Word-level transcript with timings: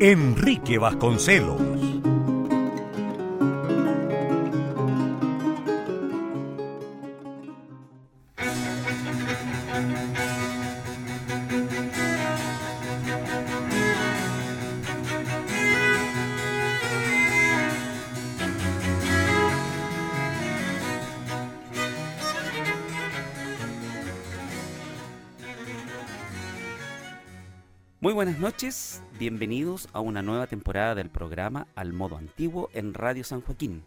Enrique 0.00 0.76
Vasconcelos. 0.78 1.60
Muy 28.00 28.12
buenas 28.12 28.38
noches, 28.38 28.93
bienvenidos 29.24 29.88
a 29.94 30.00
una 30.00 30.20
nueva 30.20 30.46
temporada 30.46 30.94
del 30.94 31.08
programa 31.08 31.66
Al 31.76 31.94
Modo 31.94 32.18
Antiguo 32.18 32.68
en 32.74 32.92
Radio 32.92 33.24
San 33.24 33.40
Joaquín. 33.40 33.82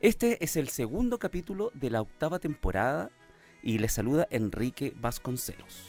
Este 0.00 0.42
es 0.42 0.56
el 0.56 0.70
segundo 0.70 1.18
capítulo 1.18 1.70
de 1.74 1.90
la 1.90 2.00
octava 2.00 2.38
temporada 2.38 3.10
y 3.62 3.76
les 3.76 3.92
saluda 3.92 4.26
Enrique 4.30 4.94
Vasconcelos. 4.98 5.84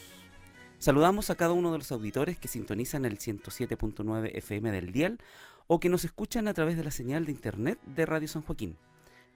Saludamos 0.78 1.30
a 1.30 1.36
cada 1.36 1.54
uno 1.54 1.72
de 1.72 1.78
los 1.78 1.90
auditores 1.92 2.38
que 2.38 2.46
sintonizan 2.46 3.06
el 3.06 3.18
107.9 3.18 4.32
FM 4.34 4.70
del 4.70 4.92
dial 4.92 5.18
o 5.66 5.80
que 5.80 5.88
nos 5.88 6.04
escuchan 6.04 6.46
a 6.46 6.52
través 6.52 6.76
de 6.76 6.84
la 6.84 6.90
señal 6.90 7.24
de 7.24 7.32
internet 7.32 7.80
de 7.86 8.04
Radio 8.04 8.28
San 8.28 8.42
Joaquín. 8.42 8.76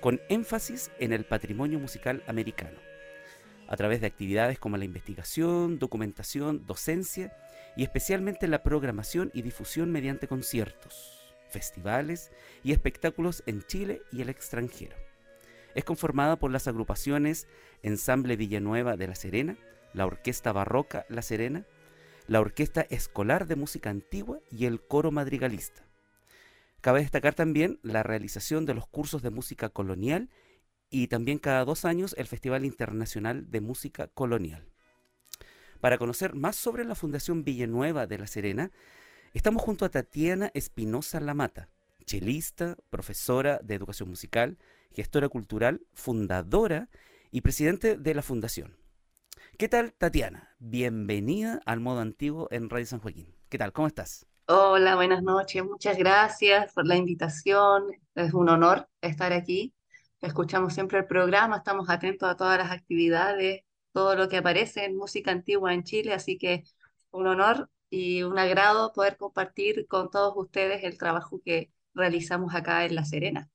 con 0.00 0.20
énfasis 0.28 0.90
en 0.98 1.12
el 1.12 1.24
patrimonio 1.24 1.78
musical 1.78 2.22
americano, 2.26 2.78
a 3.68 3.76
través 3.76 4.00
de 4.00 4.06
actividades 4.06 4.58
como 4.58 4.76
la 4.76 4.84
investigación, 4.84 5.78
documentación, 5.78 6.66
docencia 6.66 7.36
y 7.76 7.82
especialmente 7.82 8.48
la 8.48 8.62
programación 8.62 9.30
y 9.34 9.42
difusión 9.42 9.90
mediante 9.90 10.28
conciertos, 10.28 11.34
festivales 11.50 12.30
y 12.62 12.72
espectáculos 12.72 13.42
en 13.46 13.62
Chile 13.62 14.02
y 14.12 14.22
el 14.22 14.28
extranjero. 14.28 14.96
Es 15.74 15.84
conformada 15.84 16.36
por 16.36 16.50
las 16.50 16.68
agrupaciones 16.68 17.46
Ensamble 17.82 18.36
Villanueva 18.36 18.96
de 18.96 19.08
La 19.08 19.14
Serena, 19.14 19.58
la 19.92 20.06
Orquesta 20.06 20.52
Barroca 20.52 21.04
La 21.08 21.22
Serena, 21.22 21.66
la 22.26 22.40
Orquesta 22.40 22.82
Escolar 22.82 23.46
de 23.46 23.56
Música 23.56 23.90
Antigua 23.90 24.40
y 24.50 24.66
el 24.66 24.80
Coro 24.80 25.10
Madrigalista. 25.10 25.85
Cabe 26.86 27.00
destacar 27.00 27.34
también 27.34 27.80
la 27.82 28.04
realización 28.04 28.64
de 28.64 28.72
los 28.72 28.86
cursos 28.86 29.20
de 29.20 29.30
música 29.30 29.70
colonial 29.70 30.30
y 30.88 31.08
también 31.08 31.40
cada 31.40 31.64
dos 31.64 31.84
años 31.84 32.14
el 32.16 32.28
Festival 32.28 32.64
Internacional 32.64 33.50
de 33.50 33.60
Música 33.60 34.06
Colonial. 34.06 34.68
Para 35.80 35.98
conocer 35.98 36.36
más 36.36 36.54
sobre 36.54 36.84
la 36.84 36.94
Fundación 36.94 37.42
Villanueva 37.42 38.06
de 38.06 38.18
La 38.18 38.28
Serena, 38.28 38.70
estamos 39.34 39.62
junto 39.62 39.84
a 39.84 39.88
Tatiana 39.88 40.52
Espinosa 40.54 41.18
Lamata, 41.18 41.70
chelista, 42.04 42.76
profesora 42.88 43.58
de 43.64 43.74
educación 43.74 44.08
musical, 44.08 44.56
gestora 44.92 45.28
cultural, 45.28 45.84
fundadora 45.92 46.88
y 47.32 47.40
presidente 47.40 47.96
de 47.96 48.14
la 48.14 48.22
Fundación. 48.22 48.76
¿Qué 49.58 49.68
tal, 49.68 49.92
Tatiana? 49.92 50.54
Bienvenida 50.60 51.60
al 51.66 51.80
modo 51.80 51.98
antiguo 51.98 52.46
en 52.52 52.70
Radio 52.70 52.86
San 52.86 53.00
Joaquín. 53.00 53.34
¿Qué 53.48 53.58
tal? 53.58 53.72
¿Cómo 53.72 53.88
estás? 53.88 54.24
Hola, 54.48 54.94
buenas 54.94 55.24
noches. 55.24 55.64
Muchas 55.64 55.98
gracias 55.98 56.72
por 56.72 56.86
la 56.86 56.94
invitación. 56.94 57.86
Es 58.14 58.32
un 58.32 58.48
honor 58.48 58.88
estar 59.00 59.32
aquí. 59.32 59.74
Escuchamos 60.20 60.72
siempre 60.72 60.98
el 60.98 61.06
programa, 61.06 61.56
estamos 61.56 61.90
atentos 61.90 62.28
a 62.28 62.36
todas 62.36 62.56
las 62.56 62.70
actividades, 62.70 63.62
todo 63.92 64.14
lo 64.14 64.28
que 64.28 64.36
aparece 64.36 64.84
en 64.84 64.96
música 64.96 65.32
antigua 65.32 65.74
en 65.74 65.82
Chile, 65.82 66.12
así 66.12 66.38
que 66.38 66.62
un 67.10 67.26
honor 67.26 67.68
y 67.90 68.22
un 68.22 68.38
agrado 68.38 68.92
poder 68.92 69.16
compartir 69.16 69.88
con 69.88 70.10
todos 70.10 70.34
ustedes 70.36 70.84
el 70.84 70.96
trabajo 70.96 71.40
que 71.44 71.72
realizamos 71.92 72.54
acá 72.54 72.84
en 72.84 72.94
La 72.94 73.04
Serena. 73.04 73.50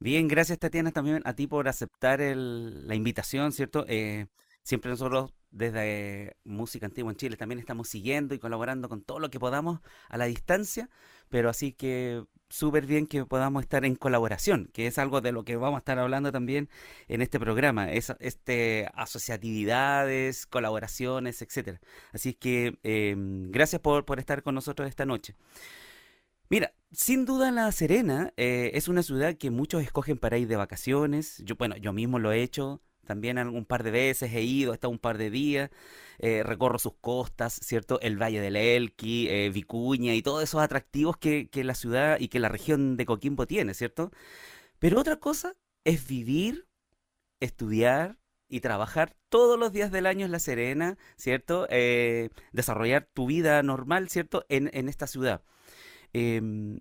Bien, 0.00 0.26
gracias 0.26 0.58
Tatiana 0.58 0.90
también 0.90 1.22
a 1.24 1.34
ti 1.34 1.46
por 1.46 1.68
aceptar 1.68 2.18
la 2.20 2.94
invitación, 2.96 3.52
¿cierto? 3.52 3.84
Eh, 3.86 4.26
siempre 4.64 4.90
nosotros 4.90 5.32
desde 5.54 6.36
Música 6.44 6.86
Antigua 6.86 7.12
en 7.12 7.16
Chile 7.16 7.36
también 7.36 7.58
estamos 7.58 7.88
siguiendo 7.88 8.34
y 8.34 8.38
colaborando 8.38 8.88
con 8.88 9.02
todo 9.02 9.20
lo 9.20 9.30
que 9.30 9.38
podamos 9.38 9.80
a 10.08 10.18
la 10.18 10.26
distancia, 10.26 10.90
pero 11.30 11.48
así 11.48 11.72
que 11.72 12.24
súper 12.50 12.86
bien 12.86 13.06
que 13.06 13.24
podamos 13.24 13.62
estar 13.62 13.84
en 13.84 13.94
colaboración, 13.94 14.68
que 14.72 14.86
es 14.86 14.98
algo 14.98 15.20
de 15.20 15.32
lo 15.32 15.44
que 15.44 15.56
vamos 15.56 15.76
a 15.76 15.78
estar 15.78 15.98
hablando 15.98 16.32
también 16.32 16.68
en 17.08 17.22
este 17.22 17.38
programa, 17.40 17.90
es, 17.90 18.12
este, 18.20 18.88
asociatividades, 18.94 20.46
colaboraciones, 20.46 21.40
etcétera. 21.40 21.80
Así 22.12 22.34
que 22.34 22.78
em, 22.82 23.50
gracias 23.50 23.80
por, 23.80 24.04
por 24.04 24.18
estar 24.18 24.42
con 24.42 24.54
nosotros 24.54 24.88
esta 24.88 25.06
noche. 25.06 25.34
Mira, 26.50 26.74
sin 26.92 27.24
duda 27.24 27.50
La 27.50 27.70
Serena 27.72 28.32
eh, 28.36 28.72
es 28.74 28.88
una 28.88 29.02
ciudad 29.02 29.36
que 29.36 29.50
muchos 29.50 29.82
escogen 29.82 30.18
para 30.18 30.36
ir 30.36 30.46
de 30.46 30.56
vacaciones. 30.56 31.42
Yo, 31.44 31.56
bueno, 31.56 31.76
yo 31.76 31.92
mismo 31.92 32.18
lo 32.18 32.32
he 32.32 32.42
hecho 32.42 32.82
también 33.04 33.38
un 33.38 33.64
par 33.64 33.82
de 33.82 33.90
veces 33.90 34.32
he 34.32 34.42
ido, 34.42 34.72
he 34.72 34.74
estado 34.74 34.90
un 34.90 34.98
par 34.98 35.18
de 35.18 35.30
días, 35.30 35.70
eh, 36.18 36.42
recorro 36.44 36.78
sus 36.78 36.94
costas, 36.94 37.54
¿cierto? 37.62 38.00
El 38.00 38.20
Valle 38.20 38.40
del 38.40 38.56
Elqui, 38.56 39.28
eh, 39.28 39.50
Vicuña 39.50 40.14
y 40.14 40.22
todos 40.22 40.42
esos 40.42 40.62
atractivos 40.62 41.16
que, 41.16 41.48
que, 41.50 41.64
la 41.64 41.74
ciudad 41.74 42.18
y 42.20 42.28
que 42.28 42.38
la 42.40 42.48
región 42.48 42.96
de 42.96 43.06
Coquimbo 43.06 43.46
tiene, 43.46 43.74
¿cierto? 43.74 44.10
Pero 44.78 45.00
otra 45.00 45.16
cosa 45.16 45.54
es 45.84 46.06
vivir, 46.06 46.68
estudiar 47.40 48.18
y 48.48 48.60
trabajar 48.60 49.16
todos 49.28 49.58
los 49.58 49.72
días 49.72 49.90
del 49.90 50.06
año 50.06 50.24
en 50.26 50.32
La 50.32 50.38
Serena, 50.38 50.96
¿cierto? 51.16 51.66
Eh, 51.70 52.30
desarrollar 52.52 53.08
tu 53.12 53.26
vida 53.26 53.62
normal, 53.62 54.08
¿cierto? 54.08 54.44
En, 54.48 54.70
en 54.72 54.88
esta 54.88 55.06
ciudad. 55.06 55.42
Em, 56.12 56.78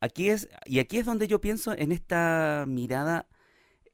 aquí 0.00 0.28
es, 0.30 0.48
y 0.66 0.78
aquí 0.80 0.98
es 0.98 1.06
donde 1.06 1.28
yo 1.28 1.40
pienso 1.40 1.72
en 1.72 1.92
esta 1.92 2.64
mirada, 2.68 3.28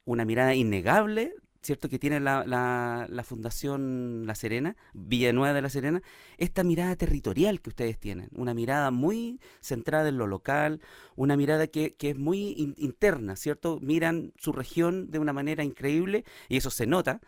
una 0.05 0.25
mirada 0.25 0.55
innegable 0.55 1.35
¿cierto? 1.63 1.89
que 1.89 1.99
tiene 1.99 2.21
la, 2.21 2.45
la, 2.45 3.25
Fundación 3.25 4.27
La 4.27 4.35
Serena, 4.35 4.77
Villanueva 4.93 5.55
de 5.55 5.63
La 5.63 5.71
Serena, 5.71 6.03
esta 6.37 6.65
mirada 6.65 6.97
territorial 6.97 7.61
que 7.61 7.71
ustedes 7.71 7.99
tienen, 7.99 8.29
una 8.33 8.53
mirada 8.55 8.91
muy 8.91 9.41
centrada 9.61 10.09
en 10.09 10.19
lo 10.19 10.27
local, 10.27 10.81
una 11.15 11.37
mirada 11.37 11.69
que, 11.69 11.95
que 11.95 12.11
es 12.11 12.19
muy 12.19 12.75
interna, 12.77 13.37
¿cierto? 13.37 13.79
Miran 13.81 14.33
su 14.37 14.53
región 14.53 15.11
de 15.11 15.19
una 15.19 15.33
manera 15.33 15.65
increíble 15.65 16.25
y 16.49 16.57
eso 16.57 16.71
se 16.71 16.87
nota. 16.87 17.21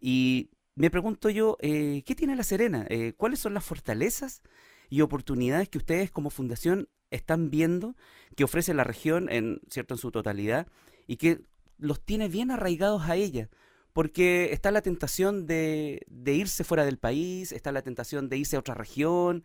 Y 0.00 0.50
me 0.74 0.90
pregunto 0.90 1.28
yo, 1.28 1.58
eh, 1.60 2.02
¿qué 2.06 2.14
tiene 2.14 2.34
La 2.34 2.44
Serena? 2.44 2.86
Eh, 2.88 3.12
¿Cuáles 3.16 3.40
son 3.40 3.52
las 3.52 3.64
fortalezas 3.64 4.42
y 4.88 5.02
oportunidades 5.02 5.68
que 5.68 5.78
ustedes 5.78 6.10
como 6.10 6.30
fundación 6.30 6.88
están 7.10 7.50
viendo 7.50 7.94
que 8.36 8.44
ofrece 8.44 8.72
la 8.72 8.84
región 8.84 9.28
en, 9.30 9.60
¿cierto? 9.68 9.94
en 9.94 9.98
su 9.98 10.10
totalidad 10.10 10.66
y 11.06 11.16
que 11.16 11.42
los 11.76 12.02
tiene 12.02 12.28
bien 12.28 12.50
arraigados 12.50 13.02
a 13.02 13.16
ella? 13.16 13.50
Porque 13.92 14.52
está 14.52 14.70
la 14.70 14.82
tentación 14.82 15.46
de, 15.46 16.06
irse 16.24 16.64
fuera 16.64 16.84
del 16.84 16.98
país, 16.98 17.52
está 17.52 17.72
la 17.72 17.82
tentación 17.82 18.28
de 18.28 18.38
irse 18.38 18.56
a 18.56 18.60
otra 18.60 18.74
región, 18.74 19.44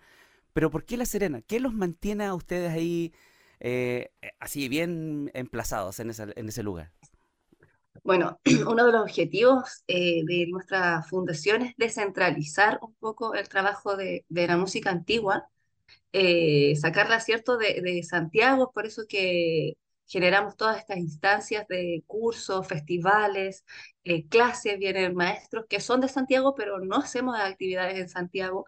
pero 0.54 0.72
¿por 0.72 0.86
qué 0.86 0.98
La 0.98 1.06
Serena? 1.06 1.42
¿Qué 1.42 1.60
los 1.60 1.74
mantiene 1.74 2.26
a 2.26 2.34
ustedes 2.34 2.72
ahí 2.72 3.14
eh, 3.60 4.12
así 4.40 4.70
bien 4.70 5.32
emplazados 5.34 6.00
en, 6.00 6.10
ese 6.10 6.64
lugar? 6.64 6.92
Bueno, 8.04 8.40
uno 8.68 8.86
de 8.86 8.92
los 8.92 9.02
objetivos 9.02 9.84
eh, 9.88 10.22
de 10.26 10.48
nuestra 10.48 11.04
fundación 11.04 11.64
es 11.64 11.76
descentralizar 11.78 12.80
un 12.82 12.94
poco 12.96 13.34
el 13.34 13.50
trabajo 13.50 13.98
de, 13.98 14.26
la 14.30 14.58
música 14.58 14.92
antigua, 14.92 15.50
eh, 16.14 16.76
sacarla, 16.78 17.20
¿cierto?, 17.20 17.58
de, 17.58 17.82
de, 17.82 18.02
Santiago, 18.04 18.72
por 18.72 18.86
eso 18.86 19.04
que 19.10 19.76
generamos 20.07 20.56
todas 20.57 20.77
estas 20.80 20.98
instancias 20.98 21.68
de 21.68 22.04
cursos, 22.07 22.68
festivales, 22.68 23.65
eh, 24.04 24.27
clases, 24.27 24.80
vienen 24.80 25.15
maestros 25.15 25.65
que 25.69 25.80
son 25.80 26.01
de 26.01 26.07
Santiago, 26.07 26.56
pero 26.56 26.80
no 26.80 26.98
hacemos 26.98 27.38
actividades 27.39 28.00
en 28.00 28.09
Santiago, 28.09 28.65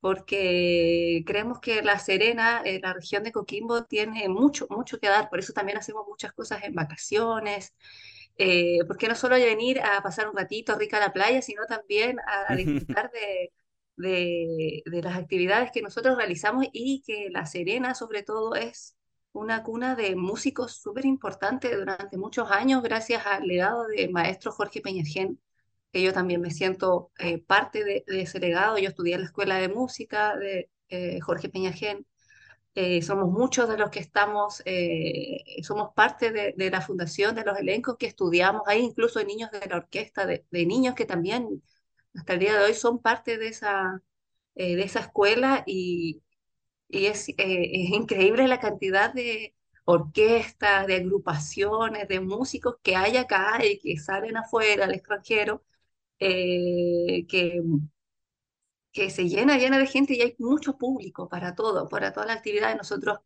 porque 0.00 1.22
creemos 1.26 1.60
que 1.60 1.82
La 1.82 1.98
Serena, 1.98 2.62
la 2.82 2.92
región 2.92 3.22
de 3.22 3.32
Coquimbo, 3.32 3.84
tiene 3.84 4.28
mucho, 4.28 4.66
mucho 4.70 4.98
que 4.98 5.08
dar, 5.08 5.30
por 5.30 5.38
eso 5.38 5.52
también 5.52 5.78
hacemos 5.78 6.06
muchas 6.08 6.32
cosas 6.32 6.64
en 6.64 6.74
vacaciones, 6.74 7.74
eh, 8.38 8.78
porque 8.86 9.08
no 9.08 9.14
solo 9.14 9.36
venir 9.36 9.80
a 9.80 10.02
pasar 10.02 10.28
un 10.28 10.36
ratito 10.36 10.76
rica 10.78 10.96
a 10.96 11.00
la 11.00 11.12
playa, 11.12 11.42
sino 11.42 11.66
también 11.66 12.18
a, 12.26 12.54
disfrutar 12.56 13.10
de, 13.12 13.52
de, 13.96 14.82
de, 14.86 15.02
las 15.02 15.16
actividades 15.16 15.70
que 15.72 15.82
nosotros 15.82 16.16
realizamos 16.16 16.66
y 16.72 17.02
que 17.06 17.28
La 17.30 17.46
Serena, 17.46 17.94
sobre 17.94 18.22
todo, 18.22 18.54
es 18.54 18.96
una 19.32 19.62
cuna 19.62 19.94
de 19.96 20.16
músicos 20.16 20.76
súper 20.76 21.06
importante 21.06 21.74
durante 21.76 22.16
muchos 22.18 22.50
años, 22.50 22.82
gracias 22.82 23.26
al 23.26 23.46
legado 23.46 23.86
del 23.86 24.10
maestro 24.10 24.52
Jorge 24.52 24.80
Peñagén, 24.80 25.40
que 25.92 26.02
yo 26.02 26.12
también 26.12 26.40
me 26.40 26.50
siento 26.50 27.10
eh, 27.18 27.38
parte 27.42 27.84
de, 27.84 28.04
de, 28.06 28.22
ese 28.22 28.40
legado. 28.40 28.78
Yo 28.78 28.88
estudié 28.88 29.14
en 29.14 29.20
la 29.20 29.26
Escuela 29.26 29.56
de 29.56 29.68
Música 29.68 30.36
de 30.36 30.70
eh, 30.88 31.20
Jorge 31.20 31.48
Peñagén 31.48 32.06
eh, 32.74 33.02
somos 33.02 33.30
muchos 33.30 33.68
de 33.68 33.76
los 33.76 33.90
que 33.90 34.00
estamos, 34.00 34.62
eh, 34.64 35.62
somos 35.62 35.92
parte 35.94 36.32
de, 36.32 36.54
de, 36.56 36.70
la 36.70 36.80
fundación, 36.80 37.34
de 37.34 37.44
los 37.44 37.58
elencos 37.58 37.96
que 37.98 38.06
estudiamos. 38.06 38.62
Hay 38.66 38.80
incluso 38.80 39.22
niños 39.24 39.50
de 39.50 39.66
la 39.68 39.76
orquesta, 39.76 40.24
de, 40.26 40.46
de 40.50 40.66
niños 40.66 40.94
que 40.94 41.04
también 41.04 41.62
hasta 42.14 42.34
el 42.34 42.38
día 42.40 42.54
de 42.54 42.64
hoy 42.64 42.74
son 42.74 43.00
parte 43.00 43.36
de 43.38 43.48
esa, 43.48 44.02
de 44.54 44.82
esa 44.82 45.00
escuela 45.00 45.64
y, 45.66 46.22
y 46.92 47.06
es, 47.06 47.28
es, 47.30 47.36
increíble 47.38 48.48
la 48.48 48.60
cantidad 48.60 49.12
de 49.12 49.54
orquestas, 49.84 50.86
de 50.86 50.96
agrupaciones, 50.96 52.08
de 52.08 52.20
músicos 52.20 52.76
que 52.82 52.96
hay 52.96 53.16
acá 53.16 53.58
y 53.64 53.78
que 53.80 53.98
salen 53.98 54.36
afuera, 54.36 54.84
al 54.84 54.94
extranjero, 54.94 55.64
que 56.18 57.62
que 58.92 59.10
se 59.10 59.28
llena, 59.28 59.58
llena 59.58 59.78
de 59.78 59.86
gente 59.86 60.14
y 60.14 60.20
hay 60.22 60.36
mucho 60.38 60.76
público 60.76 61.28
para 61.28 61.54
todo, 61.54 61.88
para 61.88 62.12
todas 62.12 62.28
las 62.28 62.36
actividades. 62.38 62.76
Nosotros 62.76 63.18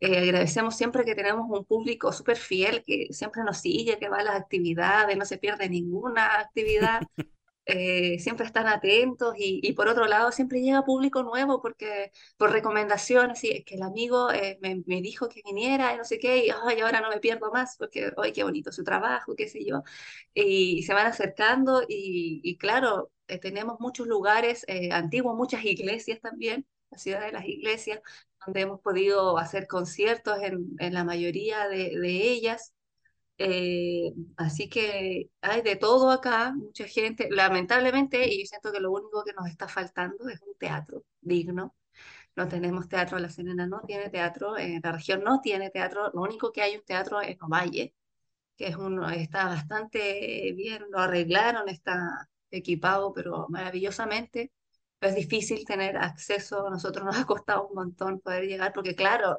eh, 0.00 0.18
agradecemos 0.18 0.76
siempre 0.76 1.04
que 1.04 1.14
tenemos 1.14 1.46
un 1.48 1.64
público 1.64 2.12
súper 2.12 2.36
fiel, 2.36 2.82
que 2.84 3.08
siempre 3.12 3.42
nos 3.44 3.58
sigue, 3.58 3.98
que 3.98 4.08
va 4.08 4.18
a 4.18 4.24
las 4.24 4.36
actividades, 4.36 5.16
no 5.16 5.24
se 5.24 5.38
pierde 5.38 5.68
ninguna 5.68 6.40
actividad. 6.40 7.02
Eh, 7.64 8.18
siempre 8.18 8.44
están 8.44 8.66
atentos 8.66 9.34
y, 9.38 9.60
y, 9.62 9.72
por 9.74 9.86
otro 9.86 10.06
lado 10.06 10.32
siempre 10.32 10.60
llega 10.60 10.84
público 10.84 11.22
nuevo 11.22 11.62
porque 11.62 12.10
por 12.36 12.50
recomendaciones, 12.50 13.44
y 13.44 13.50
es 13.52 13.64
que 13.64 13.76
el 13.76 13.82
amigo 13.82 14.32
eh, 14.32 14.58
me, 14.60 14.82
me, 14.86 15.00
dijo 15.00 15.28
que 15.28 15.42
viniera 15.44 15.94
y 15.94 15.96
no 15.96 16.04
sé 16.04 16.18
qué, 16.18 16.46
y 16.46 16.50
ay, 16.50 16.80
ahora 16.80 17.00
no 17.00 17.08
me 17.08 17.20
pierdo 17.20 17.52
más 17.52 17.76
porque, 17.78 18.12
ay, 18.16 18.32
qué 18.32 18.42
bonito 18.42 18.72
su 18.72 18.82
trabajo, 18.82 19.36
qué 19.36 19.48
sé 19.48 19.64
yo, 19.64 19.84
y 20.34 20.82
se 20.82 20.94
van 20.94 21.06
acercando 21.06 21.82
y, 21.88 22.40
y 22.42 22.56
claro, 22.58 23.10
eh, 23.28 23.38
tenemos 23.38 23.78
muchos 23.80 24.06
lugares 24.06 24.64
eh, 24.68 24.90
antiguos, 24.92 25.36
muchas 25.36 25.64
iglesias 25.64 26.20
también, 26.20 26.66
la 26.90 26.98
ciudad 26.98 27.20
de 27.24 27.32
las 27.32 27.44
iglesias, 27.46 28.00
donde 28.44 28.60
hemos 28.62 28.80
podido 28.80 29.38
hacer 29.38 29.66
conciertos 29.66 30.38
en, 30.42 30.74
en 30.78 30.94
la 30.94 31.04
mayoría 31.04 31.68
de, 31.68 31.98
de 31.98 32.08
ellas. 32.30 32.72
Eh, 33.44 34.12
así 34.36 34.68
que 34.68 35.30
hay 35.40 35.62
de 35.62 35.76
todo 35.76 36.10
acá, 36.10 36.52
mucha 36.54 36.84
gente, 36.86 37.28
lamentablemente, 37.30 38.28
y 38.32 38.40
yo 38.40 38.46
siento 38.46 38.72
que 38.72 38.80
lo 38.80 38.92
único 38.92 39.24
que 39.24 39.32
nos 39.32 39.48
está 39.48 39.66
faltando 39.68 40.28
es 40.28 40.40
un 40.42 40.54
teatro 40.58 41.04
digno. 41.20 41.74
No 42.36 42.48
tenemos 42.48 42.88
teatro, 42.88 43.18
La 43.18 43.30
Serena 43.30 43.66
no 43.66 43.82
tiene 43.86 44.10
teatro, 44.10 44.58
en 44.58 44.80
la 44.82 44.92
región 44.92 45.24
no 45.24 45.40
tiene 45.40 45.70
teatro, 45.70 46.10
lo 46.14 46.22
único 46.22 46.52
que 46.52 46.62
hay 46.62 46.76
un 46.76 46.84
teatro 46.84 47.20
es 47.20 47.36
Ovalle, 47.42 47.94
que 48.56 48.68
es 48.68 48.76
uno, 48.76 49.08
está 49.10 49.46
bastante 49.46 50.52
bien, 50.56 50.84
lo 50.90 50.98
arreglaron, 51.00 51.68
está 51.68 52.30
equipado, 52.50 53.12
pero 53.14 53.46
maravillosamente. 53.50 54.52
Es 55.02 55.16
difícil 55.16 55.64
tener 55.66 55.96
acceso, 55.98 56.70
nosotros 56.70 57.04
nos 57.04 57.16
ha 57.18 57.26
costado 57.26 57.68
un 57.68 57.74
montón 57.74 58.20
poder 58.20 58.44
llegar, 58.44 58.72
porque 58.72 58.94
claro, 58.94 59.38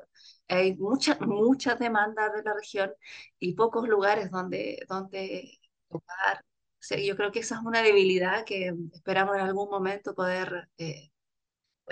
hay 0.50 0.76
muchas 0.76 1.20
muchas 1.22 1.80
demandas 1.80 2.34
de 2.34 2.44
la 2.44 2.54
región 2.54 2.92
y 3.40 3.54
pocos 3.56 3.88
lugares 3.88 4.30
donde, 4.32 4.86
donde 4.90 5.60
tocar. 5.90 6.46
O 6.92 6.96
yo 6.98 7.16
creo 7.16 7.32
que 7.32 7.40
esa 7.40 7.56
es 7.56 7.62
una 7.62 7.82
debilidad 7.82 8.44
que 8.46 8.74
esperamos 8.94 9.36
en 9.36 9.42
algún 9.44 9.70
momento 9.70 10.14
poder 10.14 10.70
eh, 10.78 11.13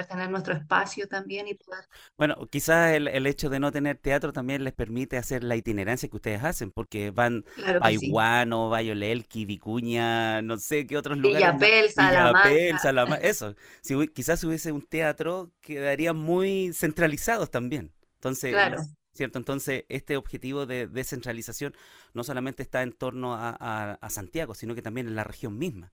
tener 0.07 0.29
nuestro 0.29 0.53
espacio 0.53 1.07
también 1.07 1.47
y 1.47 1.53
poder... 1.53 1.85
Bueno, 2.17 2.47
quizás 2.49 2.93
el, 2.93 3.07
el, 3.07 3.27
hecho 3.27 3.49
de 3.49 3.59
no 3.59 3.71
tener 3.71 3.97
teatro 3.97 4.33
también 4.33 4.63
les 4.63 4.73
permite 4.73 5.17
hacer 5.17 5.43
la 5.43 5.55
itinerancia 5.55 6.09
que 6.09 6.15
ustedes 6.15 6.43
hacen, 6.43 6.71
porque 6.71 7.11
van 7.11 7.43
claro 7.55 7.79
a 7.83 7.91
Iguano, 7.91 8.67
sí. 8.67 8.71
Bayolelqui, 8.71 9.45
Vicuña, 9.45 10.41
no 10.41 10.57
sé 10.57 10.87
qué 10.87 10.97
otros 10.97 11.17
lugares. 11.17 11.59
Villapel, 11.59 11.89
Salamanca. 11.91 12.49
Villapel, 12.49 12.79
Salamanca, 12.79 13.21
eso. 13.27 13.55
Si, 13.81 14.07
quizás 14.07 14.43
hubiese 14.43 14.71
un 14.71 14.81
teatro, 14.81 15.51
quedaría 15.61 16.13
muy 16.13 16.71
centralizados 16.73 17.51
también. 17.51 17.93
Entonces, 18.15 18.51
claro. 18.51 18.81
¿cierto? 19.13 19.39
Entonces, 19.39 19.85
este 19.89 20.17
objetivo 20.17 20.65
de 20.65 20.87
descentralización 20.87 21.75
no 22.13 22.23
solamente 22.23 22.63
está 22.63 22.81
en 22.81 22.93
torno 22.93 23.33
a, 23.35 23.55
a, 23.59 23.93
a 23.93 24.09
Santiago, 24.09 24.53
sino 24.53 24.75
que 24.75 24.81
también 24.81 25.07
en 25.07 25.15
la 25.15 25.23
región 25.23 25.57
misma. 25.57 25.91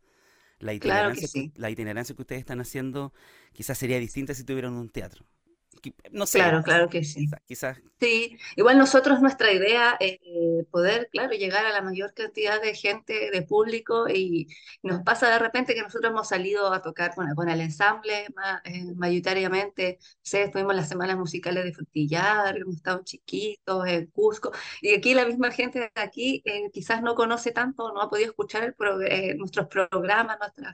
La 0.60 0.74
itinerancia, 0.74 1.08
claro 1.08 1.20
que, 1.20 1.28
sí. 1.28 1.52
la 1.56 1.70
itinerancia 1.70 2.14
que 2.14 2.22
ustedes 2.22 2.40
están 2.40 2.60
haciendo 2.60 3.12
quizás 3.52 3.78
sería 3.78 3.98
distinta 3.98 4.34
si 4.34 4.44
tuvieran 4.44 4.74
un 4.74 4.88
teatro. 4.88 5.24
No 6.10 6.26
sé. 6.26 6.38
Claro, 6.38 6.62
claro 6.62 6.88
que 6.88 7.04
sí. 7.04 7.26
Quizás. 7.46 7.78
Sí, 8.00 8.38
igual 8.54 8.78
nosotros 8.78 9.20
nuestra 9.20 9.52
idea 9.52 9.96
es 9.98 10.18
poder, 10.70 11.08
claro, 11.10 11.32
llegar 11.32 11.66
a 11.66 11.72
la 11.72 11.82
mayor 11.82 12.14
cantidad 12.14 12.62
de 12.62 12.74
gente, 12.74 13.30
de 13.32 13.42
público, 13.42 14.08
y 14.08 14.46
nos 14.84 15.02
pasa 15.02 15.28
de 15.28 15.38
repente 15.40 15.74
que 15.74 15.82
nosotros 15.82 16.12
hemos 16.12 16.28
salido 16.28 16.72
a 16.72 16.80
tocar 16.80 17.12
bueno, 17.16 17.34
con 17.34 17.48
el 17.48 17.60
ensamble 17.60 18.26
eh, 18.64 18.84
mayoritariamente, 18.94 19.98
sí, 20.22 20.38
estuvimos 20.38 20.76
las 20.76 20.88
semanas 20.88 21.16
musicales 21.16 21.64
de 21.64 21.72
Frutillar, 21.72 22.56
hemos 22.56 22.76
estado 22.76 23.02
chiquitos, 23.02 23.86
en 23.88 24.06
Cusco, 24.06 24.52
y 24.80 24.94
aquí 24.94 25.12
la 25.12 25.26
misma 25.26 25.50
gente 25.50 25.80
de 25.80 25.90
aquí 25.96 26.40
eh, 26.44 26.70
quizás 26.72 27.02
no 27.02 27.16
conoce 27.16 27.50
tanto, 27.50 27.92
no 27.92 28.00
ha 28.00 28.08
podido 28.08 28.30
escuchar 28.30 28.62
el 28.62 28.74
pro, 28.74 29.00
eh, 29.02 29.34
nuestros 29.36 29.66
programas, 29.66 30.38
nuestro 30.38 30.66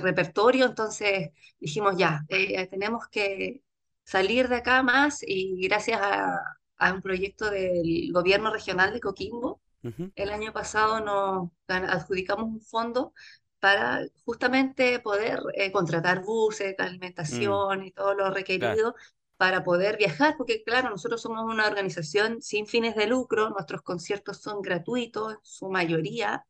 repertorio, 0.00 0.64
entonces 0.64 1.32
dijimos 1.60 1.96
ya, 1.98 2.24
tenemos 2.70 3.08
que 3.08 3.65
salir 4.06 4.48
de 4.48 4.56
acá 4.56 4.82
más 4.82 5.22
y 5.26 5.66
gracias 5.68 6.00
a, 6.00 6.40
a 6.78 6.92
un 6.92 7.02
proyecto 7.02 7.50
del 7.50 8.12
gobierno 8.12 8.52
regional 8.52 8.92
de 8.92 9.00
Coquimbo, 9.00 9.60
uh 9.82 9.88
-huh. 9.88 10.12
el 10.14 10.30
año 10.30 10.52
pasado 10.52 11.00
nos 11.00 11.50
adjudicamos 11.68 12.46
un 12.46 12.60
fondo 12.60 13.12
para 13.58 14.06
justamente 14.24 15.00
poder 15.00 15.40
eh, 15.54 15.72
contratar 15.72 16.22
buses, 16.22 16.76
alimentación 16.78 17.80
mm. 17.80 17.82
y 17.84 17.90
todo 17.90 18.14
lo 18.14 18.30
requerido 18.30 18.92
claro. 18.92 18.94
para 19.36 19.64
poder 19.64 19.96
viajar, 19.96 20.36
porque 20.36 20.62
claro, 20.62 20.90
nosotros 20.90 21.20
somos 21.20 21.44
una 21.44 21.66
organización 21.66 22.40
sin 22.42 22.66
fines 22.66 22.94
de 22.94 23.06
lucro, 23.08 23.50
nuestros 23.50 23.82
conciertos 23.82 24.38
son 24.38 24.62
gratuitos, 24.62 25.38
su 25.42 25.68
mayoría, 25.68 26.44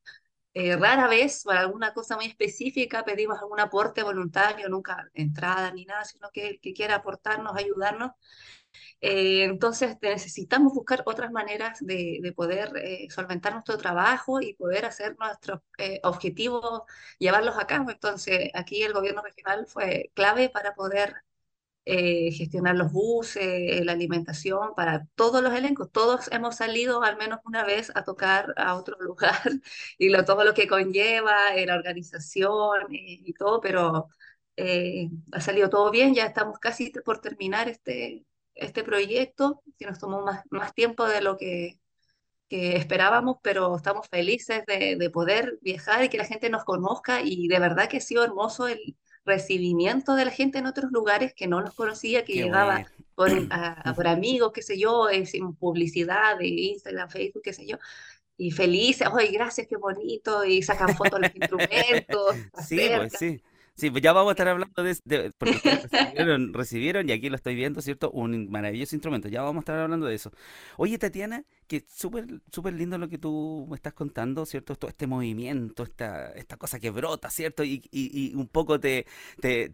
eh, 0.56 0.76
rara 0.76 1.08
vez, 1.08 1.42
por 1.44 1.56
alguna 1.56 1.92
cosa 1.94 2.16
muy 2.16 2.26
específica, 2.26 3.04
pedimos 3.04 3.38
algún 3.40 3.60
aporte 3.60 4.02
voluntario, 4.02 4.68
nunca 4.68 5.08
entrada 5.14 5.70
ni 5.72 5.84
nada, 5.84 6.04
sino 6.04 6.30
que 6.32 6.58
que 6.60 6.72
quiera 6.74 6.96
aportarnos, 6.96 7.56
ayudarnos. 7.56 8.12
Eh, 9.00 9.44
entonces 9.44 9.96
necesitamos 10.02 10.72
buscar 10.74 11.02
otras 11.06 11.30
maneras 11.32 11.78
de, 11.80 12.18
de 12.22 12.32
poder 12.32 12.72
eh, 12.76 13.08
solventar 13.10 13.52
nuestro 13.52 13.78
trabajo 13.78 14.40
y 14.40 14.54
poder 14.54 14.84
hacer 14.86 15.16
nuestros 15.18 15.60
eh, 15.78 16.00
objetivos, 16.02 16.82
llevarlos 17.18 17.58
a 17.58 17.66
cabo. 17.66 17.90
Entonces 17.90 18.50
aquí 18.54 18.82
el 18.82 18.92
gobierno 18.92 19.22
regional 19.22 19.66
fue 19.66 20.10
clave 20.14 20.48
para 20.50 20.74
poder 20.74 21.14
eh, 21.86 22.32
gestionar 22.32 22.76
los 22.76 22.92
buses, 22.92 23.84
la 23.84 23.92
alimentación 23.92 24.74
para 24.74 25.06
todos 25.14 25.42
los 25.42 25.54
elencos. 25.54 25.90
Todos 25.92 26.28
hemos 26.32 26.56
salido 26.56 27.02
al 27.02 27.16
menos 27.16 27.40
una 27.44 27.64
vez 27.64 27.92
a 27.94 28.04
tocar 28.04 28.54
a 28.56 28.74
otro 28.76 28.96
lugar 29.00 29.40
y 29.98 30.10
lo, 30.10 30.24
todo 30.24 30.44
lo 30.44 30.54
que 30.54 30.66
conlleva, 30.68 31.54
la 31.54 31.74
organización 31.76 32.86
y, 32.90 33.32
todo, 33.34 33.60
pero 33.60 34.08
ha 35.32 35.40
salido 35.40 35.68
todo 35.70 35.90
bien, 35.90 36.14
ya 36.14 36.26
estamos 36.26 36.58
casi 36.58 36.90
por 37.04 37.20
terminar 37.20 37.68
este, 37.68 38.24
este 38.54 38.82
proyecto, 38.84 39.62
que 39.78 39.86
nos 39.86 39.98
tomó 39.98 40.22
más, 40.22 40.42
más 40.50 40.74
tiempo 40.74 41.06
de 41.06 41.20
lo 41.22 41.36
que 41.36 41.78
que 42.48 42.76
esperábamos, 42.76 43.38
pero 43.42 43.76
estamos 43.76 44.08
felices 44.08 44.64
de, 44.66 44.96
de, 44.96 45.10
poder 45.10 45.58
viajar 45.62 46.04
y 46.04 46.08
que 46.08 46.18
la 46.18 46.24
gente 46.24 46.50
nos 46.50 46.64
conozca 46.64 47.20
y 47.22 47.48
de 47.48 47.58
verdad 47.58 47.88
que 47.88 47.96
ha 47.98 48.00
sido 48.00 48.24
hermoso 48.24 48.68
el 48.68 48.96
recibimiento 49.26 50.14
de 50.14 50.24
la 50.24 50.30
gente 50.30 50.58
en 50.58 50.66
otros 50.66 50.90
lugares 50.92 51.34
que 51.34 51.46
no 51.46 51.60
nos 51.60 51.74
conocía, 51.74 52.24
que 52.24 52.34
llegaba 52.34 52.86
por, 53.14 53.30
por, 53.96 54.06
amigos, 54.06 54.52
qué 54.54 54.62
sé 54.62 54.78
yo, 54.78 55.08
sin 55.26 55.54
publicidad 55.54 56.38
de 56.38 56.46
Instagram, 56.46 57.10
Facebook, 57.10 57.42
qué 57.42 57.52
sé 57.52 57.66
yo. 57.66 57.76
Y 58.38 58.50
felices, 58.50 59.08
¡ay, 59.12 59.32
gracias, 59.32 59.66
qué 59.66 59.76
bonito! 59.76 60.44
Y 60.44 60.62
sacan 60.62 60.94
fotos 60.96 61.20
de 61.20 61.28
los 61.28 61.36
instrumentos. 61.40 62.36
Sí, 62.66 62.88
pues 62.96 63.12
sí. 63.18 63.42
Sí, 63.76 63.90
pues 63.90 64.02
ya 64.02 64.12
vamos 64.12 64.30
a 64.30 64.32
estar 64.32 64.48
hablando 64.48 64.82
de, 64.82 65.32
porque 65.36 65.60
recibieron, 65.90 66.54
recibieron, 66.54 67.08
y 67.08 67.12
aquí 67.12 67.28
lo 67.28 67.36
estoy 67.36 67.54
viendo, 67.54 67.82
¿cierto? 67.82 68.10
Un 68.10 68.50
maravilloso 68.50 68.94
instrumento. 68.96 69.28
Ya 69.28 69.42
vamos 69.42 69.60
a 69.60 69.62
estar 69.62 69.78
hablando 69.78 70.06
de 70.06 70.14
eso. 70.14 70.32
Oye, 70.78 70.96
Tatiana, 70.98 71.44
que 71.66 71.84
súper 71.86 72.26
súper 72.50 72.72
lindo 72.74 72.96
lo 72.98 73.08
que 73.08 73.18
tú 73.18 73.66
me 73.68 73.76
estás 73.76 73.92
contando, 73.92 74.46
¿cierto? 74.46 74.76
Todo 74.76 74.88
este 74.88 75.06
movimiento, 75.06 75.82
esta, 75.82 76.32
esta 76.32 76.56
cosa 76.56 76.80
que 76.80 76.90
brota, 76.90 77.28
¿cierto? 77.30 77.64
Y, 77.64 77.82
y, 77.90 78.30
y 78.30 78.34
un 78.34 78.48
poco 78.48 78.80
te, 78.80 79.06
te, 79.40 79.68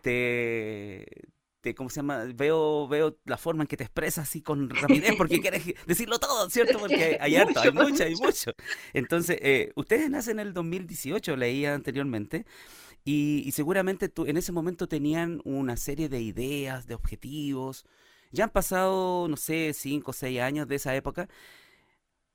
te, 1.60 1.74
¿cómo 1.76 1.90
se 1.90 1.96
llama? 1.96 2.24
Veo, 2.34 2.88
veo 2.88 3.18
la 3.24 3.38
forma 3.38 3.62
en 3.62 3.68
que 3.68 3.76
te 3.76 3.84
expresas 3.84 4.28
así 4.28 4.42
con 4.42 4.68
rapidez 4.70 5.14
porque 5.16 5.40
quieres 5.40 5.62
decirlo 5.86 6.18
todo, 6.18 6.50
¿cierto? 6.50 6.78
Porque 6.78 7.18
hay, 7.20 7.36
harto, 7.36 7.60
hay 7.60 7.70
mucho, 7.72 8.02
hay 8.04 8.14
mucho. 8.16 8.52
Entonces, 8.92 9.38
eh, 9.40 9.72
ustedes 9.76 10.10
nacen 10.10 10.40
en 10.40 10.48
el 10.48 10.54
2018, 10.54 11.36
leía 11.36 11.74
anteriormente. 11.74 12.44
Y, 13.04 13.50
seguramente 13.52 14.08
tú, 14.08 14.26
en 14.26 14.36
ese 14.36 14.52
momento 14.52 14.88
tenían 14.88 15.40
una 15.44 15.76
serie 15.76 16.08
de 16.08 16.20
ideas, 16.20 16.86
de 16.86 16.94
objetivos. 16.94 17.84
Ya 18.30 18.44
han 18.44 18.50
pasado, 18.50 19.28
no 19.28 19.36
sé, 19.36 19.72
cinco 19.74 20.12
o 20.12 20.14
seis 20.14 20.40
años 20.40 20.68
de 20.68 20.76
esa 20.76 20.94
época. 20.94 21.28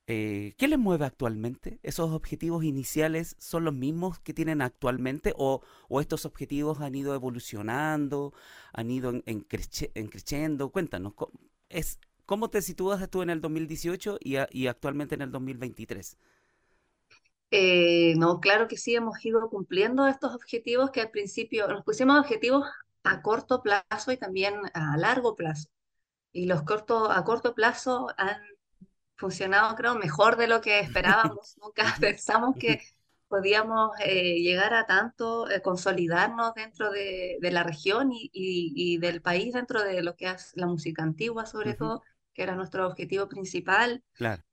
Eh, 0.10 0.56
¿Qué 0.58 0.68
les 0.68 0.80
mueve 0.80 1.06
actualmente? 1.06 1.80
¿Esos 1.84 2.12
objetivos 2.12 2.64
iniciales 2.64 3.36
son 3.40 3.66
los 3.66 3.74
mismos 3.74 4.20
que 4.20 4.34
tienen 4.34 4.62
actualmente 4.62 5.34
o, 5.38 5.62
estos 6.00 6.26
objetivos 6.26 6.80
han 6.80 6.96
ido 6.96 7.14
evolucionando, 7.14 8.34
han 8.74 8.90
ido 8.90 9.10
en, 9.12 9.24
en, 9.26 10.08
creciendo? 10.08 10.70
Cuéntanos, 10.72 11.14
¿cómo, 11.14 11.34
es, 11.70 12.00
¿cómo 12.26 12.50
te 12.50 12.62
sitúas 12.62 13.10
tú 13.10 13.22
en 13.22 13.30
el 13.30 13.42
2018 13.42 14.20
y, 14.22 14.38
y 14.52 14.68
actualmente 14.68 15.16
en 15.16 15.24
el 15.24 15.32
2023? 15.32 16.18
Eh, 17.51 18.13
no, 18.18 18.39
claro 18.39 18.68
que 18.68 18.77
sí, 18.77 18.96
hemos 18.96 19.24
ido 19.24 19.50
cumpliendo 19.50 20.08
estos 20.08 20.36
objetivos 20.36 20.92
que 20.92 21.01
al 21.01 21.12
principio 21.12 21.68
nos 21.68 21.84
pusimos 21.84 22.20
objetivos 22.20 22.68
a 23.04 23.22
corto 23.22 23.62
plazo 23.62 24.12
y 24.12 24.18
también 24.18 24.56
a 24.74 24.98
largo 24.98 25.36
plazo. 25.36 25.70
Y 26.32 26.46
los 26.46 26.63
corto, 26.63 27.10
a 27.12 27.24
corto 27.24 27.56
plazo 27.56 28.10
han 28.18 28.42
funcionado, 29.16 29.75
creo, 29.75 29.96
mejor 29.96 30.38
de 30.38 30.48
lo 30.48 30.62
que 30.62 30.80
esperábamos. 30.80 31.56
Nunca 31.62 31.84
pensamos 32.00 32.56
que 32.60 32.82
podíamos 33.27 33.92
eh, 34.00 34.39
llegar 34.42 34.74
a 34.74 34.86
tanto, 34.86 35.50
eh, 35.50 35.62
consolidarnos 35.62 36.54
dentro 36.54 36.92
de, 36.92 37.38
la 37.42 37.63
región 37.63 38.10
y, 38.12 38.98
del 39.00 39.22
país, 39.22 39.54
dentro 39.54 39.84
de 39.84 40.01
lo 40.01 40.16
que 40.16 40.30
es 40.30 40.51
la 40.56 40.68
música 40.68 41.04
antigua, 41.04 41.46
sobre 41.46 41.74
todo 41.74 42.04
que 42.38 42.44
era 42.44 42.56
nuestro 42.56 42.88
objetivo 42.88 43.27
principal, 43.27 44.03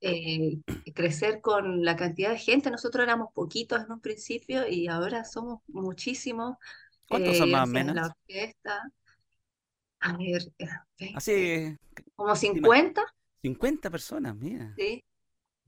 eh, 0.01 0.57
crecer 0.95 1.39
con 1.39 1.85
la 1.85 1.95
cantidad 1.95 2.31
de 2.31 2.39
gente. 2.39 2.71
Nosotros 2.71 3.03
éramos 3.03 3.31
poquitos 3.31 3.79
en 3.85 3.91
un 3.91 4.01
principio 4.01 4.67
y 4.67 4.87
ahora 4.87 5.23
somos 5.23 5.61
muchísimos. 5.67 6.57
¿Cuántos 7.07 7.37
son 7.37 7.49
eh, 7.49 7.51
más 7.51 7.69
o 7.69 7.71
menos? 7.71 7.95
La 7.95 8.07
orquesta. 8.07 8.81
A 9.99 10.17
ver, 10.17 10.41
eh, 10.57 11.11
Así, 11.13 11.77
como 12.15 12.35
50. 12.35 13.03
50 13.43 13.91
personas, 13.91 14.35
mira. 14.35 14.73
Sí. 14.75 15.03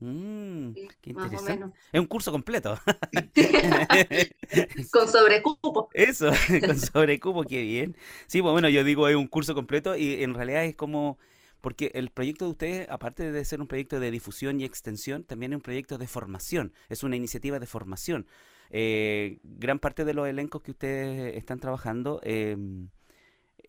Mm, 0.00 0.72
qué 1.00 1.10
interesante. 1.10 1.78
Es 1.92 2.00
un 2.00 2.06
curso 2.06 2.32
completo. 2.32 2.80
con 4.90 5.08
sobrecupo. 5.08 5.88
Eso, 5.94 6.32
con 6.66 6.80
sobrecupo, 6.80 7.44
qué 7.44 7.62
bien. 7.62 7.96
Sí, 8.26 8.42
pues 8.42 8.50
bueno, 8.50 8.68
yo 8.68 8.82
digo 8.82 9.06
es 9.06 9.14
un 9.14 9.28
curso 9.28 9.54
completo 9.54 9.96
y 9.96 10.24
en 10.24 10.34
realidad 10.34 10.64
es 10.64 10.74
como 10.74 11.16
porque 11.60 11.90
el 11.94 12.10
proyecto 12.10 12.44
de 12.44 12.50
ustedes, 12.50 12.88
aparte 12.88 13.32
de 13.32 13.44
ser 13.44 13.60
un 13.60 13.66
proyecto 13.66 14.00
de 14.00 14.10
difusión 14.10 14.60
y 14.60 14.64
extensión, 14.64 15.24
también 15.24 15.52
es 15.52 15.56
un 15.56 15.62
proyecto 15.62 15.98
de 15.98 16.06
formación, 16.06 16.72
es 16.88 17.02
una 17.02 17.16
iniciativa 17.16 17.58
de 17.58 17.66
formación. 17.66 18.26
Eh, 18.70 19.38
gran 19.42 19.78
parte 19.78 20.04
de 20.04 20.14
los 20.14 20.28
elencos 20.28 20.62
que 20.62 20.72
ustedes 20.72 21.36
están 21.36 21.58
trabajando, 21.58 22.20
em, 22.22 22.88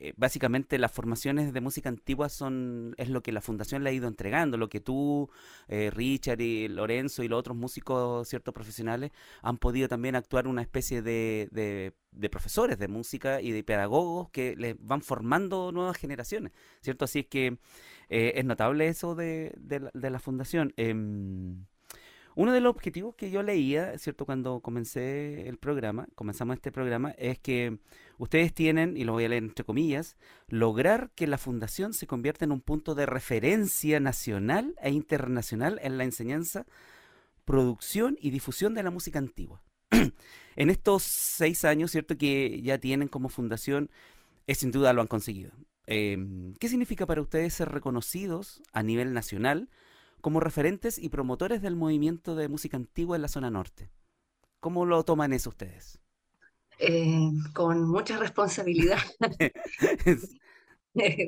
eh, 0.02 0.14
básicamente 0.16 0.78
las 0.78 0.94
formaciones 0.94 1.52
de 1.52 1.60
música 1.60 1.90
antigua 1.90 2.30
son 2.30 2.96
es 2.98 3.10
lo 3.10 3.22
que 3.22 3.34
la 3.34 3.42
fundación 3.42 3.84
le 3.84 3.90
ha 3.90 3.94
ido 3.94 4.08
entregando, 4.08 4.58
lo 4.58 4.70
que 4.70 4.80
tú, 4.80 5.30
eh, 5.68 5.92
Richard 5.94 6.40
y 6.40 6.70
Lorenzo 6.70 7.22
y 7.22 7.28
los 7.28 7.38
otros 7.38 7.58
músicos, 7.58 8.30
ciertos 8.30 8.54
profesionales, 8.54 9.12
han 9.42 9.58
podido 9.58 9.90
también 9.90 10.16
actuar 10.16 10.48
una 10.48 10.62
especie 10.62 11.02
de, 11.02 11.50
de, 11.52 12.30
profesores 12.30 12.80
de 12.80 12.88
música 12.88 13.42
y 13.42 13.52
de 13.52 13.64
pedagogos 13.64 14.30
que 14.30 14.56
les 14.56 14.76
van 14.80 15.02
formando 15.02 15.74
nuevas 15.74 15.98
generaciones, 15.98 16.54
¿cierto? 16.82 17.04
Así 17.06 17.20
es 17.20 17.28
que 17.28 17.58
eh, 18.10 18.34
es 18.36 18.46
notable 18.46 18.88
eso 18.88 19.16
de, 19.16 19.54
de, 19.58 20.10
la, 20.10 20.20
fundación. 20.20 20.74
Uno 22.36 22.54
de 22.54 22.62
los 22.62 22.70
objetivos 22.70 23.16
que 23.16 23.32
yo 23.32 23.44
leía, 23.44 23.98
¿cierto? 23.98 24.26
Cuando 24.26 24.62
comencé 24.62 25.48
el 25.48 25.58
programa, 25.58 26.08
comenzamos 26.16 26.56
este 26.56 26.72
programa, 26.72 27.12
es 27.18 27.40
que 27.40 27.80
ustedes 28.18 28.54
tienen, 28.54 28.96
y 28.96 29.04
lo 29.04 29.14
voy 29.14 29.26
a 29.26 29.30
leer 29.30 29.44
entre 29.44 29.66
comillas, 29.66 30.16
lograr 30.48 31.12
que 31.16 31.28
la 31.28 31.38
fundación 31.38 31.94
se 31.94 32.08
convierta 32.08 32.46
en 32.46 32.52
un 32.52 32.62
punto 32.62 32.96
de 32.96 33.06
referencia 33.06 34.00
nacional 34.00 34.76
e 34.82 34.92
internacional 34.92 35.80
en 35.84 35.98
la 35.98 36.04
enseñanza, 36.04 36.66
producción 37.46 38.18
y 38.22 38.30
difusión 38.30 38.74
de 38.74 38.84
la 38.84 38.92
música 38.92 39.20
antigua. 39.20 39.64
en 40.56 40.70
estos 40.70 41.04
seis 41.04 41.66
años, 41.66 41.92
¿cierto? 41.92 42.18
Que 42.18 42.62
ya 42.62 42.78
tienen 42.78 43.08
como 43.08 43.30
fundación, 43.30 43.90
es 44.48 44.60
sin 44.60 44.72
duda 44.72 44.94
lo 44.94 45.02
han 45.02 45.08
conseguido. 45.08 45.52
Em, 45.88 46.54
¿Qué 46.60 46.70
significa 46.70 47.06
para 47.08 47.22
ustedes 47.22 47.54
ser 47.54 47.70
reconocidos 47.70 48.62
a 48.72 48.84
nivel 48.84 49.14
nacional 49.14 49.70
como 50.22 50.40
referentes 50.40 50.98
y 51.00 51.10
promotores 51.10 51.62
del 51.62 51.76
movimiento 51.76 52.36
de 52.36 52.48
música 52.48 52.78
antigua 52.78 53.16
en 53.16 53.22
la 53.22 53.28
zona 53.28 53.50
norte? 53.50 53.90
¿Cómo 54.60 54.86
lo 54.86 55.04
toman 55.04 55.34
eso 55.34 55.50
ustedes? 55.50 56.00
Eh, 56.80 57.32
con 57.54 57.88
mucha 57.90 58.18
responsabilidad. 58.18 59.00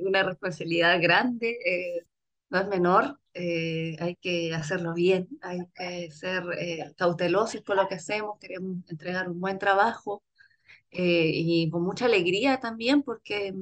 Una 0.06 0.24
responsabilidad 0.24 1.02
grande, 1.02 1.58
eh, 1.66 2.06
no 2.50 2.60
es 2.62 2.68
menor, 2.68 3.20
eh, 3.34 3.96
hay 4.00 4.16
que 4.16 4.54
hacerlo 4.54 4.94
bien, 4.94 5.28
hay 5.42 5.60
que 5.76 6.12
ser 6.12 6.44
cautelosos 6.98 7.62
con 7.62 7.78
lo 7.78 7.88
que 7.88 7.96
hacemos, 7.96 8.40
queremos 8.40 8.78
entregar 8.90 9.30
un 9.30 9.40
buen 9.40 9.60
trabajo 9.60 10.24
y 10.90 11.70
con 11.70 11.84
mucha 11.84 12.06
alegría 12.06 12.60
también 12.60 13.02
porque 13.02 13.54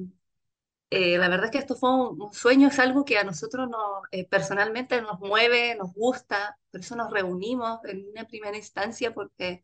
la 0.92 1.30
verdad 1.30 1.46
es 1.46 1.52
que 1.52 1.58
esto 1.60 1.76
fue 1.76 1.90
un, 1.94 2.34
sueño, 2.34 2.68
es 2.68 2.80
algo 2.80 3.06
que 3.06 3.18
a 3.18 3.24
nosotros 3.24 3.70
no, 3.70 4.02
personalmente 4.30 5.02
nos 5.02 5.20
mueve, 5.20 5.76
nos 5.76 5.94
gusta, 5.94 6.58
por 6.72 6.82
eso 6.82 6.96
nos 6.96 7.12
reunimos 7.12 7.80
en 7.86 8.08
una 8.10 8.26
primera 8.26 8.58
instancia 8.58 9.14
porque 9.14 9.64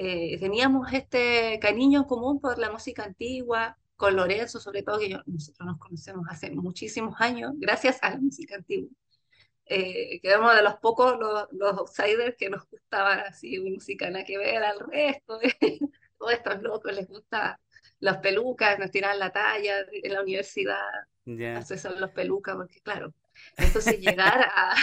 eh, 0.00 0.38
teníamos 0.38 0.92
este 0.92 1.58
cariño 1.60 2.06
común 2.06 2.40
por 2.40 2.56
la 2.58 2.70
música 2.70 3.02
antigua, 3.02 3.76
con 3.96 4.14
Lorenzo 4.14 4.60
sobre 4.60 4.84
todo, 4.84 5.00
que 5.00 5.08
nosotros 5.26 5.66
nos 5.66 5.78
conocemos 5.78 6.24
hace 6.30 6.52
muchísimos 6.52 7.20
años, 7.20 7.52
gracias 7.56 7.98
a 8.02 8.10
la 8.10 8.18
música 8.18 8.54
antigua. 8.54 8.90
Eh, 9.66 10.20
de 10.22 10.62
los 10.62 10.76
pocos, 10.76 11.18
los, 11.18 11.48
los 11.50 11.78
outsiders 11.78 12.36
que 12.38 12.48
nos 12.48 12.68
gustaba 12.70 13.14
así 13.22 13.58
música 13.58 14.08
nada 14.08 14.24
que 14.24 14.38
ver 14.38 14.62
al 14.62 14.78
resto. 14.78 15.40
Todos 16.18 16.32
estos 16.32 16.62
locos 16.62 16.94
les 16.94 17.08
gusta 17.08 17.60
las 18.00 18.18
pelucas, 18.18 18.78
nos 18.78 18.90
tiran 18.90 19.18
la 19.18 19.30
talla 19.32 19.84
en 19.92 20.12
la 20.12 20.22
universidad. 20.22 20.76
Yeah. 21.24 21.62
son 21.62 22.00
los 22.00 22.10
pelucas, 22.10 22.56
porque 22.56 22.80
claro, 22.80 23.12
entonces 23.56 24.00
llegar 24.00 24.40
a, 24.54 24.72
a 24.72 24.76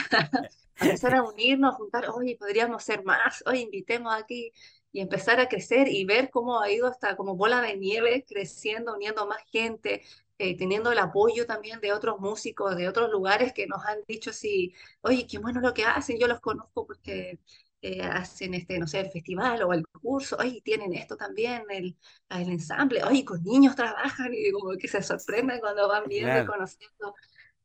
empezar 0.80 1.16
a 1.16 1.24
unirnos, 1.24 1.76
juntar, 1.76 2.10
oye, 2.10 2.38
podríamos 2.38 2.84
ser 2.84 3.04
más, 3.04 3.44
oye, 3.48 3.62
invitemos 3.62 4.14
aquí 4.14 4.52
y 4.92 5.02
empezar 5.02 5.40
a 5.40 5.50
crecer 5.50 5.88
y 5.90 6.06
ver 6.06 6.30
cómo 6.30 6.62
ha 6.62 6.72
ido 6.72 6.88
hasta 6.88 7.16
como 7.16 7.36
bola 7.36 7.62
de 7.62 7.78
nieve 7.78 8.26
creciendo, 8.28 8.94
uniendo 8.96 9.26
más 9.28 9.42
gente, 9.52 10.04
eh, 10.38 10.58
teniendo 10.58 10.92
el 10.92 11.00
apoyo 11.00 11.46
también 11.46 11.80
de 11.82 11.94
otros 11.94 12.20
músicos 12.20 12.76
de 12.76 12.88
otros 12.88 13.10
lugares 13.10 13.54
que 13.54 13.68
nos 13.68 13.84
han 13.86 14.00
dicho 14.08 14.30
así, 14.32 14.74
oye, 15.02 15.26
qué 15.28 15.38
bueno 15.40 15.62
lo 15.62 15.74
que 15.74 15.84
hacen, 15.86 16.20
yo 16.20 16.28
los 16.28 16.40
conozco 16.42 16.86
porque 16.86 17.40
eh, 17.82 18.02
hacen 18.02 18.54
este, 18.54 18.80
no 18.80 18.88
sé, 18.88 19.00
el 19.02 19.12
festival 19.12 19.64
o 19.64 19.74
el 19.74 19.86
curso, 19.88 20.38
ay, 20.40 20.62
tienen 20.62 20.94
esto 20.94 21.18
también, 21.18 21.64
el, 21.70 21.98
el 22.30 22.50
ensamble, 22.50 23.02
ay, 23.04 23.24
con 23.24 23.44
niños 23.44 23.76
trabajan 23.76 24.34
y 24.34 24.52
como 24.52 24.76
que 24.78 24.88
se 24.88 25.02
sorprenden 25.04 25.60
cuando 25.60 25.88
van 25.88 26.06
viendo 26.08 26.42
y 26.42 26.46
conociendo 26.46 27.16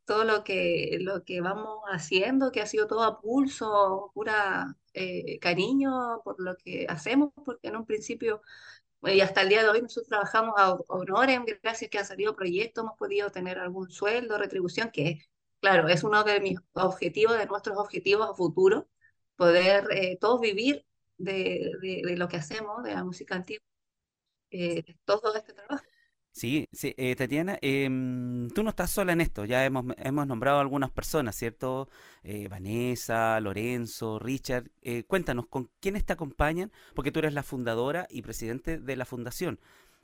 todo 0.05 0.25
lo 0.25 0.45
que, 0.45 0.99
lo 1.01 1.25
que 1.25 1.41
vamos 1.41 1.81
haciendo, 1.91 2.53
que 2.53 2.61
ha 2.61 2.67
sido 2.67 2.87
todo 2.87 3.05
a 3.05 3.21
pulso, 3.21 4.11
pura 4.15 4.77
eh, 4.95 5.39
cariño 5.41 6.21
por 6.25 6.41
lo 6.41 6.57
que 6.57 6.87
hacemos, 6.89 7.33
porque 7.45 7.69
en 7.69 7.77
un 7.77 7.87
principio 7.87 8.43
y 9.03 9.21
hasta 9.23 9.43
el 9.43 9.49
día 9.49 9.63
de 9.63 9.71
hoy 9.71 9.81
nosotros 9.83 10.09
trabajamos 10.09 10.55
a 10.59 10.75
honorem, 10.89 11.45
gracias 11.63 11.91
que 11.91 11.99
han 11.99 12.05
salido 12.05 12.37
proyectos, 12.37 12.85
hemos 12.85 12.99
podido 12.99 13.31
tener 13.31 13.59
algún 13.59 13.91
sueldo, 13.91 14.37
retribución, 14.39 14.91
que 14.91 15.23
claro, 15.61 15.89
es 15.89 16.05
uno 16.05 16.25
de 16.25 16.41
mis 16.41 16.59
objetivos, 16.75 17.39
de 17.39 17.47
nuestros 17.47 17.79
objetivos 17.79 18.29
a 18.29 18.35
futuro, 18.35 18.89
poder 19.41 19.87
eh, 19.91 20.19
todos 20.21 20.39
vivir 20.39 20.85
de, 21.17 21.73
lo 22.15 22.29
que 22.29 22.37
hacemos, 22.37 22.83
de 22.85 22.93
la 22.93 23.05
música 23.05 23.37
antigua, 23.37 23.65
eh, 24.51 24.85
todo 25.07 25.35
este 25.35 25.55
trabajo. 25.55 25.83
Sí, 26.33 26.69
sí 26.73 26.95
eh, 26.99 27.17
Tatiana, 27.17 27.59
em, 27.63 28.51
tú 28.51 28.63
no 28.63 28.69
estás 28.71 28.91
sola 28.91 29.15
en 29.15 29.23
esto, 29.23 29.47
ya 29.47 29.65
hemos, 29.65 29.87
hemos 29.97 30.27
nombrado 30.27 30.61
algunas 30.61 30.91
personas, 30.91 31.37
¿cierto? 31.37 31.89
Eh, 32.23 32.49
Vanessa, 32.49 33.41
Lorenzo, 33.41 34.19
Richard, 34.19 34.71
eh, 34.83 35.05
cuéntanos, 35.05 35.47
¿con 35.47 35.71
quiénes 35.81 36.05
te 36.05 36.13
acompañan? 36.13 36.71
Porque 36.95 37.11
tú 37.11 37.21
eres 37.21 37.33
la 37.33 37.43
fundadora 37.43 38.07
y 38.11 38.21
presidente 38.21 38.79
de 38.79 38.97
la 38.97 39.07
fundación. 39.07 39.59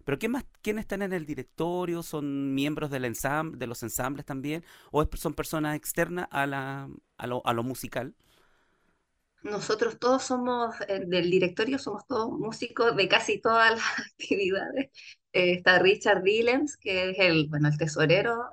Pero 0.04 0.18
¿qué 0.18 0.28
más, 0.28 0.46
quiénes 0.62 0.84
están 0.84 1.02
en 1.02 1.12
el 1.12 1.26
directorio? 1.26 2.02
¿Son 2.02 2.54
miembros 2.54 2.90
del 2.90 3.04
ensamble, 3.04 3.58
de 3.58 3.66
los 3.66 3.82
ensambles 3.82 4.24
también? 4.24 4.64
¿O 4.92 5.06
son 5.16 5.34
personas 5.34 5.76
externas 5.76 6.26
a, 6.30 6.46
la, 6.46 6.88
a, 7.18 7.26
lo, 7.26 7.46
a 7.46 7.52
lo 7.52 7.62
musical? 7.62 8.14
Nosotros 9.42 9.98
todos 9.98 10.24
somos, 10.24 10.74
del 10.88 11.30
directorio, 11.30 11.78
somos 11.78 12.06
todos 12.06 12.30
músicos 12.32 12.96
de 12.96 13.08
casi 13.08 13.40
todas 13.40 13.72
las 13.72 13.82
actividades. 14.12 14.86
Eh, 15.32 15.52
está 15.54 15.78
Richard 15.78 16.22
Willems, 16.22 16.76
que 16.76 17.10
es 17.10 17.18
el, 17.20 17.48
bueno, 17.48 17.68
el 17.68 17.78
tesorero, 17.78 18.44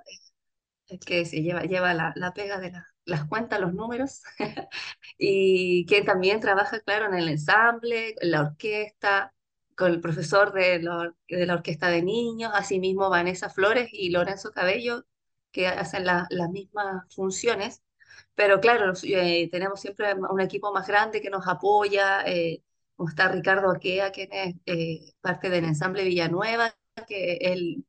el 0.88 1.00
que 1.00 1.26
se 1.26 1.42
lleva, 1.42 1.64
lleva 1.64 1.94
la, 1.94 2.14
la 2.16 2.34
pega 2.34 2.60
de 2.60 2.74
las 3.06 3.26
cuentas, 3.28 3.60
los 3.60 3.74
números, 3.74 4.22
y 5.18 5.86
que 5.86 6.02
también 6.04 6.40
trabaja, 6.40 6.80
claro, 6.82 7.08
en 7.08 7.16
el 7.16 7.30
ensamble, 7.30 8.16
en 8.20 8.32
la 8.32 8.42
orquesta, 8.42 9.34
con 9.76 9.92
el 9.92 10.02
profesor 10.02 10.54
de, 10.54 10.80
de 11.28 11.46
la 11.46 11.54
orquesta 11.56 11.90
de 11.90 12.04
niños, 12.04 12.52
asimismo 12.54 13.10
Vanessa 13.10 13.50
Flores 13.50 13.90
y 13.92 14.10
Lorenzo 14.12 14.52
Cabello, 14.52 15.06
que 15.52 15.68
hacen 15.68 16.06
las 16.06 16.28
mismas 16.52 17.04
funciones. 17.14 17.82
Pero 18.36 18.60
claro, 18.60 18.94
eh, 19.04 19.50
tenemos 19.52 19.80
siempre 19.82 20.14
un 20.16 20.40
equipo 20.42 20.74
más 20.74 20.88
grande 20.88 21.22
que 21.22 21.30
nos 21.30 21.48
apoya, 21.48 22.24
eh, 22.26 22.64
como 22.96 23.10
está 23.10 23.28
Ricardo 23.30 23.70
Aquea, 23.72 24.12
que 24.12 24.28
es 24.32 24.56
eh, 24.66 25.14
parte 25.22 25.50
del 25.50 25.66
ensamble 25.66 26.04
Villanueva, 26.04 26.76
que 27.08 27.36
él 27.42 27.86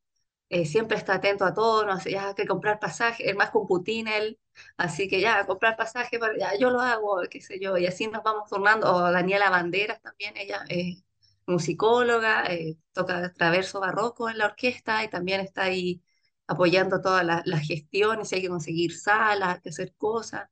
eh, 0.50 0.66
siempre 0.66 0.96
está 0.98 1.14
atento 1.16 1.44
a 1.44 1.54
todo, 1.54 1.86
no 1.86 1.92
hace 1.92 2.12
ya 2.12 2.34
que 2.34 2.46
comprar 2.46 2.78
pasaje, 2.80 3.28
el 3.30 3.36
más 3.36 3.50
con 3.50 3.66
Putin, 3.66 4.08
él, 4.08 4.38
así 4.76 5.08
que 5.08 5.20
ya, 5.20 5.46
comprar 5.46 5.76
pasaje, 5.76 6.18
ya 6.38 6.56
yo 6.58 6.70
lo 6.70 6.80
hago, 6.80 7.22
qué 7.30 7.40
sé 7.40 7.58
yo, 7.60 7.76
y 7.78 7.86
así 7.86 8.06
nos 8.08 8.22
vamos 8.22 8.48
turnando, 8.50 8.92
o 8.94 9.10
Daniela 9.12 9.50
Banderas 9.50 10.00
también, 10.02 10.36
ella 10.36 10.64
es 10.68 11.04
musicóloga, 11.46 12.44
toca 12.92 13.32
traverso 13.32 13.80
barroco 13.80 14.28
en 14.30 14.38
la 14.38 14.46
orquesta 14.46 15.04
y 15.04 15.08
también 15.10 15.40
está 15.40 15.64
ahí 15.64 16.02
apoyando 16.46 17.00
todas 17.00 17.24
las 17.24 17.66
gestiones, 17.66 18.28
si 18.28 18.36
hay 18.36 18.42
que 18.42 18.48
conseguir 18.48 18.96
salas, 18.96 19.56
hay 19.56 19.60
que 19.60 19.70
hacer 19.70 19.94
cosas. 19.96 20.48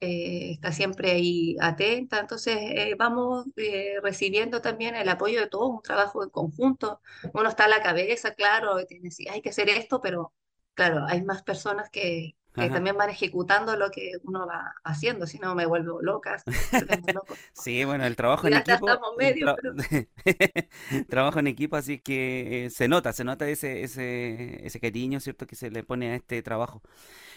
Eh, 0.00 0.52
está 0.52 0.72
siempre 0.72 1.10
ahí 1.10 1.56
atenta, 1.60 2.20
entonces 2.20 2.56
eh, 2.58 2.94
vamos 2.98 3.46
eh, 3.56 3.96
recibiendo 4.02 4.62
también 4.62 4.94
el 4.94 5.08
apoyo 5.10 5.40
de 5.40 5.46
todos, 5.48 5.70
un 5.70 5.82
trabajo 5.82 6.24
en 6.24 6.30
conjunto. 6.30 7.00
Uno 7.34 7.48
está 7.48 7.66
a 7.66 7.68
la 7.68 7.82
cabeza, 7.82 8.34
claro, 8.34 8.84
tiene, 8.86 9.10
sí, 9.10 9.28
hay 9.28 9.42
que 9.42 9.50
hacer 9.50 9.68
esto, 9.68 10.00
pero 10.00 10.32
claro, 10.74 11.04
hay 11.06 11.22
más 11.22 11.42
personas 11.42 11.90
que, 11.90 12.34
que 12.54 12.68
también 12.68 12.96
van 12.96 13.10
ejecutando 13.10 13.76
lo 13.76 13.90
que 13.90 14.12
uno 14.24 14.46
va 14.46 14.74
haciendo, 14.82 15.26
si 15.26 15.38
no 15.38 15.54
me 15.54 15.66
vuelvo 15.66 16.02
loca. 16.02 16.42
sí, 17.52 17.84
bueno, 17.84 18.04
el 18.04 18.16
trabajo 18.16 18.48
en 18.48 18.54
equipo. 18.54 18.86
trabajo 21.08 21.38
en 21.38 21.46
equipo, 21.46 21.76
así 21.76 22.00
que 22.00 22.68
se 22.70 22.88
nota, 22.88 23.12
se 23.12 23.24
nota 23.24 23.48
ese, 23.48 23.82
ese, 23.82 24.66
ese 24.66 24.80
cariño, 24.80 25.20
¿cierto?, 25.20 25.46
que 25.46 25.56
se 25.56 25.70
le 25.70 25.84
pone 25.84 26.12
a 26.12 26.16
este 26.16 26.42
trabajo. 26.42 26.82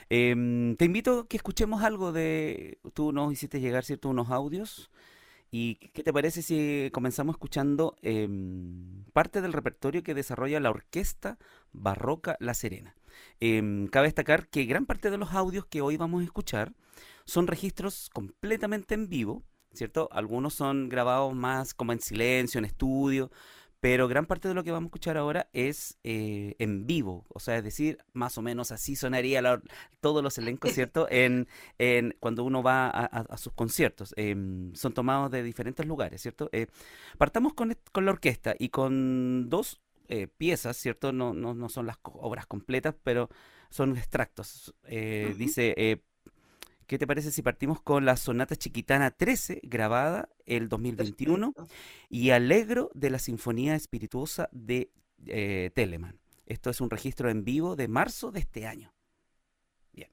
Em, 0.09 0.75
te 0.77 0.85
invito 0.85 1.21
a 1.21 1.27
que 1.27 1.37
escuchemos 1.37 1.83
algo 1.83 2.11
de. 2.11 2.79
Tú 2.93 3.11
nos 3.11 3.31
hiciste 3.31 3.59
llegar, 3.59 3.83
¿cierto?, 3.83 4.09
unos 4.09 4.31
audios. 4.31 4.89
¿Y 5.55 5.75
qué 5.75 6.01
te 6.01 6.11
parece 6.11 6.41
si 6.41 6.89
comenzamos 6.91 7.35
escuchando 7.35 7.95
em, 8.01 9.03
parte 9.13 9.39
del 9.39 9.53
repertorio 9.53 10.01
que 10.01 10.15
desarrolla 10.15 10.59
la 10.59 10.71
Orquesta 10.71 11.37
Barroca 11.71 12.37
La 12.39 12.55
Serena? 12.55 12.95
Em, 13.39 13.85
cabe 13.85 14.07
destacar 14.07 14.47
que 14.47 14.65
gran 14.65 14.87
parte 14.87 15.11
de 15.11 15.19
los 15.19 15.33
audios 15.33 15.67
que 15.67 15.81
hoy 15.81 15.95
vamos 15.95 16.21
a 16.21 16.25
escuchar 16.25 16.73
son 17.25 17.45
registros 17.45 18.09
completamente 18.11 18.95
en 18.95 19.09
vivo, 19.09 19.43
¿cierto? 19.73 20.09
Algunos 20.11 20.55
son 20.55 20.89
grabados 20.89 21.35
más 21.35 21.75
como 21.75 21.93
en 21.93 21.99
silencio, 21.99 22.57
en 22.57 22.65
estudio, 22.65 23.29
pero 23.83 24.07
gran 24.07 24.27
parte 24.27 24.47
de 24.47 24.53
lo 24.53 24.63
que 24.63 24.71
vamos 24.71 24.85
a 24.85 24.91
escuchar 24.91 25.17
ahora 25.17 25.49
es 25.51 25.97
eh, 26.05 26.55
en 26.57 26.87
vivo, 26.87 27.25
o 27.27 27.41
sea, 27.41 27.57
es 27.57 27.65
decir, 27.65 27.97
más 28.13 28.37
o 28.37 28.41
menos 28.41 28.71
así 28.71 28.95
sonaría 28.95 29.41
todos 29.99 30.23
los 30.23 30.37
elencos, 30.37 30.71
¿cierto? 30.73 31.05
En, 31.11 31.49
en 31.79 32.15
cuando 32.21 32.45
uno 32.45 32.63
va 32.63 32.87
a, 32.87 33.37
sus 33.37 33.51
conciertos. 33.51 34.13
Em, 34.15 34.73
son 34.73 34.93
tomados 34.93 35.31
de 35.31 35.43
diferentes 35.43 35.85
lugares, 35.85 36.21
¿cierto? 36.21 36.47
Eh, 36.53 36.67
partamos 37.17 37.55
con, 37.55 37.75
con, 37.91 38.05
la 38.05 38.11
orquesta 38.11 38.55
y 38.57 38.69
con 38.69 39.49
dos 39.49 39.81
eh, 40.07 40.27
piezas, 40.27 40.77
¿cierto? 40.77 41.11
No, 41.11 41.33
no, 41.33 41.53
no, 41.53 41.67
son 41.67 41.85
las 41.85 41.97
obras 42.03 42.45
completas, 42.45 42.95
pero 43.03 43.27
son 43.69 43.97
extractos. 43.97 44.73
Dice 44.87 46.01
¿Qué 46.87 46.97
te 46.97 47.07
parece 47.07 47.31
si 47.31 47.41
partimos 47.41 47.81
con 47.81 48.05
la 48.05 48.17
Sonata 48.17 48.55
Chiquitana 48.55 49.11
13, 49.11 49.61
grabada 49.63 50.29
el 50.45 50.69
2021, 50.69 51.53
y 52.09 52.31
Alegro 52.31 52.91
de 52.93 53.09
la 53.09 53.19
Sinfonía 53.19 53.75
Espirituosa 53.75 54.49
de 54.51 54.91
eh, 55.25 55.71
Telemann? 55.73 56.19
Esto 56.45 56.69
es 56.69 56.81
un 56.81 56.89
registro 56.89 57.29
en 57.29 57.43
vivo 57.43 57.75
de 57.75 57.87
marzo 57.87 58.31
de 58.31 58.39
este 58.39 58.67
año. 58.67 58.93
Bien. 59.93 60.09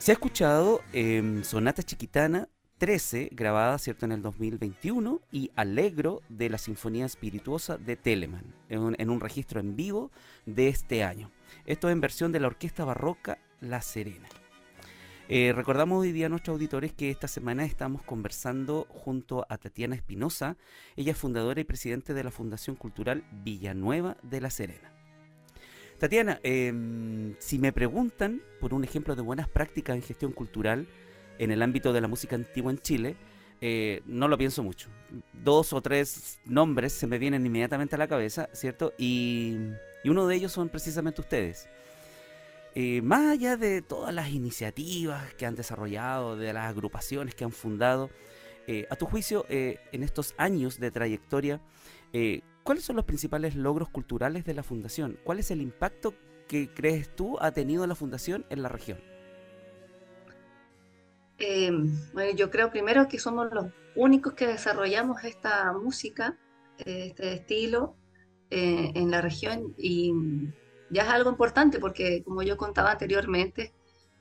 Se 0.00 0.12
ha 0.12 0.14
escuchado 0.14 0.80
em, 0.94 1.44
Sonata 1.44 1.82
Chiquitana 1.82 2.48
13, 2.78 3.28
grabada 3.32 3.76
¿cierto? 3.76 4.06
en 4.06 4.12
el 4.12 4.22
2021, 4.22 5.20
y 5.30 5.50
Alegro 5.56 6.22
de 6.30 6.48
la 6.48 6.56
Sinfonía 6.56 7.04
Espirituosa 7.04 7.76
de 7.76 7.96
Telemann, 7.96 8.54
en 8.70 9.10
un, 9.10 9.20
registro 9.20 9.60
en 9.60 9.76
vivo 9.76 10.10
de 10.46 10.68
este 10.68 11.04
año. 11.04 11.30
Esto 11.66 11.90
en 11.90 12.00
versión 12.00 12.32
de 12.32 12.40
la 12.40 12.46
Orquesta 12.46 12.86
Barroca 12.86 13.36
La 13.60 13.82
Serena. 13.82 14.26
Eh, 15.28 15.52
recordamos 15.54 16.00
hoy 16.00 16.12
día 16.12 16.26
a 16.26 16.30
nuestros 16.30 16.54
auditores 16.54 16.94
que 16.94 17.10
esta 17.10 17.28
semana 17.28 17.66
estamos 17.66 18.00
conversando 18.00 18.86
junto 18.88 19.44
a 19.50 19.58
Tatiana 19.58 19.96
Espinosa, 19.96 20.56
ella 20.96 21.12
es 21.12 21.18
fundadora 21.18 21.60
y 21.60 21.64
presidente 21.64 22.14
de 22.14 22.24
la 22.24 22.30
Fundación 22.30 22.74
Cultural 22.74 23.22
Villanueva 23.44 24.16
de 24.22 24.40
La 24.40 24.48
Serena. 24.48 24.99
Tatiana, 26.00 26.40
em, 26.42 27.34
si 27.38 27.58
me 27.58 27.74
preguntan 27.74 28.40
por 28.58 28.72
un 28.72 28.84
ejemplo 28.84 29.14
de 29.14 29.20
buenas 29.20 29.48
prácticas 29.48 29.94
en 29.94 30.02
gestión 30.02 30.32
cultural 30.32 30.88
en 31.38 31.50
el 31.50 31.60
ámbito 31.60 31.92
de 31.92 32.00
la 32.00 32.08
música 32.08 32.36
antigua 32.36 32.70
en 32.72 32.78
Chile, 32.78 33.16
eh, 33.60 34.00
no 34.06 34.26
lo 34.26 34.38
pienso 34.38 34.62
mucho. 34.62 34.88
Dos 35.34 35.74
o 35.74 35.82
tres 35.82 36.40
nombres 36.46 36.94
se 36.94 37.06
me 37.06 37.18
vienen 37.18 37.44
inmediatamente 37.44 37.96
a 37.96 37.98
la 37.98 38.08
cabeza, 38.08 38.48
¿cierto? 38.54 38.94
Y, 38.96 39.58
uno 40.06 40.26
de 40.26 40.36
ellos 40.36 40.52
son 40.52 40.70
precisamente 40.70 41.20
ustedes. 41.20 41.68
Eh, 42.74 43.02
más 43.02 43.28
allá 43.28 43.58
de 43.58 43.82
todas 43.82 44.14
las 44.14 44.30
iniciativas 44.30 45.34
que 45.34 45.44
han 45.44 45.54
desarrollado, 45.54 46.34
de 46.34 46.54
las 46.54 46.70
agrupaciones 46.70 47.34
que 47.34 47.44
han 47.44 47.52
fundado, 47.52 48.08
eh, 48.66 48.86
a 48.88 48.96
tu 48.96 49.04
juicio, 49.04 49.44
en 49.50 50.02
estos 50.02 50.32
años 50.38 50.80
de 50.80 50.90
trayectoria, 50.90 51.60
¿Cuáles 52.70 52.84
son 52.84 52.94
los 52.94 53.04
principales 53.04 53.56
logros 53.56 53.88
culturales 53.88 54.44
de 54.44 54.54
la 54.54 54.62
Fundación? 54.62 55.18
¿Cuál 55.24 55.40
es 55.40 55.50
el 55.50 55.60
impacto 55.60 56.14
que 56.46 56.72
crees 56.72 57.12
tú 57.16 57.36
ha 57.40 57.50
tenido 57.50 57.84
la 57.84 57.96
Fundación 57.96 58.46
en 58.48 58.62
la 58.62 58.68
región? 58.68 59.00
Em, 61.38 61.90
bueno, 62.12 62.30
yo 62.36 62.48
creo 62.48 62.70
primero 62.70 63.08
que 63.08 63.18
somos 63.18 63.52
los 63.52 63.66
únicos 63.96 64.34
que 64.34 64.46
desarrollamos 64.46 65.24
esta 65.24 65.72
música, 65.72 66.38
este 66.78 67.32
estilo 67.32 67.96
eh, 68.50 68.92
en 68.94 69.10
la 69.10 69.20
región 69.20 69.74
y 69.76 70.12
ya 70.90 71.02
es 71.02 71.08
algo 71.08 71.28
importante 71.28 71.80
porque 71.80 72.22
como 72.22 72.44
yo 72.44 72.56
contaba 72.56 72.92
anteriormente, 72.92 73.74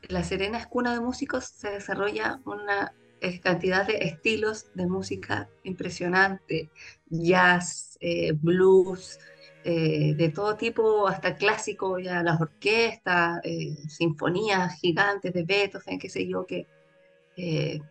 La 0.08 0.24
Serena 0.24 0.58
es 0.58 0.66
cuna 0.66 0.96
de 0.96 1.02
músicos, 1.02 1.46
se 1.46 1.70
desarrolla 1.70 2.42
una 2.46 2.96
cantidad 3.42 3.86
de 3.86 3.98
estilos 3.98 4.68
de 4.74 4.88
música 4.88 5.50
impresionante, 5.64 6.70
jazz, 7.08 7.98
eh, 8.00 8.34
blues, 8.34 9.20
eh, 9.64 10.14
de 10.16 10.30
todo 10.30 10.56
tipo, 10.56 11.08
hasta 11.08 11.36
clásico, 11.36 12.00
ya 12.00 12.24
las 12.24 12.40
orquestas, 12.42 13.40
eh, 13.44 13.76
sinfonías 13.88 14.80
gigantes 14.80 15.34
de 15.34 15.44
Beethoven, 15.44 16.00
qué 16.00 16.10
sé 16.10 16.28
yo, 16.28 16.46
que, 16.46 16.68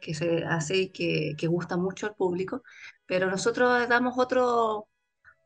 que 0.01 0.15
se 0.15 0.45
hace 0.45 0.77
y 0.77 0.89
que, 0.91 1.35
que, 1.39 1.47
gusta 1.47 1.77
mucho 1.79 2.07
al 2.07 2.15
público, 2.15 2.63
pero 3.07 3.31
nosotros 3.31 3.89
damos 3.89 4.19
otro, 4.19 4.89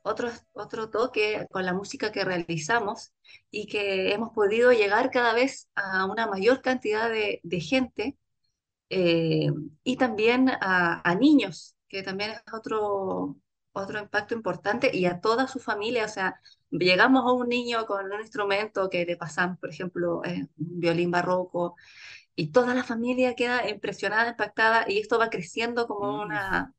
otro, 0.03 0.31
otro 0.55 0.91
toque 0.91 1.47
con 1.51 1.65
la 1.65 1.73
música 1.73 2.11
que 2.13 2.25
realizamos 2.25 3.13
y 3.51 3.67
que 3.67 4.13
hemos 4.13 4.31
podido 4.33 4.73
llegar 4.73 5.11
cada 5.11 5.35
vez 5.35 5.69
a 5.77 6.07
una 6.07 6.27
mayor 6.27 6.63
cantidad 6.63 7.09
de, 7.11 7.41
de 7.45 7.61
gente 7.61 8.17
eh, 8.95 9.51
y 9.85 9.97
también 9.97 10.51
a, 10.51 11.15
niños, 11.19 11.77
que 11.89 12.03
también 12.03 12.33
es 12.33 12.43
otro, 12.53 13.39
otro 13.73 13.99
impacto 13.99 14.35
importante, 14.35 14.95
y 14.95 15.07
a 15.07 15.19
toda 15.19 15.49
su 15.49 15.61
familia. 15.61 16.05
O 16.05 16.09
sea, 16.09 16.39
llegamos 16.71 17.25
a 17.25 17.33
un 17.33 17.49
niño 17.49 17.87
con 17.87 18.13
un 18.13 18.21
instrumento 18.21 18.91
que 18.91 19.07
le 19.07 19.17
pasan, 19.17 19.57
por 19.57 19.71
ejemplo, 19.71 20.23
eh, 20.27 20.47
un 20.59 20.81
violín 20.81 21.11
barroco, 21.11 21.75
y 22.37 22.49
toda 22.53 22.75
la 22.75 22.85
familia 22.85 23.35
queda 23.35 23.67
impresionada, 23.67 24.29
impactada, 24.29 24.85
y 24.87 24.99
esto 24.99 25.19
va 25.19 25.31
creciendo 25.31 25.87
como 25.87 26.19
mm. 26.19 26.21
una... 26.21 26.75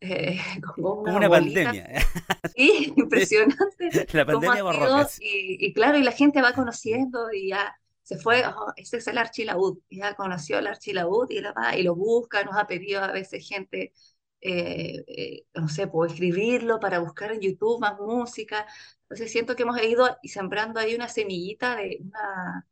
Eh, 0.00 0.38
como 0.76 1.02
una, 1.02 1.28
pandemia. 1.28 1.88
Sí, 2.54 2.92
impresionante. 2.96 4.06
La 4.12 4.24
pandemia 4.24 4.62
barroca. 4.62 5.08
Y, 5.20 5.66
y, 5.66 5.72
claro, 5.72 5.98
y 5.98 6.04
la 6.04 6.12
gente 6.12 6.40
va 6.40 6.52
conociendo 6.52 7.32
y 7.32 7.48
ya 7.48 7.76
se 8.08 8.16
fue, 8.16 8.42
oh, 8.46 8.72
este 8.76 8.96
es 8.98 9.06
el 9.08 9.18
archilaúd, 9.18 9.80
ya 9.90 10.14
conoció 10.14 10.58
el 10.58 10.66
archilaúd 10.66 11.28
y, 11.30 11.42
y 11.78 11.82
lo 11.82 11.94
busca, 11.94 12.42
nos 12.42 12.56
ha 12.56 12.66
pedido 12.66 13.02
a 13.02 13.12
veces 13.12 13.46
gente, 13.46 13.92
eh, 14.40 15.04
eh, 15.06 15.46
no 15.54 15.68
sé, 15.68 15.88
puedo 15.88 16.10
escribirlo 16.10 16.80
para 16.80 17.00
buscar 17.00 17.32
en 17.32 17.40
YouTube 17.42 17.80
más 17.80 17.98
música. 18.00 18.66
Entonces 19.02 19.30
siento 19.30 19.54
que 19.56 19.64
hemos 19.64 19.82
ido 19.82 20.16
sembrando 20.24 20.80
ahí 20.80 20.94
una 20.94 21.08
semillita 21.08 21.76
de 21.76 21.98
una, 22.00 22.66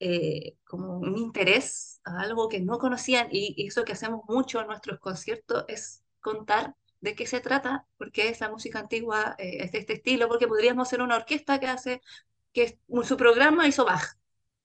eh, 0.00 0.58
como 0.64 0.98
un 0.98 1.16
interés 1.16 2.02
a 2.04 2.20
algo 2.20 2.50
que 2.50 2.60
no 2.60 2.78
conocían 2.78 3.28
y, 3.30 3.66
eso 3.66 3.84
que 3.84 3.92
hacemos 3.92 4.20
mucho 4.28 4.60
en 4.60 4.66
nuestros 4.66 5.00
conciertos 5.00 5.64
es 5.68 6.04
contar 6.20 6.76
de 7.00 7.14
qué 7.14 7.26
se 7.26 7.40
trata, 7.40 7.86
porque 7.96 8.28
esa 8.28 8.50
música 8.50 8.80
antigua 8.80 9.34
es 9.38 9.72
de 9.72 9.78
este 9.78 9.94
estilo, 9.94 10.28
porque 10.28 10.46
podríamos 10.46 10.88
ser 10.90 11.00
una 11.00 11.16
orquesta 11.16 11.58
que 11.58 11.68
hace, 11.68 12.02
que 12.52 12.78
su 13.04 13.16
programa 13.16 13.66
hizo 13.66 13.86
Bach, 13.86 14.18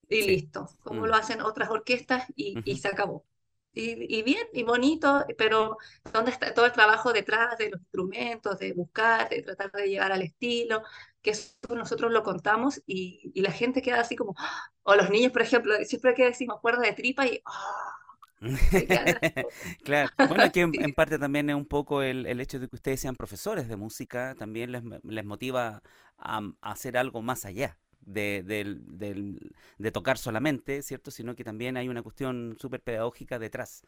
y 0.10 0.24
listo, 0.24 0.68
como 0.84 1.02
mm. 1.02 1.06
lo 1.06 1.16
hacen 1.16 1.42
otras 1.42 1.70
orquestas 1.70 2.26
y, 2.36 2.60
y 2.66 2.78
se 2.78 2.88
acabó. 2.88 3.26
Y, 3.72 4.18
y, 4.18 4.24
bien, 4.24 4.48
y 4.52 4.64
bonito, 4.64 5.26
pero 5.38 5.78
¿dónde 6.12 6.32
está 6.32 6.54
todo 6.56 6.66
el 6.66 6.72
trabajo 6.72 7.14
detrás 7.14 7.58
de 7.60 7.70
los 7.70 7.80
instrumentos, 7.80 8.58
de 8.58 8.74
buscar, 8.74 9.30
de 9.30 9.44
tratar 9.44 9.72
de 9.72 9.88
llegar 9.88 10.12
al 10.12 10.24
estilo? 10.24 10.82
Que 11.22 11.32
eso 11.32 11.54
nosotros 11.70 12.12
lo 12.12 12.24
contamos 12.24 12.82
y, 12.88 13.32
y 13.34 13.42
la 13.42 13.52
gente 13.52 13.84
queda 13.84 14.02
así 14.02 14.16
como, 14.16 14.34
¡ah! 14.38 14.72
o 14.84 14.96
los 14.96 15.12
niños, 15.12 15.32
por 15.32 15.44
ejemplo, 15.44 15.76
siempre 15.86 16.16
que 16.16 16.26
decimos 16.26 16.60
cuerda 16.60 16.82
de 16.82 16.94
tripa 16.94 17.28
y... 17.28 17.42
¡ah! 17.46 17.96
claro, 19.84 20.10
bueno, 20.30 20.44
aquí 20.44 20.62
en, 20.62 20.94
parte 20.94 21.20
también 21.20 21.50
es 21.50 21.56
un 21.56 21.66
poco 21.66 22.02
el, 22.02 22.26
el, 22.26 22.40
hecho 22.40 22.58
de 22.58 22.70
que 22.70 22.78
ustedes 22.78 23.02
sean 23.02 23.16
profesores 23.16 23.68
de 23.68 23.76
música, 23.76 24.34
también 24.36 24.72
les, 24.72 24.82
les 25.04 25.26
motiva 25.26 25.84
a, 26.18 26.42
a 26.62 26.72
hacer 26.72 26.98
algo 26.98 27.22
más 27.22 27.46
allá 27.46 27.78
de, 28.10 29.92
tocar 29.94 30.18
solamente, 30.18 30.82
¿cierto? 30.82 31.12
Sino 31.12 31.36
que 31.36 31.44
también 31.44 31.78
hay 31.78 31.90
una 31.90 32.04
cuestión 32.04 32.58
súper 32.60 32.82
pedagógica 32.82 33.40
detrás. 33.40 33.84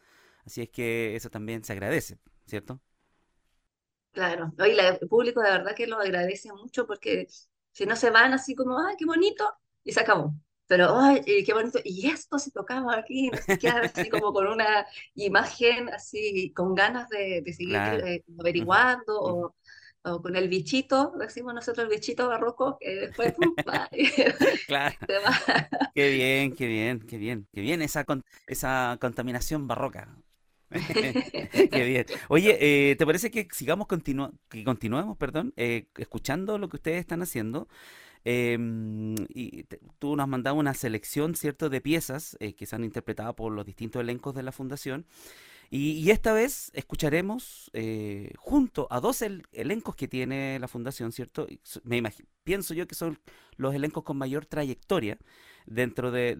Así 0.45 0.61
es 0.61 0.69
que 0.69 1.15
eso 1.15 1.29
también 1.29 1.63
se 1.63 1.73
agradece, 1.73 2.17
¿cierto? 2.45 2.79
Claro, 4.11 4.51
y 4.57 4.77
el 4.77 5.07
público 5.07 5.41
de 5.41 5.51
verdad 5.51 5.75
que 5.75 5.87
lo 5.87 5.97
agradece 5.97 6.51
mucho 6.51 6.85
porque 6.85 7.27
si 7.71 7.85
no 7.85 7.95
se 7.95 8.09
van 8.09 8.33
así 8.33 8.55
como, 8.55 8.77
ay, 8.77 8.95
qué 8.97 9.05
bonito, 9.05 9.53
y 9.83 9.93
se 9.93 10.01
acabó. 10.01 10.33
Pero, 10.67 10.97
ay, 10.97 11.21
qué 11.45 11.53
bonito, 11.53 11.79
y 11.83 12.09
esto 12.09 12.39
se 12.39 12.51
tocaba 12.51 12.97
aquí, 12.97 13.29
no 13.29 13.37
sé 13.37 13.57
qué, 13.57 13.69
así 13.69 14.09
como 14.09 14.33
con 14.33 14.47
una 14.47 14.85
imagen 15.15 15.89
así, 15.89 16.51
con 16.53 16.75
ganas 16.75 17.09
de, 17.09 17.43
seguir 17.53 17.75
eh, 18.07 18.23
averiguando 18.39 19.19
o 19.19 19.55
o 20.03 20.21
con 20.21 20.35
el 20.35 20.49
bichito, 20.49 21.13
decimos 21.19 21.53
nosotros 21.53 21.85
el 21.85 21.91
bichito 21.91 22.27
barroco, 22.27 22.77
que 22.79 22.95
después 22.95 23.33
claro. 24.67 24.95
Qué 25.95 26.11
bien, 26.11 26.55
qué 26.55 26.67
bien, 26.67 26.99
qué 27.01 27.17
bien, 27.17 27.47
qué 27.53 27.61
bien 27.61 27.81
esa, 27.81 28.05
esa 28.47 28.97
contaminación 28.99 29.67
barroca. 29.67 30.15
qué 30.71 31.83
bien. 31.85 32.05
Oye, 32.29 32.57
eh, 32.91 32.95
¿te 32.95 33.05
parece 33.05 33.29
que 33.29 33.47
sigamos 33.51 33.87
que 33.87 34.63
continuemos, 34.63 35.17
perdón, 35.17 35.53
eh, 35.57 35.87
escuchando 35.97 36.57
lo 36.57 36.69
que 36.69 36.77
ustedes 36.77 36.99
están 36.99 37.21
haciendo? 37.21 37.67
Em, 38.23 39.15
y 39.29 39.63
tú 39.99 40.15
nos 40.15 40.23
has 40.23 40.29
mandado 40.29 40.55
una 40.55 40.73
selección, 40.73 41.35
¿cierto?, 41.35 41.69
de 41.69 41.81
piezas 41.81 42.37
eh, 42.39 42.53
que 42.53 42.65
se 42.65 42.75
han 42.75 42.83
interpretado 42.83 43.35
por 43.35 43.51
los 43.51 43.65
distintos 43.65 44.01
elencos 44.01 44.33
de 44.35 44.43
la 44.43 44.51
fundación. 44.51 45.05
Y, 45.73 46.11
esta 46.11 46.33
vez 46.33 46.69
escucharemos 46.73 47.71
eh, 47.71 48.33
junto 48.35 48.89
a 48.91 48.99
dos 48.99 49.21
elencos 49.21 49.95
que 49.95 50.09
tiene 50.09 50.59
la 50.59 50.67
fundación, 50.67 51.13
¿cierto? 51.13 51.47
Me 51.83 51.95
imagino, 51.95 52.27
pienso 52.43 52.73
yo 52.73 52.87
que 52.87 52.95
son 52.95 53.19
los 53.55 53.73
elencos 53.73 54.03
con 54.03 54.17
mayor 54.17 54.45
trayectoria 54.45 55.17
dentro 55.65 56.11
de, 56.11 56.35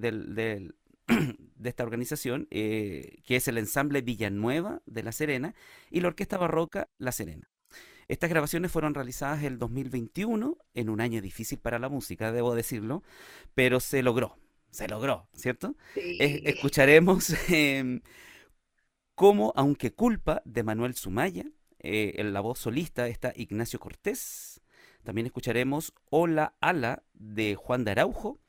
de 1.07 1.69
esta 1.69 1.83
organización, 1.83 2.49
eh, 2.51 3.21
que 3.25 3.37
es 3.37 3.47
el 3.47 3.57
ensamble 3.57 4.01
Villanueva 4.01 4.81
de 4.85 5.01
La 5.01 5.13
Serena 5.13 5.55
y 5.89 6.01
la 6.01 6.09
Orquesta 6.09 6.37
Barroca 6.37 6.89
La 6.97 7.13
Serena. 7.13 7.49
Estas 8.09 8.29
grabaciones 8.29 8.69
fueron 8.69 8.93
realizadas 8.93 9.43
el 9.43 9.57
2021, 9.57 10.57
en 10.73 10.89
un 10.89 10.99
año 10.99 11.21
difícil 11.21 11.57
para 11.57 11.79
la 11.79 11.87
música, 11.87 12.33
debo 12.33 12.53
decirlo, 12.53 13.01
pero 13.55 13.79
se 13.79 14.03
logró, 14.03 14.37
se 14.71 14.89
logró, 14.89 15.29
¿cierto? 15.33 15.77
escucharemos 15.95 17.33
em, 17.49 18.01
como 19.21 19.53
Aunque 19.55 19.93
culpa 19.93 20.41
de 20.45 20.63
Manuel 20.63 20.95
Sumaya, 20.95 21.45
eh, 21.77 22.13
en 22.15 22.33
la 22.33 22.41
voz 22.41 22.57
solista 22.57 23.07
está 23.07 23.31
Ignacio 23.35 23.79
Cortés, 23.79 24.61
también 25.03 25.27
escucharemos 25.27 25.93
Hola 26.09 26.55
Ala 26.59 27.03
de 27.13 27.53
Juan 27.53 27.83
de 27.83 27.91
Araujo 27.91 28.39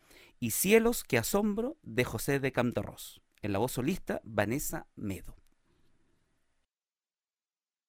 y 0.41 0.53
Cielos 0.53 1.05
que 1.05 1.19
asombro 1.19 1.77
de 1.83 2.05
José 2.05 2.41
de 2.41 2.53
Camtorros, 2.53 3.21
en 3.43 3.53
la 3.53 3.59
voz 3.59 3.73
solista 3.73 4.23
Vanessa 4.25 4.87
Medo. 4.97 5.37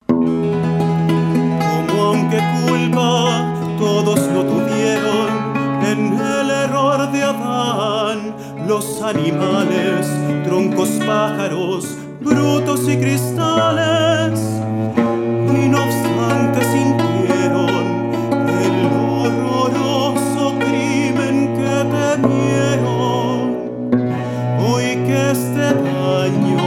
Como 0.08 2.02
aunque 2.02 2.42
culpa 2.68 3.78
todos 3.80 4.20
lo 4.34 4.44
tuvieron. 4.44 5.54
En 5.86 6.14
el 6.20 6.50
error 6.50 7.10
de 7.14 7.24
Adán, 7.24 8.36
los 8.68 9.02
animales, 9.02 10.06
troncos 10.44 10.90
pájaros, 11.06 12.03
brutos 12.24 12.88
y 12.88 12.98
cristales, 12.98 14.40
y 14.98 15.68
no 15.70 15.84
obstante 15.84 16.64
sintieron 16.64 17.70
el 18.64 18.86
horroroso 18.86 20.56
crimen 20.60 21.54
que 21.58 21.76
temieron. 22.22 23.38
Hoy 24.66 24.88
que 25.06 25.32
este 25.32 25.68
daño 25.74 26.64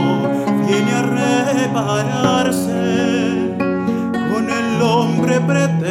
viene 0.67 0.91
a 0.93 1.01
repararse 1.55 2.81
con 4.31 4.43
el 4.49 4.81
hombre 4.81 5.41
pretérito. 5.41 5.86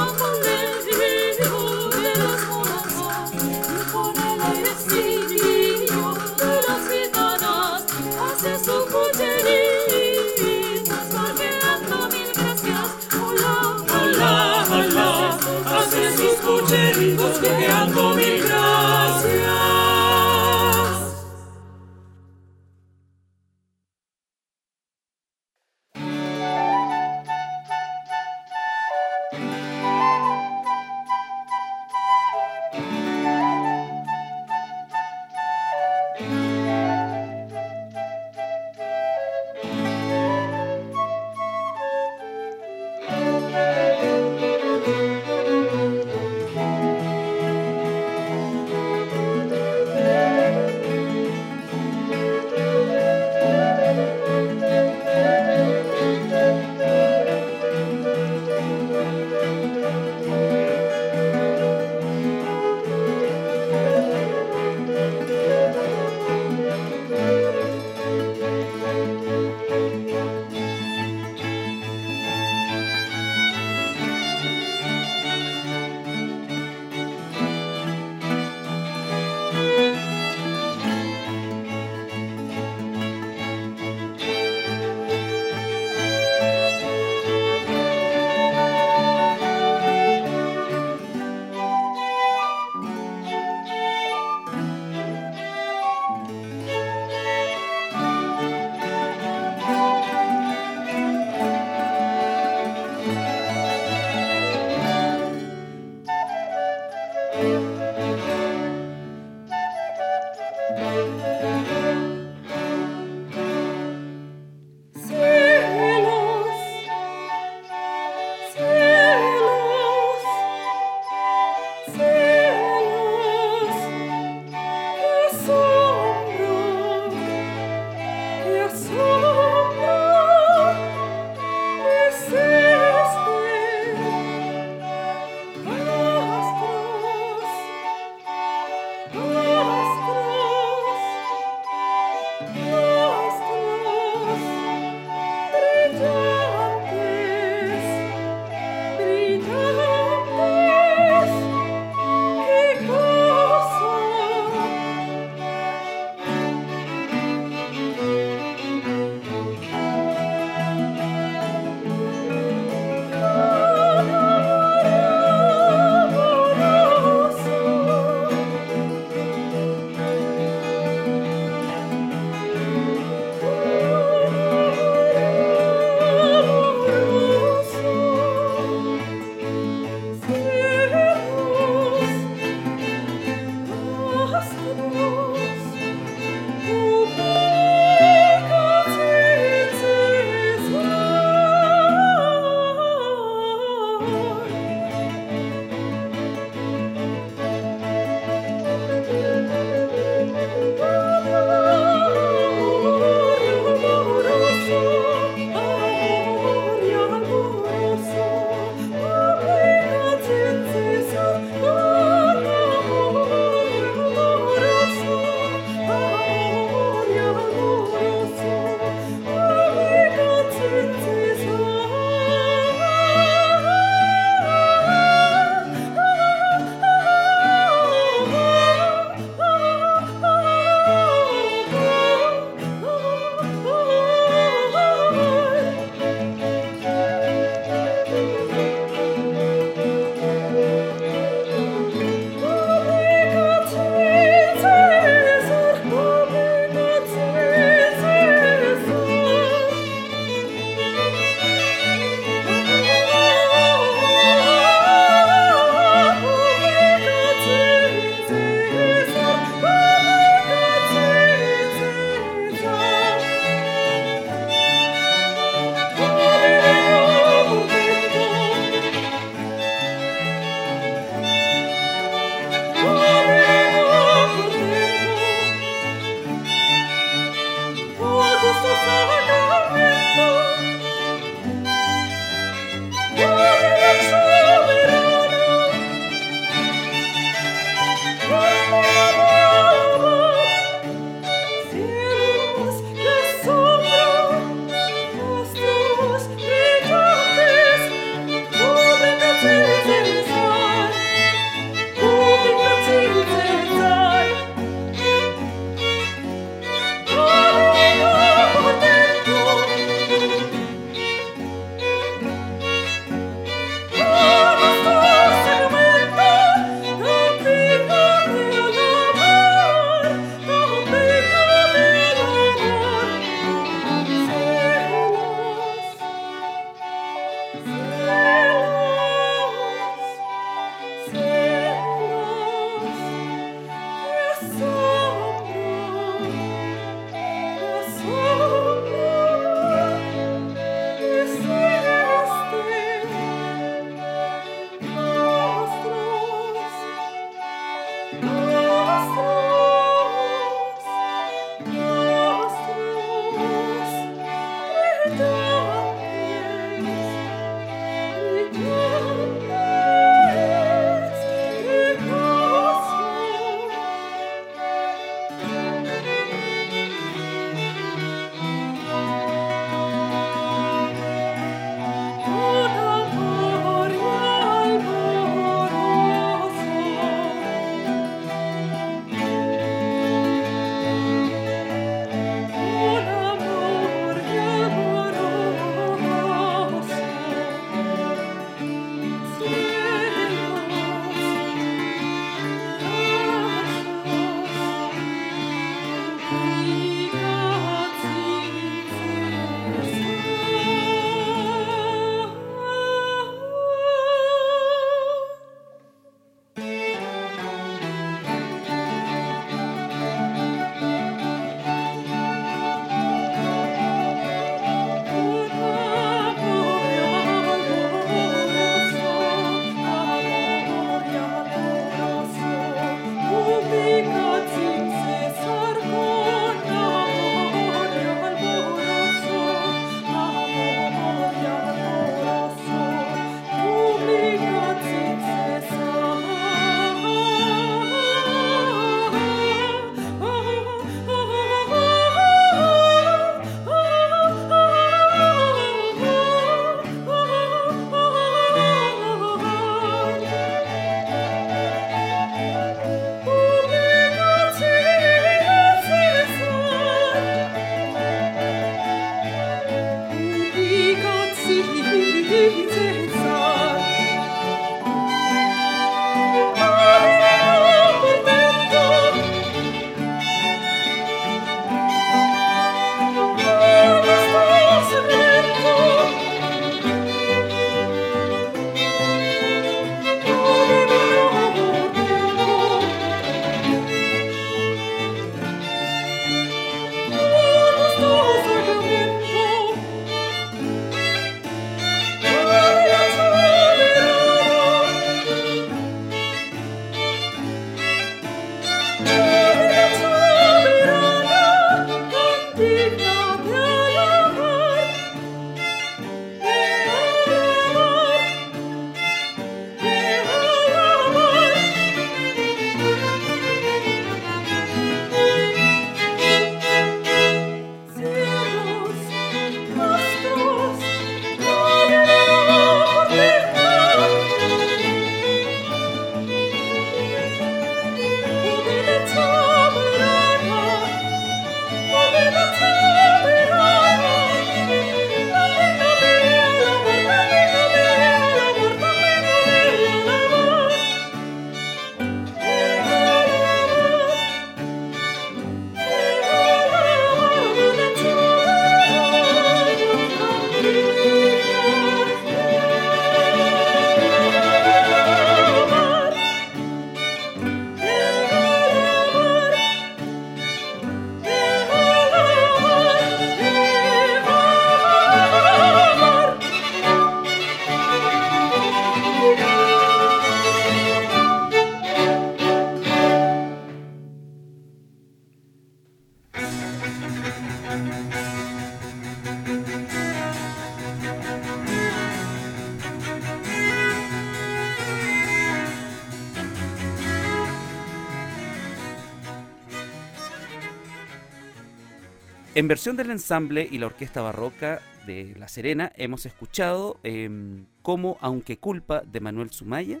En 592.64 592.68
versión 592.68 592.96
del 592.96 593.10
ensamble 593.10 593.68
y 593.70 593.76
la 593.76 593.84
orquesta 593.84 594.22
barroca 594.22 594.80
de 595.06 595.34
La 595.38 595.48
Serena 595.48 595.92
hemos 595.96 596.24
escuchado 596.24 596.98
em, 597.02 597.66
Como 597.82 598.16
Aunque 598.22 598.56
Culpa 598.56 599.02
de 599.02 599.20
Manuel 599.20 599.50
Sumaya, 599.50 600.00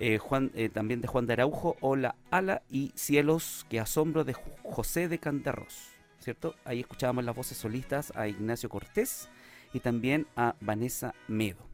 eh, 0.00 0.16
Juan, 0.16 0.50
eh, 0.54 0.70
también 0.70 1.02
de 1.02 1.08
Juan 1.08 1.26
de 1.26 1.34
Araujo, 1.34 1.76
Hola 1.82 2.16
Ala 2.30 2.62
y 2.70 2.92
Cielos 2.94 3.66
que 3.68 3.80
Asombro 3.80 4.24
de 4.24 4.32
José 4.62 5.08
de 5.08 5.18
Cantarros, 5.18 5.90
¿cierto? 6.20 6.54
Ahí 6.64 6.80
escuchábamos 6.80 7.26
las 7.26 7.36
voces 7.36 7.58
solistas 7.58 8.14
a 8.16 8.28
Ignacio 8.28 8.70
Cortés 8.70 9.28
y 9.74 9.80
también 9.80 10.26
a 10.36 10.54
Vanessa 10.62 11.14
Medo. 11.28 11.73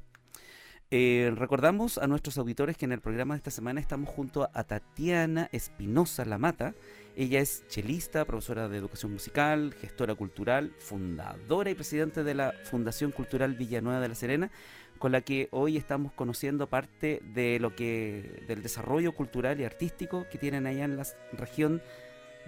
Eh, 0.92 1.32
recordamos 1.36 1.98
a 1.98 2.08
nuestros 2.08 2.36
auditores 2.36 2.76
que 2.76 2.84
en 2.84 2.90
el 2.90 3.00
programa 3.00 3.34
de 3.34 3.38
esta 3.38 3.52
semana 3.52 3.78
estamos 3.80 4.08
junto 4.08 4.50
a 4.52 4.64
Tatiana 4.64 5.48
Espinosa 5.52 6.24
Lamata. 6.24 6.74
Ella 7.16 7.38
es 7.38 7.64
chelista, 7.68 8.24
profesora 8.24 8.68
de 8.68 8.78
educación 8.78 9.12
musical, 9.12 9.72
gestora 9.80 10.16
cultural, 10.16 10.72
fundadora 10.80 11.70
y 11.70 11.74
presidente 11.74 12.24
de 12.24 12.34
la 12.34 12.54
Fundación 12.64 13.12
Cultural 13.12 13.54
Villanueva 13.54 14.00
de 14.00 14.08
la 14.08 14.16
Serena, 14.16 14.50
con 14.98 15.12
la 15.12 15.20
que 15.20 15.46
hoy 15.52 15.76
estamos 15.76 16.12
conociendo 16.12 16.66
parte 16.66 17.22
de 17.34 17.60
lo 17.60 17.76
que 17.76 18.44
del 18.48 18.60
desarrollo 18.60 19.12
cultural 19.12 19.60
y 19.60 19.64
artístico 19.64 20.26
que 20.28 20.38
tienen 20.38 20.66
allá 20.66 20.84
en 20.86 20.96
la 20.96 21.06
región 21.34 21.82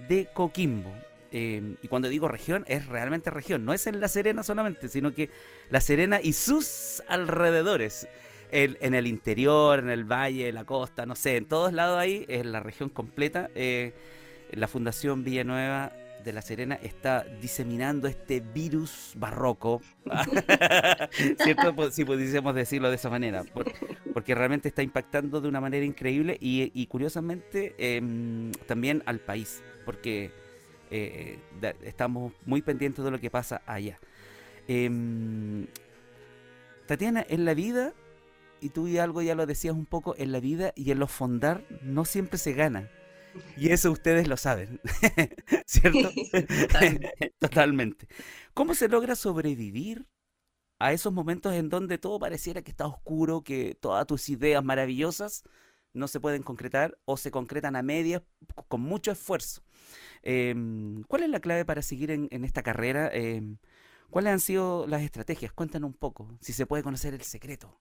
de 0.08 0.28
Coquimbo. 0.34 0.92
Eh, 1.30 1.76
y 1.80 1.86
cuando 1.86 2.08
digo 2.08 2.26
región, 2.26 2.64
es 2.66 2.86
realmente 2.86 3.30
región, 3.30 3.64
no 3.64 3.72
es 3.72 3.86
en 3.86 4.00
La 4.00 4.08
Serena 4.08 4.42
solamente, 4.42 4.88
sino 4.88 5.14
que 5.14 5.30
La 5.70 5.80
Serena 5.80 6.20
y 6.20 6.32
sus 6.32 7.04
alrededores. 7.06 8.08
En 8.52 8.94
el 8.94 9.06
interior, 9.06 9.78
en 9.78 9.88
el 9.90 10.04
valle, 10.04 10.48
en 10.48 10.54
la 10.54 10.64
costa, 10.64 11.06
no 11.06 11.14
sé, 11.16 11.36
en 11.38 11.46
todos 11.46 11.72
lados 11.72 11.98
ahí, 11.98 12.24
es 12.28 12.44
la 12.46 12.60
región 12.60 12.88
completa. 12.90 13.50
eh, 13.54 13.92
la 14.52 14.68
Fundación 14.68 15.24
Villanueva 15.24 15.92
de 16.22 16.32
La 16.34 16.42
Serena 16.42 16.74
está 16.82 17.24
diseminando 17.40 18.06
este 18.06 18.40
virus 18.40 19.14
barroco, 19.16 19.80
¿cierto? 21.42 21.74
Pues, 21.74 21.94
Si 21.94 22.04
pudiésemos 22.04 22.54
decirlo 22.54 22.90
de 22.90 22.96
esa 22.96 23.08
manera, 23.10 23.42
por- 23.44 23.72
porque 24.12 24.34
realmente 24.34 24.68
está 24.68 24.82
impactando 24.82 25.40
de 25.40 25.48
una 25.48 25.60
manera 25.60 25.84
increíble 25.86 26.36
y, 26.40 26.70
y 26.74 26.86
curiosamente 26.86 27.74
em, 27.78 28.52
también 28.66 29.02
al 29.06 29.18
país, 29.20 29.62
porque 29.86 30.30
eh, 30.90 31.38
estamos 31.82 32.32
muy 32.44 32.60
pendientes 32.62 33.02
de 33.04 33.10
lo 33.10 33.18
que 33.18 33.30
pasa 33.30 33.62
allá. 33.66 33.98
Em, 34.68 35.66
Tatiana, 36.86 37.24
en 37.28 37.44
la 37.44 37.54
vida, 37.54 37.94
y 38.62 38.70
tú 38.70 38.88
y 38.88 38.98
algo 38.98 39.22
ya 39.22 39.34
lo 39.34 39.46
decías 39.46 39.74
un 39.74 39.86
poco, 39.86 40.14
en 40.16 40.32
la 40.32 40.40
vida 40.40 40.72
y 40.76 40.90
en 40.92 40.98
los 41.00 41.10
fondar 41.10 41.64
no 41.82 42.04
siempre 42.04 42.38
se 42.38 42.52
gana. 42.52 42.90
Y 43.56 43.70
eso 43.70 43.90
ustedes 43.90 44.28
lo 44.28 44.36
saben, 44.36 44.80
¿cierto? 45.66 46.10
Totalmente. 46.60 47.34
Totalmente. 47.38 48.08
¿Cómo 48.54 48.74
se 48.74 48.88
logra 48.88 49.16
sobrevivir 49.16 50.06
a 50.78 50.92
esos 50.92 51.12
momentos 51.12 51.54
en 51.54 51.68
donde 51.68 51.98
todo 51.98 52.18
pareciera 52.18 52.62
que 52.62 52.70
está 52.70 52.86
oscuro, 52.86 53.42
que 53.42 53.74
todas 53.74 54.06
tus 54.06 54.28
ideas 54.28 54.64
maravillosas 54.64 55.44
no 55.94 56.08
se 56.08 56.20
pueden 56.20 56.42
concretar 56.42 56.98
o 57.04 57.16
se 57.16 57.30
concretan 57.30 57.76
a 57.76 57.82
medias 57.82 58.22
con 58.68 58.80
mucho 58.82 59.12
esfuerzo? 59.12 59.62
Em, 60.22 61.02
¿cuál 61.04 61.24
es 61.24 61.30
la 61.30 61.40
clave 61.40 61.64
para 61.64 61.82
seguir 61.82 62.10
en, 62.10 62.28
en 62.30 62.44
esta 62.44 62.62
carrera? 62.62 63.10
Em, 63.12 63.58
¿cuáles 64.10 64.32
han 64.32 64.40
sido 64.40 64.86
las 64.86 65.02
estrategias? 65.02 65.52
Cuéntanos 65.52 65.88
un 65.88 65.94
poco, 65.96 66.38
si 66.40 66.52
se 66.52 66.66
puede 66.66 66.82
conocer 66.82 67.14
el 67.14 67.22
secreto. 67.22 67.80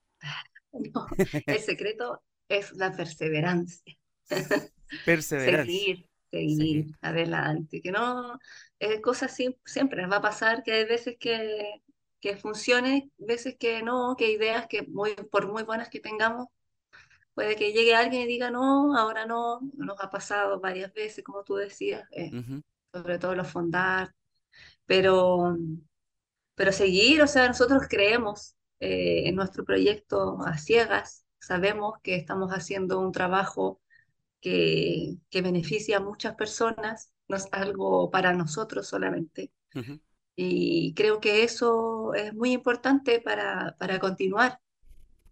No, 0.94 1.06
el 1.46 1.58
secreto 1.60 2.22
es 2.48 2.72
la 2.72 2.92
perseverancia. 2.92 3.94
Perseverancia. 5.04 5.64
Seguir, 5.64 6.08
Seguir. 6.30 6.96
adelante. 7.00 7.80
Que 7.82 7.92
no, 7.92 8.38
eh, 8.78 9.00
cosas 9.00 9.36
siempre 9.64 10.06
va 10.06 10.16
a 10.16 10.22
pasar 10.22 10.62
que 10.62 10.72
hay 10.72 10.84
veces 10.84 11.16
que, 11.18 11.82
que 12.20 12.36
funcione, 12.36 13.10
veces 13.18 13.56
que 13.58 13.82
no, 13.82 14.16
que 14.16 14.30
ideas 14.30 14.66
que 14.66 14.82
muy, 14.82 15.14
por 15.14 15.50
muy 15.50 15.62
buenas 15.62 15.88
que 15.88 16.00
tengamos, 16.00 16.48
puede 17.34 17.56
que 17.56 17.72
llegue 17.72 17.94
alguien 17.94 18.22
y 18.22 18.26
diga 18.26 18.50
no, 18.50 18.96
ahora 18.96 19.26
no, 19.26 19.60
nos 19.74 20.00
ha 20.00 20.10
pasado 20.10 20.60
varias 20.60 20.92
veces, 20.94 21.24
como 21.24 21.44
tú 21.44 21.56
decías, 21.56 22.06
eh, 22.12 22.30
sobre 22.92 23.18
todo 23.18 23.34
los 23.34 23.50
fondar, 23.50 24.14
pero, 24.86 25.56
pero 26.54 26.72
seguir, 26.72 27.22
o 27.22 27.26
sea, 27.26 27.48
nosotros 27.48 27.82
creemos 27.88 28.56
eh, 28.82 29.28
en 29.28 29.36
nuestro 29.36 29.64
proyecto 29.64 30.38
a 30.46 30.58
ciegas, 30.58 31.26
sabemos 31.40 31.94
que 32.02 32.16
estamos 32.16 32.52
haciendo 32.52 33.00
un 33.00 33.12
trabajo 33.12 33.80
que, 34.40 35.16
que 35.30 35.42
beneficia 35.42 35.98
a 35.98 36.00
muchas 36.00 36.34
personas, 36.36 37.12
no 37.28 37.36
es 37.36 37.48
algo 37.52 38.10
para 38.10 38.32
nosotros 38.34 38.88
solamente. 38.88 39.52
ujú. 39.74 39.98
Y 40.36 40.94
creo 40.94 41.20
que 41.20 41.44
eso 41.44 42.14
es 42.14 42.34
muy 42.34 42.52
importante 42.52 43.20
para, 43.20 43.76
para 43.78 43.98
continuar, 44.00 44.60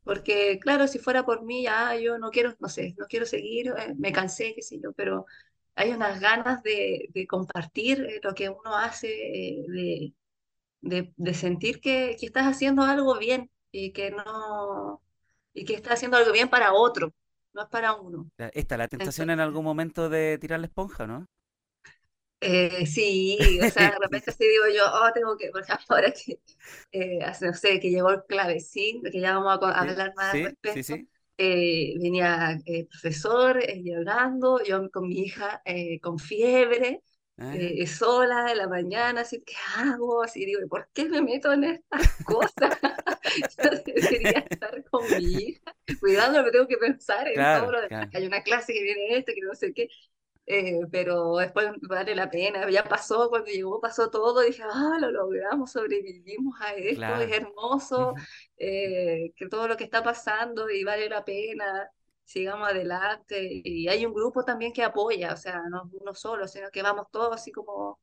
porque 0.04 0.58
claro, 0.60 0.88
si 0.88 0.98
fuera 0.98 1.24
por 1.24 1.44
mí, 1.44 1.64
ya 1.64 1.96
yo 1.96 2.18
no 2.18 2.30
quiero, 2.30 2.54
no 2.60 2.68
sé, 2.68 2.94
no 2.98 3.06
quiero 3.08 3.26
seguir, 3.26 3.68
eh, 3.78 3.94
me 3.98 4.12
cansé, 4.12 4.54
qué 4.54 4.62
sé 4.62 4.80
yo, 4.82 4.92
pero 4.94 5.26
hay 5.76 5.92
unas 5.92 6.20
ganas 6.20 6.62
de, 6.62 7.08
de 7.14 7.26
compartir 7.26 8.02
eh, 8.04 8.20
lo 8.22 8.34
que 8.34 8.50
uno 8.50 8.76
hace, 8.76 9.08
eh, 9.08 9.64
de, 9.68 10.14
de, 10.80 11.12
de 11.16 11.34
sentir 11.34 11.80
que, 11.80 12.16
que 12.18 12.26
estás 12.26 12.46
haciendo 12.46 12.82
algo 12.82 13.18
bien 13.18 13.50
y 13.72 13.92
que 13.92 14.10
no, 14.10 15.02
y 15.54 15.64
que 15.64 15.74
estás 15.74 15.94
haciendo 15.94 16.16
algo 16.18 16.32
bien 16.32 16.48
para 16.50 16.72
otro, 16.74 17.14
no 17.52 17.62
es 17.62 17.68
para 17.68 17.94
uno. 17.94 18.30
Está 18.38 18.76
la 18.76 18.88
tentación 18.88 19.30
en 19.30 19.38
Entonces, 19.38 19.40
algún 19.40 19.64
momento 19.64 20.08
de 20.08 20.36
tirar 20.38 20.58
la 20.60 20.66
esponja, 20.66 21.06
¿no? 21.06 21.26
Eh, 22.42 22.86
sí, 22.86 23.60
o 23.62 23.68
sea, 23.68 23.90
de 23.90 23.98
repente 24.00 24.32
sí 24.32 24.44
digo 24.48 24.64
yo, 24.74 24.84
oh, 24.90 25.12
tengo 25.12 25.36
que, 25.36 25.50
por 25.50 25.60
ejemplo, 25.62 25.84
ahora 25.96 26.12
que, 26.12 26.40
eh, 26.92 27.18
no 27.42 27.52
sé, 27.54 27.78
que 27.80 27.90
llegó 27.90 28.10
el 28.10 28.24
clavecín, 28.24 29.02
que 29.02 29.20
ya 29.20 29.36
vamos 29.38 29.58
a 29.62 29.80
Sí, 29.80 29.98
hablar 29.98 30.14
más 30.16 30.36
al 30.36 30.42
sí, 30.42 30.58
sí, 30.64 30.82
respecto, 30.82 30.82
sí. 30.82 31.08
eh, 31.36 31.94
venía 32.00 32.58
el 32.64 32.86
profesor 32.86 33.58
eh, 33.62 33.82
llegando, 33.82 34.62
yo 34.64 34.90
con 34.90 35.08
mi 35.08 35.20
hija 35.20 35.60
eh, 35.66 36.00
con 36.00 36.18
fiebre, 36.18 37.02
Ah, 37.40 37.60
eh, 37.82 37.86
sola 37.86 38.50
en 38.52 38.58
la 38.58 38.68
mañana, 38.68 39.22
así, 39.22 39.42
¿qué 39.42 39.54
hago? 39.76 40.22
Así 40.22 40.44
digo, 40.46 40.60
¿por 40.68 40.88
qué 40.92 41.06
me 41.08 41.22
meto 41.22 41.52
en 41.52 41.64
estas 41.64 42.02
cosas? 42.24 42.78
Yo 43.62 43.70
debería 43.84 44.38
estar 44.50 44.84
con 44.90 45.14
mi 45.14 45.22
hija, 45.48 45.74
cuidándome, 46.00 46.50
tengo 46.50 46.66
que 46.68 46.76
pensar 46.78 47.28
en 47.28 47.48
todo 47.48 47.70
claro, 47.70 47.72
lo 47.72 47.78
demás, 47.80 47.88
claro. 47.88 48.12
hay 48.12 48.26
una 48.26 48.42
clase 48.42 48.72
que 48.72 48.82
viene 48.82 49.16
esto, 49.18 49.32
que 49.34 49.40
no 49.42 49.54
sé 49.54 49.72
qué. 49.74 49.88
Eh, 50.46 50.80
pero 50.90 51.36
después 51.36 51.68
vale 51.82 52.14
la 52.16 52.28
pena, 52.30 52.68
ya 52.70 52.82
pasó, 52.88 53.28
cuando 53.30 53.50
llegó 53.50 53.80
pasó 53.80 54.10
todo, 54.10 54.40
dije, 54.40 54.62
ah, 54.64 54.96
lo 55.00 55.10
logramos, 55.12 55.70
sobrevivimos 55.72 56.60
a 56.60 56.74
esto, 56.74 57.20
es 57.20 57.30
Claro. 57.30 57.32
hermoso, 57.32 58.14
Ujú. 58.14 58.26
eh, 58.56 59.32
que 59.36 59.48
todo 59.48 59.68
lo 59.68 59.76
que 59.76 59.84
está 59.84 60.02
pasando 60.02 60.68
y 60.70 60.82
vale 60.84 61.08
la 61.08 61.24
pena, 61.24 61.88
sigamos 62.30 62.68
adelante. 62.70 63.62
Y 63.64 63.88
hay 63.88 64.06
un 64.06 64.14
grupo 64.14 64.44
también 64.44 64.72
que 64.72 64.82
apoya, 64.84 65.32
o 65.34 65.36
sea, 65.36 65.62
no 65.70 65.90
uno 65.92 66.14
solo, 66.14 66.46
sino 66.48 66.70
que 66.70 66.82
vamos 66.82 67.06
todos 67.10 67.34
así 67.34 67.52
como 67.52 68.00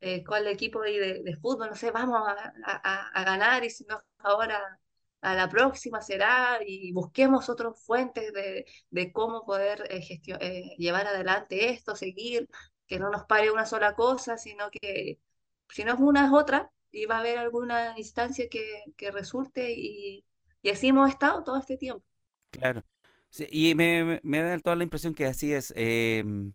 eh, 0.00 0.24
el 0.36 0.46
equipo 0.48 0.80
de, 0.82 1.22
de 1.22 1.36
fútbol, 1.36 1.70
no 1.70 1.76
sé, 1.76 1.90
vamos 1.90 2.20
a, 2.28 2.52
a- 2.64 3.08
a 3.10 3.24
ganar 3.24 3.64
y 3.64 3.70
si 3.70 3.84
no 3.84 4.00
ahora 4.18 4.80
a 5.20 5.34
la 5.34 5.48
próxima 5.48 6.00
será 6.00 6.58
y 6.66 6.92
busquemos 6.92 7.48
otras 7.48 7.82
fuentes 7.84 8.32
de, 8.32 8.66
de 8.90 9.12
cómo 9.12 9.44
poder 9.44 9.84
eh, 9.90 10.00
eh, 10.40 10.76
llevar 10.78 11.06
adelante 11.06 11.70
esto, 11.70 11.96
seguir, 11.96 12.48
que 12.86 12.98
no 12.98 13.10
nos 13.10 13.24
pare 13.24 13.50
una 13.50 13.66
sola 13.66 13.94
cosa, 13.94 14.38
sino 14.38 14.70
que 14.70 15.20
si 15.68 15.84
no 15.84 15.94
es 15.94 16.00
una 16.00 16.26
es 16.26 16.32
otra 16.32 16.70
y 16.90 17.06
va 17.06 17.16
a 17.16 17.20
haber 17.20 17.38
alguna 17.38 17.94
instancia 17.98 18.48
que, 18.48 18.84
que 18.96 19.10
resulte 19.10 19.72
y, 19.76 20.24
y 20.62 20.70
así 20.70 20.88
hemos 20.88 21.08
estado 21.10 21.42
todo 21.44 21.58
este 21.58 21.76
tiempo. 21.76 22.04
Claro. 22.50 22.82
Y 23.50 23.74
me, 23.74 24.20
me- 24.22 24.42
da 24.42 24.58
toda 24.58 24.76
la 24.76 24.84
impresión 24.84 25.14
que 25.14 25.26
así 25.26 25.52
es. 25.52 25.72
Em, 25.76 26.52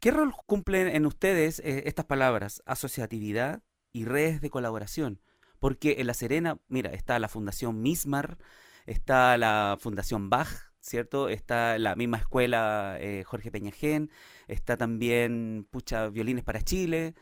¿qué 0.00 0.10
rol 0.10 0.32
cumplen 0.46 0.88
en 0.88 1.06
ustedes 1.06 1.60
eh, 1.60 1.84
estas 1.86 2.04
palabras, 2.06 2.62
asociatividad 2.66 3.62
y 3.92 4.04
redes 4.04 4.40
de 4.40 4.50
colaboración? 4.50 5.20
Porque 5.58 5.96
en 5.98 6.06
La 6.06 6.14
Serena, 6.14 6.58
mira, 6.68 6.90
está 6.92 7.18
la 7.18 7.28
Fundación 7.28 7.82
Mismar, 7.82 8.38
está 8.86 9.36
la 9.38 9.76
Fundación 9.80 10.30
Bach, 10.30 10.48
¿cierto? 10.80 11.28
Está 11.28 11.78
la 11.78 11.96
misma 11.96 12.18
escuela 12.18 12.96
eh, 13.00 13.24
Jorge 13.24 13.50
Peñajén, 13.50 14.10
está 14.48 14.76
también, 14.76 15.66
pucha, 15.70 16.08
Violines 16.08 16.44
para 16.44 16.62
Chile. 16.62 17.14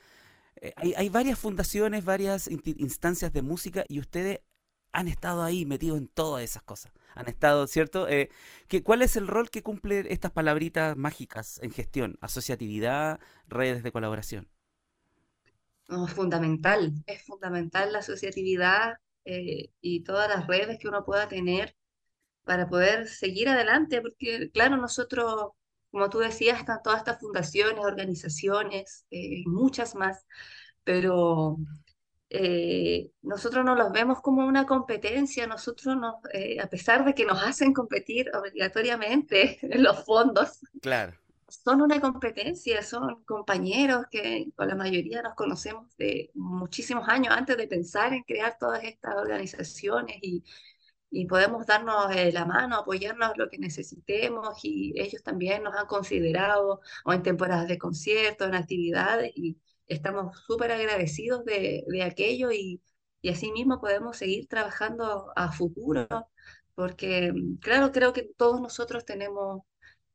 Eh, 0.61 0.72
hay, 0.76 0.94
hay 0.96 1.09
varias 1.09 1.38
fundaciones, 1.38 2.05
varias 2.05 2.49
instancias 2.49 3.32
de 3.32 3.42
música 3.42 3.84
y 3.88 4.01
ustedes 4.01 4.40
han 4.92 5.09
estado 5.09 5.42
ahí 5.44 5.66
metidos 5.66 5.99
en 5.99 6.09
todas 6.09 6.44
esas 6.44 6.62
cosas. 6.62 6.92
Han 7.14 7.28
estado, 7.28 7.66
¿cierto? 7.66 8.09
Eh, 8.09 8.30
¿qué- 8.68 8.82
¿cuál 8.82 9.02
es 9.02 9.16
el 9.16 9.26
rol 9.28 9.50
que 9.50 9.62
cumplen 9.62 10.06
estas 10.09 10.30
palabritas 10.32 10.96
mágicas 10.96 11.59
en 11.62 11.70
gestión? 11.72 12.18
Asociatividad, 12.20 13.20
redes 13.48 13.82
de 13.82 13.92
colaboración. 13.92 14.48
Es 15.88 16.12
fundamental, 16.14 16.92
es 17.06 17.22
fundamental 17.24 17.92
la 17.92 18.00
asociatividad 18.00 18.94
eh, 19.24 19.70
y 19.80 20.02
todas 20.04 20.28
las 20.28 20.46
redes 20.46 20.78
que 20.78 20.88
uno 20.88 21.04
pueda 21.04 21.28
tener 21.28 21.74
para 22.44 22.68
poder 22.68 23.09
seguir 23.09 23.48
adelante, 23.50 24.00
porque 24.02 24.50
claro, 24.52 24.76
nosotros, 24.78 25.52
como 25.92 26.11
tú 26.11 26.18
decías, 26.20 26.61
están 26.61 26.82
todas 26.84 27.00
estas 27.00 27.20
fundaciones, 27.20 27.84
organizaciones, 27.84 29.06
eh, 29.11 29.42
muchas 29.46 29.94
más, 29.96 30.26
pero 30.84 31.59
eh, 32.30 33.10
nosotros 33.22 33.64
no 33.64 33.74
los 33.74 33.90
vemos 33.92 34.20
como 34.20 34.46
una 34.46 34.66
competencia, 34.66 35.46
nosotros 35.46 35.96
nos, 35.96 36.16
eh, 36.32 36.60
a 36.60 36.66
pesar 36.68 37.04
de 37.04 37.14
que 37.14 37.24
nos 37.24 37.42
hacen 37.42 37.72
competir 37.72 38.30
obligatoriamente 38.34 39.58
en 39.62 39.82
los 39.82 40.04
fondos, 40.04 40.60
Claro, 40.82 41.14
son 41.48 41.80
una 41.80 42.00
competencia, 42.00 42.82
son 42.82 43.24
compañeros 43.24 44.06
que 44.10 44.52
con 44.54 44.68
la 44.68 44.74
mayoría 44.74 45.22
nos 45.22 45.34
conocemos 45.34 45.96
de 45.96 46.30
muchísimos 46.34 47.08
años 47.08 47.34
antes 47.34 47.56
de 47.56 47.66
pensar 47.66 48.12
en 48.12 48.22
crear 48.24 48.56
todas 48.58 48.84
estas 48.84 49.14
organizaciones 49.16 50.18
y, 50.20 50.44
y 51.10 51.26
podemos 51.26 51.66
darnos 51.66 52.14
eh, 52.14 52.32
la 52.32 52.44
mano, 52.44 52.76
apoyarnos 52.76 53.32
lo 53.36 53.48
que 53.48 53.58
necesitemos 53.58 54.58
y 54.62 54.92
ellos 55.00 55.22
también 55.22 55.62
nos 55.62 55.74
han 55.74 55.86
considerado 55.86 56.80
o 57.04 57.12
en 57.12 57.22
temporadas 57.22 57.68
de 57.68 57.78
conciertos, 57.78 58.48
en 58.48 58.54
actividades 58.54 59.32
y 59.34 59.56
estamos 59.89 60.39
súper 60.47 60.72
agradecidos 60.72 61.45
de, 61.45 61.84
de 61.89 62.03
aquello 62.03 62.51
y, 62.53 62.82
y 63.22 63.30
así 63.30 63.53
mismo 63.53 63.80
podemos 63.80 64.16
seguir 64.18 64.47
trabajando 64.49 65.32
a 65.36 65.53
futuro 65.53 66.07
porque 66.74 67.32
claro, 67.61 67.93
creo 67.93 68.12
que 68.12 68.22
todos 68.36 68.61
nosotros 68.61 69.05
tenemos 69.05 69.62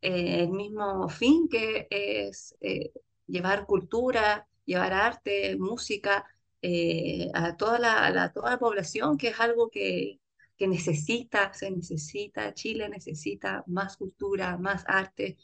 eh, 0.01 0.41
el 0.43 0.49
mismo 0.51 1.09
fin 1.09 1.47
que 1.49 1.87
es 1.89 2.55
eh, 2.61 2.91
llevar 3.27 3.65
cultura, 3.65 4.47
llevar 4.65 4.93
arte, 4.93 5.55
música 5.57 6.25
eh, 6.61 7.29
a 7.33 7.55
toda 7.57 7.79
la, 7.79 8.09
la- 8.11 8.31
toda 8.31 8.51
la 8.51 8.59
población, 8.59 9.17
que 9.17 9.29
es 9.29 9.39
algo 9.39 9.69
que, 9.69 10.19
que 10.57 10.67
necesita, 10.67 11.53
se 11.53 11.71
necesita, 11.71 12.53
Chile 12.53 12.89
necesita 12.89 13.63
más 13.67 13.97
cultura, 13.97 14.57
más 14.57 14.83
arte, 14.87 15.37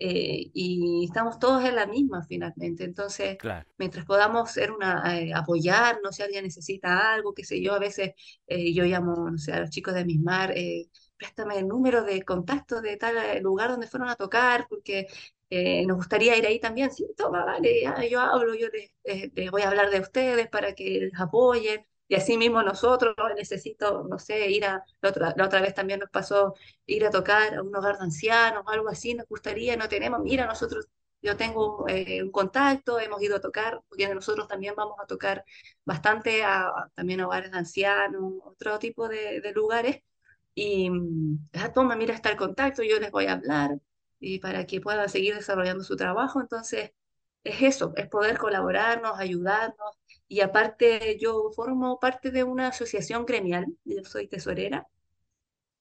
eh, 0.00 0.50
y 0.54 1.04
estamos 1.06 1.38
todos 1.40 1.64
en 1.64 1.76
la 1.76 1.86
misma 1.86 2.24
finalmente. 2.24 2.84
Entonces, 2.84 3.38
claro. 3.38 3.66
mientras 3.78 4.06
podamos 4.06 4.50
ser 4.52 4.72
una, 4.72 5.20
eh, 5.20 5.32
apoyarnos, 5.34 6.16
si 6.16 6.22
alguien 6.22 6.44
necesita 6.44 7.14
algo, 7.14 7.34
qué 7.34 7.44
sé 7.44 7.62
yo, 7.62 7.74
a 7.74 7.80
veces 7.80 8.12
eh, 8.48 8.74
yo 8.74 8.84
llamo, 8.84 9.30
no 9.30 9.38
sé, 9.38 9.52
a 9.52 9.60
los 9.60 9.70
chicos 9.70 9.94
de 9.94 10.04
Mismar, 10.06 10.52
eh, 10.56 10.88
préstame 11.18 11.58
el 11.58 11.68
número 11.68 12.04
de 12.04 12.22
contacto 12.24 12.80
de 12.82 12.96
tal 12.98 13.16
eh, 13.18 13.40
lugar 13.42 13.70
donde 13.70 13.86
fueron 13.88 14.08
a 14.10 14.16
tocar, 14.16 14.66
porque 14.68 15.06
eh, 15.50 15.86
nos 15.86 15.96
gustaría 15.98 16.36
ir 16.36 16.46
ahí 16.46 16.60
también. 16.60 16.90
Sí, 16.92 17.06
toma, 17.16 17.44
vale, 17.44 17.82
ya, 17.82 18.04
yo 18.06 18.20
hablo, 18.20 18.54
yo 18.54 18.68
les, 18.68 18.90
les- 19.04 19.32
les 19.34 19.50
voy 19.50 19.62
a 19.62 19.68
hablar 19.68 19.90
de 19.90 20.00
ustedes 20.00 20.48
para 20.48 20.74
que 20.74 20.84
les 21.10 21.20
apoyen. 21.20 21.84
Y 22.10 22.16
así 22.16 22.36
mismo 22.36 22.60
nosotros 22.64 23.14
necesito, 23.36 24.02
no 24.08 24.18
sé, 24.18 24.50
ir 24.50 24.64
a, 24.64 24.84
la 25.00 25.10
otra, 25.10 25.32
la 25.36 25.46
otra 25.46 25.60
vez 25.60 25.74
también 25.74 26.00
nos 26.00 26.10
pasó 26.10 26.54
ir 26.86 27.06
a 27.06 27.10
tocar 27.10 27.54
a 27.54 27.62
un 27.62 27.74
hogar 27.76 27.98
de 27.98 28.04
ancianos, 28.04 28.64
algo 28.66 28.88
así, 28.88 29.14
nos 29.14 29.28
gustaría, 29.28 29.76
no 29.76 29.88
tenemos, 29.88 30.18
mira, 30.20 30.44
nosotros, 30.46 30.88
yo 31.22 31.36
tengo 31.36 31.86
eh, 31.88 32.20
un 32.24 32.32
contacto, 32.32 32.98
hemos 32.98 33.22
ido 33.22 33.36
a 33.36 33.40
tocar, 33.40 33.80
porque 33.88 34.12
nosotros 34.12 34.48
también 34.48 34.74
vamos 34.76 34.96
a 35.00 35.06
tocar 35.06 35.44
bastante 35.84 36.42
a, 36.42 36.90
también 36.96 37.20
a 37.20 37.28
hogares 37.28 37.52
de 37.52 37.58
ancianos, 37.58 38.22
otro 38.44 38.78
tipo 38.80 39.08
de, 39.08 39.40
de 39.40 39.52
lugares, 39.52 40.02
y, 40.54 40.90
mm, 40.90 41.48
ah, 41.54 41.72
toma, 41.72 41.94
mira, 41.96 42.14
está 42.14 42.30
el 42.30 42.36
contacto, 42.36 42.82
yo 42.82 42.98
les 42.98 43.12
voy 43.12 43.26
a 43.26 43.34
hablar, 43.34 43.78
y 44.18 44.40
para 44.40 44.66
que 44.66 44.80
puedan 44.80 45.08
seguir 45.08 45.36
desarrollando 45.36 45.84
su 45.84 45.94
trabajo, 45.96 46.40
entonces 46.40 46.90
es 47.44 47.62
eso, 47.62 47.92
es 47.96 48.08
poder 48.08 48.36
colaborarnos, 48.38 49.18
ayudarnos, 49.18 49.99
y 50.30 50.42
aparte 50.42 51.18
yo 51.20 51.50
formo 51.56 51.98
parte 51.98 52.30
de 52.30 52.44
una 52.44 52.68
asociación 52.68 53.26
gremial, 53.26 53.66
yo 53.84 54.04
soy 54.04 54.28
tesorera, 54.28 54.86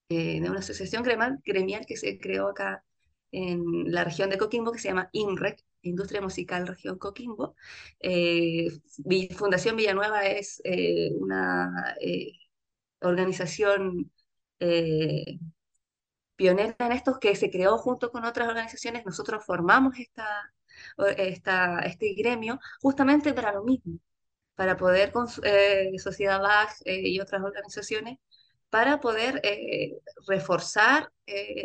eh, 0.10 0.41
de 0.41 0.50
una 0.50 0.60
asociación 0.60 1.04
gremial, 1.04 1.86
que 1.86 1.97
se 1.97 2.18
creó 2.20 2.47
acá 2.50 2.84
en 3.32 3.91
la 3.91 4.04
región 4.04 4.30
de 4.32 4.39
Coquimbo, 4.39 4.72
que 4.72 4.80
se 4.80 4.88
llama 4.89 5.10
INREC, 5.14 5.64
Industria 5.84 6.22
Musical 6.22 6.68
Región 6.68 6.97
Coquimbo. 6.97 7.56
Eh, 8.00 8.70
Fundación 9.38 9.76
Villanueva 9.76 10.26
es 10.26 10.62
eh, 10.66 11.12
una 11.20 11.95
organización 13.02 14.12
pionera 16.36 16.76
en 16.80 16.91
esto 16.91 17.20
que 17.20 17.36
se 17.36 17.52
creó 17.52 17.78
junto 17.78 18.12
con 18.12 18.26
otras 18.26 18.47
organizaciones. 18.47 19.06
Nosotros 19.06 19.45
formamos 19.45 19.93
esta, 20.00 20.52
este 21.86 22.14
gremio 22.16 22.60
justamente 22.82 23.34
para 23.34 23.54
lo 23.54 23.64
mismo 23.64 24.00
para 24.60 24.76
poder, 24.78 25.12
con 25.14 25.28
eh, 25.43 25.91
Sociedad 25.99 26.41
BAG 26.41 26.70
eh, 26.86 27.10
y 27.10 27.20
otras 27.22 27.41
organizaciones, 27.43 28.18
para 28.70 28.99
poder 28.99 29.39
eh, 29.43 29.97
reforzar 30.28 31.12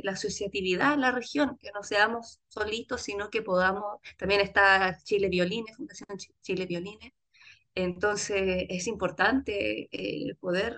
la 0.03 0.13
asociatividad 0.13 0.95
en 0.95 1.01
la 1.01 1.11
región, 1.11 1.57
que 1.61 1.71
no 1.75 1.83
seamos 1.83 2.41
solitos, 2.49 3.01
sino 3.03 3.31
que 3.31 3.43
podamos, 3.43 3.85
también 4.19 4.41
está 4.43 4.97
Chile 5.05 5.29
Violines, 5.31 5.77
Fundación 5.77 6.19
Chi- 6.19 6.35
Chile 6.43 6.67
Violines, 6.67 7.13
entonces 7.75 8.67
es 8.71 8.87
importante 8.89 9.89
poder 10.41 10.77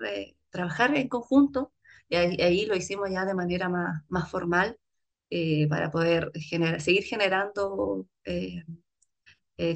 trabajar 0.51 0.97
en 0.97 1.09
conjunto, 1.09 1.73
y 2.09 2.17
ahí, 2.17 2.67
lo 2.67 2.77
hicimos 2.77 3.11
ya 3.11 3.25
de 3.27 3.35
manera 3.35 3.69
más, 3.71 4.03
más 4.09 4.31
formal, 4.31 4.79
para 5.71 5.91
poder 5.91 6.33
generar, 6.37 6.81
seguir 6.81 7.05
generando 7.05 8.07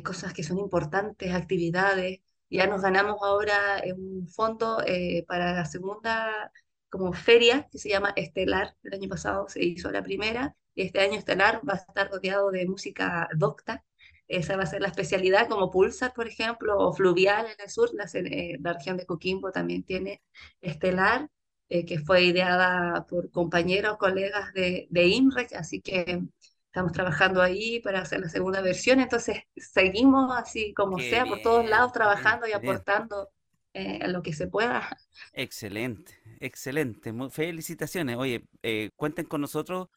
cosas 0.04 0.32
que 0.34 0.42
son 0.42 0.58
importantes, 0.58 1.32
actividades. 1.34 2.20
Ya 2.50 2.66
nos 2.66 2.82
ganamos 2.82 3.16
ahora 3.22 3.78
eh, 3.80 3.92
un 3.92 4.28
fondo 4.28 4.82
eh, 4.86 5.24
para 5.28 5.52
la 5.54 5.64
segunda 5.64 6.52
como 6.88 7.12
feria 7.12 7.68
que 7.70 7.78
se 7.78 7.88
llama 7.88 8.12
Estelar. 8.16 8.76
El 8.82 8.94
año 8.94 9.08
pasado 9.08 9.48
se 9.48 9.64
hizo 9.64 9.90
la 9.92 10.02
primera 10.02 10.56
y 10.74 10.82
este 10.82 11.00
año 11.00 11.14
Estelar 11.18 11.60
va 11.68 11.74
a 11.74 11.76
estar 11.76 12.10
rodeado 12.10 12.50
de 12.50 12.66
música 12.66 13.28
docta. 13.36 13.84
Esa 14.28 14.56
va 14.56 14.62
a 14.64 14.66
ser 14.66 14.80
la 14.82 14.88
especialidad 14.88 15.48
como 15.48 15.70
Pulsar, 15.70 16.12
por 16.14 16.26
ejemplo, 16.28 16.78
o 16.78 16.92
Fluvial 16.92 17.46
en 17.46 17.54
el 17.62 17.70
sur. 17.70 17.90
La, 17.94 18.04
eh, 18.14 18.56
la 18.60 18.72
región 18.74 18.96
de 18.96 19.06
Coquimbo 19.06 19.50
también 19.52 19.82
tiene 19.84 20.22
Estelar, 20.60 21.28
eh, 21.68 21.84
que 21.84 21.98
fue 22.00 22.24
ideada 22.24 23.06
por 23.06 23.30
compañeros, 23.30 23.96
colegas 23.98 24.52
de, 24.54 24.86
de 24.90 25.06
IMREC, 25.06 25.52
así 25.54 25.80
que 25.80 26.20
Estamos 26.70 26.92
trabajando 26.92 27.42
ahí 27.42 27.80
para 27.80 28.00
hacer 28.02 28.20
la 28.20 28.28
segunda 28.28 28.60
versión, 28.62 29.00
entonces 29.00 29.38
seguimos 29.56 30.30
así 30.36 30.72
como 30.74 31.00
Qué 31.00 31.02
sea, 31.02 31.26
por 31.26 31.40
todos 31.40 31.64
lados 31.68 31.92
bien, 31.92 31.92
trabajando 31.92 32.46
y 32.46 32.52
aportando 32.52 33.28
eh, 33.74 34.06
lo 34.08 34.22
que 34.22 34.32
se 34.32 34.46
pueda. 34.48 34.88
Excelente, 35.32 36.12
excelente. 36.40 37.12
Mu- 37.12 37.30
felicitaciones. 37.30 38.16
Oye, 38.16 38.44
eh, 38.62 38.90
cuenten 38.96 39.26
con 39.26 39.40
nosotros 39.40 39.88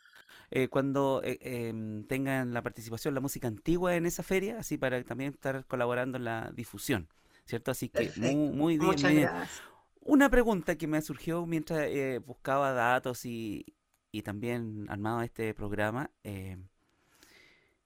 eh, 0.51 0.69
cuando 0.69 1.21
eh, 1.23 1.39
em, 1.41 2.05
tengan 2.07 2.53
la 2.53 2.61
participación, 2.63 3.13
la 3.15 3.21
música 3.21 3.47
antigua 3.49 3.95
en 3.95 4.05
esa 4.07 4.23
feria, 4.23 4.59
así 4.59 4.77
para 4.77 5.03
también 5.03 5.33
estar 5.33 5.65
colaborando 5.67 6.17
en 6.17 6.25
la 6.25 6.51
difusión, 6.55 7.09
¿cierto? 7.45 7.71
Así 7.71 7.89
que 7.89 8.13
muy, 8.15 8.35
Perfecto, 8.35 8.53
muy 8.53 8.77
bien, 8.77 9.01
muy 9.01 9.13
muchas 9.13 9.13
gracias. 9.15 9.63
Una 10.01 10.29
pregunta 10.29 10.77
que 10.77 10.87
me 10.87 11.01
surgió 11.01 11.45
mientras 11.47 11.81
eh, 11.89 12.19
buscaba 12.25 12.71
datos 12.73 13.25
y, 13.25 13.65
y 14.13 14.21
también 14.23 14.85
armaba 14.89 15.25
este 15.25 15.53
programa. 15.55 16.09
eh, 16.23 16.57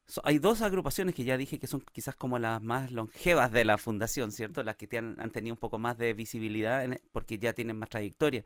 so- 0.05 0.21
hay 0.23 0.39
dos 0.39 0.61
agrupaciones 0.61 1.15
que 1.15 1.23
ya 1.23 1.37
dije 1.37 1.59
que 1.59 1.67
son 1.67 1.81
quizás 1.91 2.15
como 2.15 2.39
las 2.39 2.61
más 2.61 2.91
longevas 2.91 3.51
de 3.51 3.65
la 3.65 3.77
fundación, 3.77 4.31
¿cierto? 4.31 4.63
Las 4.63 4.75
que 4.77 4.87
te 4.87 4.97
han, 4.97 5.19
han 5.19 5.31
tenido 5.31 5.53
un 5.53 5.59
poco 5.59 5.77
más 5.79 5.97
de 5.97 6.13
visibilidad 6.13 6.83
en- 6.83 6.99
porque 7.11 7.37
ya 7.39 7.53
tienen 7.53 7.77
más 7.77 7.89
trayectoria. 7.89 8.43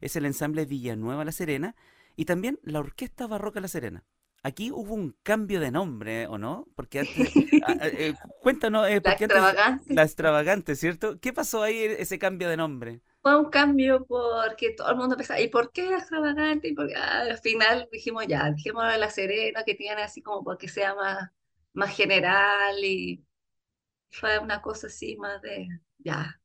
Es 0.00 0.16
el 0.16 0.26
ensamble 0.26 0.64
Villanueva 0.66 1.24
La 1.24 1.32
Serena 1.32 1.74
y 2.16 2.24
también 2.24 2.58
la 2.62 2.80
Orquesta 2.80 3.26
Barroca 3.26 3.60
La 3.60 3.68
Serena. 3.68 4.04
Aquí 4.42 4.70
hubo 4.72 4.94
un 4.94 5.14
cambio 5.22 5.60
de 5.60 5.70
nombre, 5.70 6.26
¿o 6.26 6.36
no? 6.38 6.66
Porque 6.74 6.98
antes, 7.00 7.30
eh, 7.82 8.16
cuéntanos, 8.40 8.88
eh, 8.88 9.00
La 9.04 9.12
antes 9.14 9.14
extravagante 9.14 9.84
la 9.86 10.02
extravagante, 10.04 10.74
¿cierto? 10.76 11.18
¿Qué 11.20 11.32
pasó 11.32 11.62
ahí 11.62 11.76
e- 11.76 12.02
ese 12.02 12.18
cambio 12.18 12.48
de 12.48 12.56
nombre? 12.56 13.00
Fue 13.22 13.38
un 13.38 13.50
cambio 13.50 14.04
porque 14.06 14.72
todo 14.74 14.90
el 14.90 14.96
mundo 14.96 15.16
pensaba, 15.16 15.40
¿y 15.40 15.48
por 15.48 15.72
qué 15.72 15.94
extravagante? 15.94 16.68
Y 16.68 16.74
porque 16.74 16.94
ah, 16.96 17.20
al 17.22 17.38
final 17.38 17.88
dijimos 17.92 18.26
ya, 18.28 18.50
de 18.52 18.98
la 18.98 19.10
Serena, 19.10 19.64
que 19.64 19.74
tiene 19.74 20.02
así 20.02 20.22
como 20.22 20.44
porque 20.44 20.68
sea 20.68 20.94
más, 20.94 21.30
más 21.72 21.94
general 21.96 22.76
y 22.84 23.24
fue 24.10 24.38
una 24.38 24.62
cosa 24.62 24.88
así 24.88 25.16
más 25.16 25.42
de, 25.42 25.68
ya, 25.98 26.40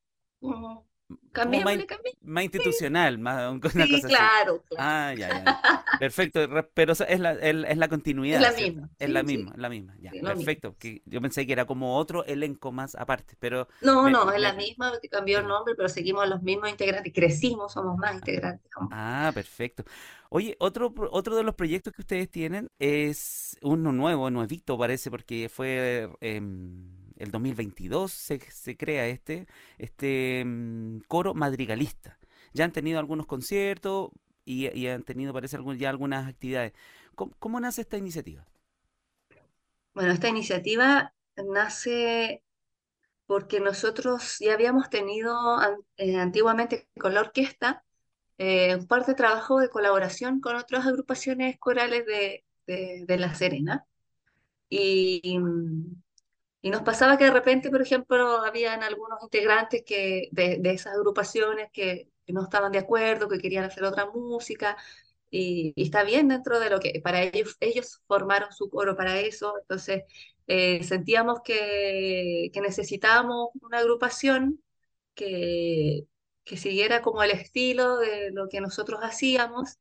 Más, 1.44 1.80
cambiémosle, 1.80 1.88
más 2.22 2.44
institucional, 2.44 3.18
más 3.20 3.52
un- 3.52 3.62
una 3.76 3.88
Sí, 3.88 3.88
cosa 3.88 4.08
así. 4.08 4.32
claro. 4.32 4.64
Ah, 4.76 5.14
ya, 5.18 5.32
ya. 5.32 5.58
Perfecto, 5.98 6.40
pero 6.74 6.94
es 6.94 7.20
la, 7.20 7.32
el- 7.34 7.66
es 7.66 7.78
la 7.78 7.88
Es 8.30 8.40
continuidad, 8.40 8.40
la 8.40 8.52
¿cierto? 8.52 8.76
misma, 8.76 8.90
Es 9.00 9.10
la 9.10 9.24
sí, 9.24 9.24
misma, 9.24 9.52
es 9.54 9.58
la 9.60 9.70
misma, 9.70 9.96
ya. 10.00 10.16
Perfecto, 10.24 10.76
que 10.78 11.02
yo 11.06 11.22
pensé 11.22 11.46
que 11.48 11.54
era 11.54 11.66
como 11.66 11.98
otro 11.98 12.24
elenco 12.26 12.72
más 12.72 12.96
aparte, 12.96 13.36
pero 13.40 13.68
No, 13.80 14.08
me, 14.08 14.12
no, 14.12 14.32
es 14.32 14.40
la 14.40 14.54
misma, 14.54 14.92
cambió 15.10 15.40
el 15.40 15.48
nombre, 15.48 15.74
pero 15.76 15.90
seguimos 15.90 16.28
los 16.30 16.44
mismos 16.44 16.70
integrantes, 16.70 17.12
crecimos, 17.14 17.74
somos 17.74 17.98
más 17.98 18.14
integrantes. 18.16 18.70
somos- 18.74 18.94
Ah, 18.94 19.32
perfecto. 19.34 19.84
Oye, 20.30 20.56
otro, 20.60 20.94
otro 21.12 21.36
de 21.36 21.44
los 21.44 21.56
proyectos 21.56 21.92
que 21.94 22.02
ustedes 22.02 22.30
tienen 22.32 22.70
es 22.80 23.58
uno 23.62 23.92
nuevo, 23.92 24.30
nuevito 24.32 24.78
parece, 24.78 25.12
porque 25.12 25.50
fue 25.50 26.10
em, 26.22 26.97
el 27.18 27.32
2022 27.32 28.12
se, 28.12 28.40
se 28.40 28.78
crea 28.78 29.08
este, 29.08 29.48
este 29.78 30.42
em, 30.42 31.02
coro 31.08 31.34
madrigalista. 31.34 32.18
Ya 32.54 32.66
han 32.66 32.72
tenido 32.72 33.00
algunos 33.00 33.26
conciertos 33.26 34.12
y, 34.46 34.68
y 34.78 34.88
han 34.88 35.04
tenido, 35.04 35.34
parece, 35.34 35.56
algún, 35.58 35.78
ya 35.78 35.90
algunas 35.90 36.28
actividades. 36.28 36.74
¿Cómo, 37.16 37.34
cómo 37.40 37.60
nace 37.60 37.82
esta 37.82 37.98
iniciativa? 37.98 38.46
Bueno, 39.94 40.12
esta 40.12 40.30
iniciativa 40.30 41.14
nace 41.36 42.44
porque 43.26 43.60
nosotros 43.60 44.38
ya 44.40 44.54
habíamos 44.54 44.90
tenido 44.90 45.36
eh, 45.98 46.18
antiguamente 46.18 46.88
con 47.00 47.14
la 47.14 47.22
orquesta 47.22 47.84
eh, 48.38 48.76
un 48.76 48.88
par 48.88 49.06
de 49.06 49.16
trabajos 49.16 49.62
de 49.62 49.70
colaboración 49.70 50.40
con 50.40 50.56
otras 50.56 50.86
agrupaciones 50.86 51.58
corales 51.60 52.06
de, 52.06 52.46
de, 52.68 53.04
de 53.06 53.18
La 53.18 53.34
Serena. 53.36 53.86
Y, 54.70 55.40
y 56.62 56.70
nos 56.70 56.82
pasaba 56.84 57.18
que 57.18 57.26
de 57.26 57.32
repente, 57.32 57.70
por 57.70 57.82
ejemplo, 57.82 58.44
habían 58.44 58.84
algunos 58.84 59.20
integrantes 59.24 59.84
que, 59.86 60.30
de, 60.32 60.58
de 60.60 60.72
esas 60.72 60.94
agrupaciones 60.96 61.70
que, 61.72 62.10
no 62.28 62.44
estaban 62.44 62.74
de 62.74 62.80
acuerdo, 62.80 63.30
que 63.30 63.38
querían 63.40 63.64
hacer 63.64 63.84
otra 63.86 64.06
música, 64.08 64.76
y, 65.32 65.74
y 65.76 65.84
está 65.84 66.04
bien 66.04 66.28
dentro 66.30 66.60
de 66.60 66.70
lo 66.70 66.80
que 66.80 67.00
para 67.04 67.24
ellos, 67.24 67.56
ellos 67.60 68.02
formaron 68.08 68.52
su 68.54 68.70
coro 68.70 68.96
para 68.98 69.20
eso, 69.20 69.54
entonces 69.62 70.04
eh, 70.48 70.84
sentíamos 70.84 71.42
que, 71.44 72.50
que 72.54 72.62
necesitábamos 72.62 73.50
una 73.62 73.80
agrupación 73.80 74.62
que, 75.16 76.08
que 76.44 76.58
siguiera 76.58 77.02
como 77.02 77.24
el 77.24 77.32
estilo 77.32 77.98
de 77.98 78.32
lo 78.32 78.50
que 78.50 78.62
nosotros 78.62 79.00
hacíamos, 79.04 79.78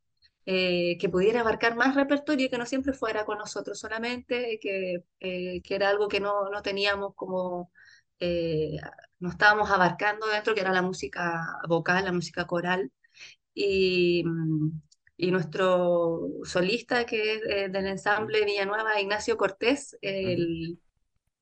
eh, 0.46 0.96
que 0.98 1.08
pudiera 1.08 1.40
abarcar 1.40 1.76
más 1.76 1.94
repertorio 1.94 2.46
y 2.46 2.50
que 2.50 2.58
no 2.58 2.66
siempre 2.66 2.92
fuera 2.92 3.24
con 3.24 3.38
nosotros 3.38 3.78
solamente, 3.78 4.58
que, 4.60 5.04
eh, 5.20 5.62
que 5.62 5.74
era 5.74 5.90
algo 5.90 6.08
que 6.08 6.20
no, 6.20 6.50
no 6.50 6.62
teníamos 6.62 7.14
como, 7.16 7.72
eh, 8.20 8.76
no 9.20 9.30
estábamos 9.30 9.70
abarcando 9.70 10.26
dentro, 10.28 10.54
que 10.54 10.60
era 10.60 10.72
la 10.72 10.82
música 10.82 11.58
vocal, 11.68 12.04
la 12.04 12.12
música 12.12 12.46
coral. 12.46 12.92
Y, 13.54 14.24
mm, 14.24 14.70
y 15.16 15.30
nuestro 15.30 16.28
solista, 16.44 17.06
que 17.06 17.34
es 17.36 17.42
eh, 17.48 17.68
del 17.70 17.86
ensamble 17.86 18.44
Villanueva, 18.44 19.00
Ignacio 19.00 19.36
Cortés, 19.36 19.96
él 20.02 20.78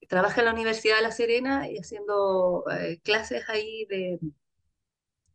trabaja 0.09 0.41
en 0.41 0.47
la 0.47 0.53
Universidad 0.53 0.97
de 0.97 1.03
La 1.03 1.13
Serena 1.13 1.69
y 1.71 1.79
haciendo 1.79 2.65
eh, 2.71 3.01
clases 3.03 3.49
ahí 3.49 3.87
de, 3.87 4.19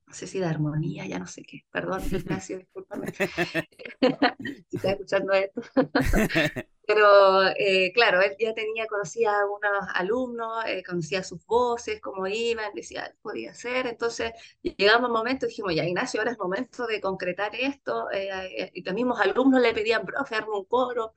no 0.09 0.15
sé 0.15 0.27
si 0.27 0.39
de 0.39 0.47
armonía, 0.47 1.07
ya 1.07 1.19
no 1.19 1.27
sé 1.27 1.43
qué. 1.43 1.65
Perdón, 1.71 2.03
Ignacio, 2.11 2.59
discúlpame 2.59 3.13
si 4.69 4.77
estás 4.77 4.93
escuchando 4.93 5.33
esto. 5.33 5.61
Pero 6.85 7.47
eh, 7.55 7.91
claro, 7.93 8.19
él 8.21 8.35
ya 8.39 8.53
tenía, 8.55 8.87
conocía 8.87 9.31
a 9.31 9.41
algunos 9.41 9.71
alumnos, 9.93 10.65
eh, 10.65 10.83
conocía 10.83 11.23
sus 11.23 11.45
voces, 11.45 12.01
cómo 12.01 12.25
iban, 12.27 12.73
decía, 12.73 13.15
podía 13.21 13.53
ser. 13.53 13.85
Entonces 13.87 14.31
llegamos 14.63 15.03
a 15.03 15.07
un 15.07 15.13
momento 15.13 15.45
y 15.45 15.49
dijimos, 15.49 15.75
ya 15.75 15.85
Ignacio, 15.85 16.19
ahora 16.19 16.31
es 16.31 16.39
momento 16.39 16.87
de 16.87 16.99
concretar 17.01 17.55
esto. 17.55 18.09
eh, 18.11 18.29
eh, 18.63 18.71
y 18.73 18.83
los 18.83 18.95
mismos 18.95 19.19
alumnos 19.21 19.61
le 19.61 19.73
pedían, 19.73 20.03
profe, 20.05 20.35
arme 20.35 20.53
un 20.57 20.65
coro. 20.65 21.13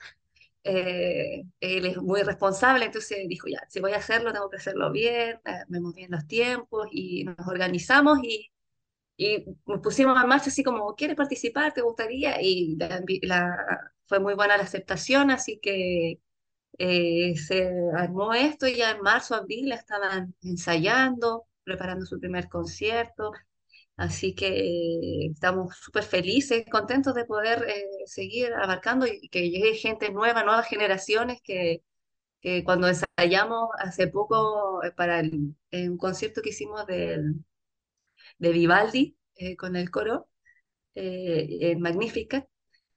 Eh, 0.64 1.42
él 1.60 1.86
es 1.86 1.96
muy 1.98 2.22
responsable, 2.22 2.84
entonces 2.86 3.18
dijo, 3.28 3.48
ya, 3.48 3.60
si 3.68 3.80
voy 3.80 3.92
a 3.92 3.96
hacerlo, 3.98 4.32
tengo 4.32 4.48
que 4.50 4.58
hacerlo 4.58 4.92
bien, 4.92 5.40
eh, 5.44 5.64
me 5.68 5.80
moví 5.80 6.04
en 6.04 6.12
los 6.12 6.26
tiempos 6.28 6.86
y 6.92 7.24
nos 7.24 7.48
organizamos 7.48 8.18
y, 8.22 8.52
y 9.26 9.44
pusimos 9.82 10.20
en 10.22 10.28
marcha 10.28 10.50
así 10.50 10.62
como, 10.64 10.94
¿quieres 10.94 11.16
participar? 11.16 11.72
¿Te 11.72 11.82
gustaría? 11.82 12.40
Y 12.42 12.76
la, 12.76 13.02
la- 13.22 13.92
fue 14.06 14.20
muy 14.20 14.34
buena 14.34 14.56
la 14.56 14.64
aceptación, 14.64 15.30
así 15.30 15.58
que 15.60 16.20
eh, 16.78 17.36
se 17.36 17.70
armó 17.96 18.34
esto 18.34 18.66
y 18.68 18.76
ya 18.76 18.92
en 18.92 19.02
marzo, 19.02 19.34
abril 19.36 19.72
estaban 19.72 20.34
ensayando, 20.42 21.46
preparando 21.64 22.06
su 22.06 22.18
primer 22.20 22.48
concierto. 22.48 23.32
Así 23.96 24.34
que 24.34 24.48
eh, 24.48 25.30
estamos 25.32 25.76
súper 25.76 26.04
felices, 26.04 26.64
contentos 26.70 27.14
de 27.14 27.24
poder 27.26 27.64
eh, 27.68 27.84
seguir 28.06 28.52
abarcando 28.54 29.06
y 29.06 29.28
que 29.28 29.50
llegue 29.50 29.74
gente 29.76 30.10
nueva, 30.12 30.42
nuevas 30.44 30.66
generaciones 30.68 31.40
que, 31.42 31.82
que 32.40 32.64
cuando 32.64 32.88
ensayamos 32.88 33.70
hace 33.78 34.08
poco 34.08 34.82
eh, 34.84 34.92
para 34.92 35.20
el- 35.20 35.54
un 35.72 35.98
concierto 35.98 36.42
que 36.42 36.50
hicimos 36.50 36.86
del- 36.86 37.44
de 38.38 38.52
Vivaldi 38.52 39.16
eh, 39.36 39.56
con 39.56 39.76
el 39.76 39.90
coro, 39.90 40.28
eh, 40.94 41.58
en 41.62 41.80
Magnificat, 41.80 42.46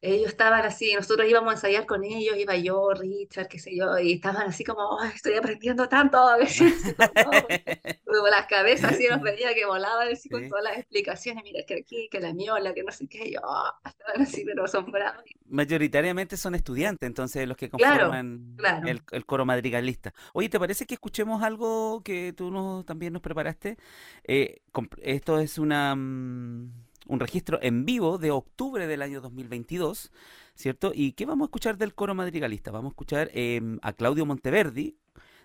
ellos 0.06 0.30
estaban 0.30 0.64
así, 0.66 0.94
nosotros 0.94 1.28
íbamos 1.30 1.52
a 1.52 1.54
ensayar 1.56 1.86
con 1.86 2.04
ellos, 2.04 2.38
iba 2.38 2.56
yo, 2.56 2.94
Richard, 2.94 3.48
qué 3.48 3.60
sé 3.60 3.76
yo, 3.76 3.98
y 4.00 4.14
estaban 4.14 4.48
así 4.48 4.64
como, 4.64 5.00
"Ay, 5.00 5.12
estoy 5.16 5.36
aprendiendo 5.36 5.88
tanto 5.90 6.18
a 6.18 6.38
veces, 6.38 6.74
las 8.30 8.48
cabezas 8.48 8.94
así 8.94 9.08
nos 9.08 9.22
veía 9.22 9.54
que 9.54 9.66
volaban 9.66 10.10
así 10.12 10.30
con 10.30 10.48
todas 10.48 10.64
las 10.64 10.78
explicaciones, 10.78 11.44
mira, 11.44 11.64
que 11.66 11.76
aquí, 11.76 12.10
que 12.12 12.20
la 12.20 12.34
miola, 12.34 12.74
que 12.74 12.84
no 12.84 12.92
sé 12.92 13.08
qué, 13.08 13.32
yo, 13.32 13.40
"Ah", 13.44 13.80
estaban 13.86 14.22
así, 14.22 14.44
pero 14.46 14.66
asombrados. 14.66 15.24
Mayoritariamente 15.48 16.38
son 16.38 16.56
estudiantes, 16.56 17.06
entonces 17.08 17.48
los 17.48 17.58
que 17.58 17.70
conforman 17.70 18.56
claro. 18.58 18.88
el, 18.88 19.02
el 19.12 19.26
coro 19.26 19.46
madrigalista. 19.46 20.14
Oye, 20.34 20.50
¿te 20.50 20.60
parece 20.60 20.86
que 20.86 20.96
escuchemos 20.96 21.44
algo 21.44 22.02
que 22.04 22.34
tú 22.34 22.52
nos, 22.52 22.86
también 22.86 23.14
nos 23.14 23.22
preparaste? 23.22 23.78
Eh, 24.24 24.62
esto 25.04 25.40
es 25.40 25.58
una, 25.58 25.96
mm, 25.96 26.85
un 27.08 27.20
registro 27.20 27.60
en 27.62 27.86
vivo 27.86 28.18
de 28.18 28.32
octubre 28.32 28.88
del 28.88 29.02
año 29.02 29.22
2022, 29.22 30.12
¿cierto? 30.56 30.92
¿Y 30.94 31.14
qué 31.14 31.26
vamos 31.26 31.46
a 31.46 31.48
escuchar 31.48 31.78
del 31.78 31.94
coro 31.94 32.16
madrigalista? 32.16 32.72
Vamos 32.72 32.92
a 32.92 32.94
escuchar 32.94 33.30
em, 33.34 33.80
a 33.82 33.94
Claudio 33.94 34.26
Monteverdi. 34.26 34.98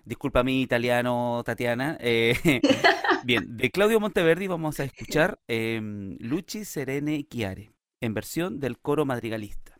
Disculpa 0.03 0.43
mi 0.43 0.61
italiano, 0.61 1.41
Tatiana. 1.45 1.97
eh, 1.99 2.33
bien, 3.23 3.57
de 3.57 3.69
Claudio 3.71 3.99
Monteverdi 3.99 4.47
vamos 4.47 4.79
a 4.79 4.83
escuchar 4.83 5.39
em, 5.47 6.17
Luci 6.19 6.65
Serene 6.65 7.25
Chiare, 7.29 7.71
en 7.99 8.13
versión 8.13 8.59
del 8.59 8.79
coro 8.79 9.05
madrigalista. 9.05 9.77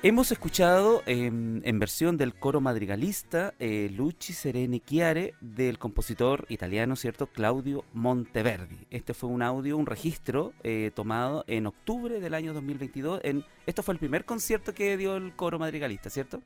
Hemos 0.00 0.30
escuchado 0.30 1.02
em, 1.06 1.60
en 1.64 1.78
versión 1.80 2.16
del 2.16 2.32
coro 2.32 2.60
madrigalista 2.60 3.54
eh, 3.58 3.90
Luci 3.92 4.32
Serene 4.32 4.78
Chiare 4.78 5.34
del 5.40 5.78
compositor 5.78 6.46
italiano, 6.48 6.94
¿cierto? 6.94 7.26
Claudio 7.26 7.84
Monteverdi. 7.94 8.86
Este 8.90 9.12
fue 9.12 9.28
un 9.28 9.42
audio, 9.42 9.76
un 9.76 9.86
registro 9.86 10.52
eh, 10.62 10.92
tomado 10.94 11.42
en 11.48 11.66
octubre 11.66 12.20
del 12.20 12.34
año 12.34 12.54
2022. 12.54 13.22
En, 13.24 13.44
esto 13.66 13.82
fue 13.82 13.92
el 13.94 13.98
primer 13.98 14.24
concierto 14.24 14.72
que 14.72 14.96
dio 14.96 15.16
el 15.16 15.34
coro 15.34 15.58
madrigalista, 15.58 16.10
¿cierto? 16.10 16.42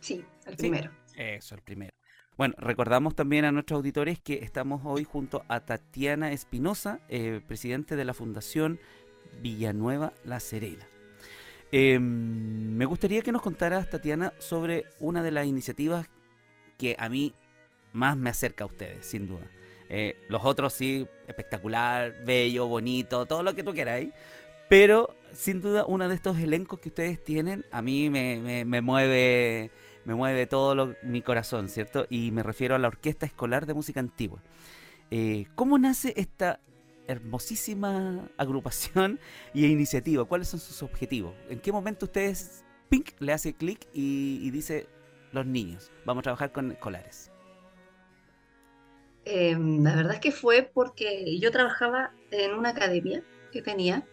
Sí, 0.00 0.22
el 0.44 0.52
Sí. 0.52 0.56
primero. 0.58 0.90
Eso, 1.16 1.54
el 1.54 1.62
primero. 1.62 1.92
Bueno, 2.36 2.54
recordamos 2.58 3.14
también 3.14 3.46
a 3.46 3.52
nuestros 3.52 3.78
auditores 3.78 4.20
que 4.20 4.34
estamos 4.44 4.82
hoy 4.84 5.04
junto 5.04 5.44
a 5.48 5.60
Tatiana 5.60 6.30
Espinosa, 6.32 7.00
eh, 7.08 7.40
presidente 7.46 7.96
de 7.96 8.04
la 8.04 8.12
Fundación 8.12 8.78
Villanueva 9.40 10.12
La 10.24 10.40
Serena. 10.40 10.86
Eh, 11.72 11.98
me 12.00 12.84
gustaría 12.84 13.22
que 13.22 13.32
nos 13.32 13.42
contaras, 13.42 13.88
Tatiana, 13.90 14.32
sobre 14.38 14.86
una 14.98 15.22
de 15.22 15.30
las 15.30 15.46
iniciativas 15.46 16.08
que 16.78 16.96
a 16.98 17.08
mí 17.08 17.34
más 17.92 18.16
me 18.16 18.30
acerca 18.30 18.64
a 18.64 18.66
ustedes, 18.66 19.06
sin 19.06 19.26
duda. 19.26 19.46
Eh, 19.88 20.16
los 20.28 20.44
otros 20.44 20.72
sí, 20.72 21.06
espectacular, 21.28 22.14
bello, 22.24 22.66
bonito, 22.66 23.26
todo 23.26 23.42
lo 23.42 23.54
que 23.54 23.62
tú 23.62 23.72
queráis. 23.72 24.10
Pero 24.68 25.14
sin 25.32 25.60
duda 25.60 25.84
uno 25.86 26.08
de 26.08 26.14
estos 26.14 26.38
elencos 26.38 26.78
que 26.80 26.88
ustedes 26.90 27.22
tienen 27.22 27.64
a 27.72 27.82
mí 27.82 28.08
me, 28.10 28.64
me- 28.64 28.80
mueve 28.80 29.70
me 30.04 30.14
mueve 30.14 30.46
todo 30.46 30.94
mi 31.02 31.22
corazón, 31.22 31.68
¿cierto? 31.68 32.06
Y 32.08 32.30
me 32.30 32.42
refiero 32.42 32.74
a 32.74 32.78
la 32.78 32.88
Orquesta 32.88 33.26
Escolar 33.26 33.66
de 33.66 33.74
Música 33.74 34.00
Antigua. 34.00 34.40
Eh, 35.10 35.46
¿Cómo 35.56 35.76
nace 35.78 36.14
esta 36.16 36.60
hermosísima 37.10 38.28
agrupación 38.36 39.18
y 39.54 39.66
iniciativa? 39.66 40.24
¿Cuáles 40.24 40.48
son 40.48 40.60
sus 40.60 40.82
objetivos? 40.82 41.34
¿En 41.48 41.60
qué 41.60 41.72
momento 41.72 42.06
ustedes, 42.06 42.64
pink, 42.88 43.10
le 43.18 43.32
hace 43.32 43.54
clic 43.54 43.86
y, 43.92 44.40
y 44.42 44.50
dice, 44.50 44.88
los 45.32 45.46
niños, 45.46 45.90
vamos 46.04 46.22
a 46.22 46.24
trabajar 46.24 46.52
con 46.52 46.70
escolares? 46.72 47.30
Eh, 49.24 49.56
la 49.58 49.94
verdad 49.94 50.14
es 50.14 50.20
que 50.20 50.32
fue 50.32 50.70
porque 50.72 51.38
yo 51.38 51.50
trabajaba 51.50 52.12
en 52.30 52.54
una 52.54 52.70
academia 52.70 53.22
que 53.52 53.62
tenía 53.62 54.06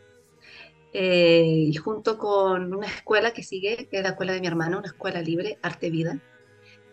eh, 0.93 1.43
y 1.69 1.73
junto 1.75 2.17
con 2.17 2.73
una 2.73 2.87
escuela 2.87 3.31
que 3.31 3.43
sigue, 3.43 3.87
que 3.89 3.97
es 3.97 4.03
la 4.03 4.09
escuela 4.09 4.33
de 4.33 4.41
mi 4.41 4.47
hermano, 4.47 4.79
una 4.79 4.87
escuela 4.87 5.21
libre, 5.21 5.59
Arte 5.61 5.89
Vida, 5.89 6.19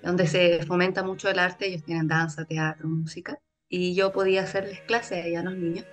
donde 0.02 0.26
se 0.26 0.64
fomenta 0.64 1.02
mucho 1.02 1.28
el 1.28 1.38
arte, 1.38 1.66
ellos 1.66 1.82
tienen 1.84 2.08
danza, 2.08 2.44
teatro, 2.44 2.88
música, 2.88 3.38
y 3.76 3.94
yo 3.94 4.12
podía 4.12 4.42
hacerles 4.42 4.80
clases 4.82 5.24
allá 5.24 5.40
a 5.40 5.42
los 5.42 5.56
niños. 5.56 5.84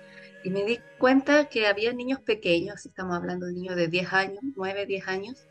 Y 0.44 0.50
me 0.50 0.64
di 0.64 0.78
cuenta 0.98 1.48
que 1.48 1.66
había 1.66 1.92
niños 1.92 2.20
pequeños, 2.20 2.86
estamos 2.86 3.16
hablando 3.16 3.46
de 3.46 3.54
niños 3.54 3.74
de 3.74 3.88
10 3.88 4.12
años, 4.12 4.38
9, 4.54 4.86
10 4.86 5.08
años, 5.08 5.48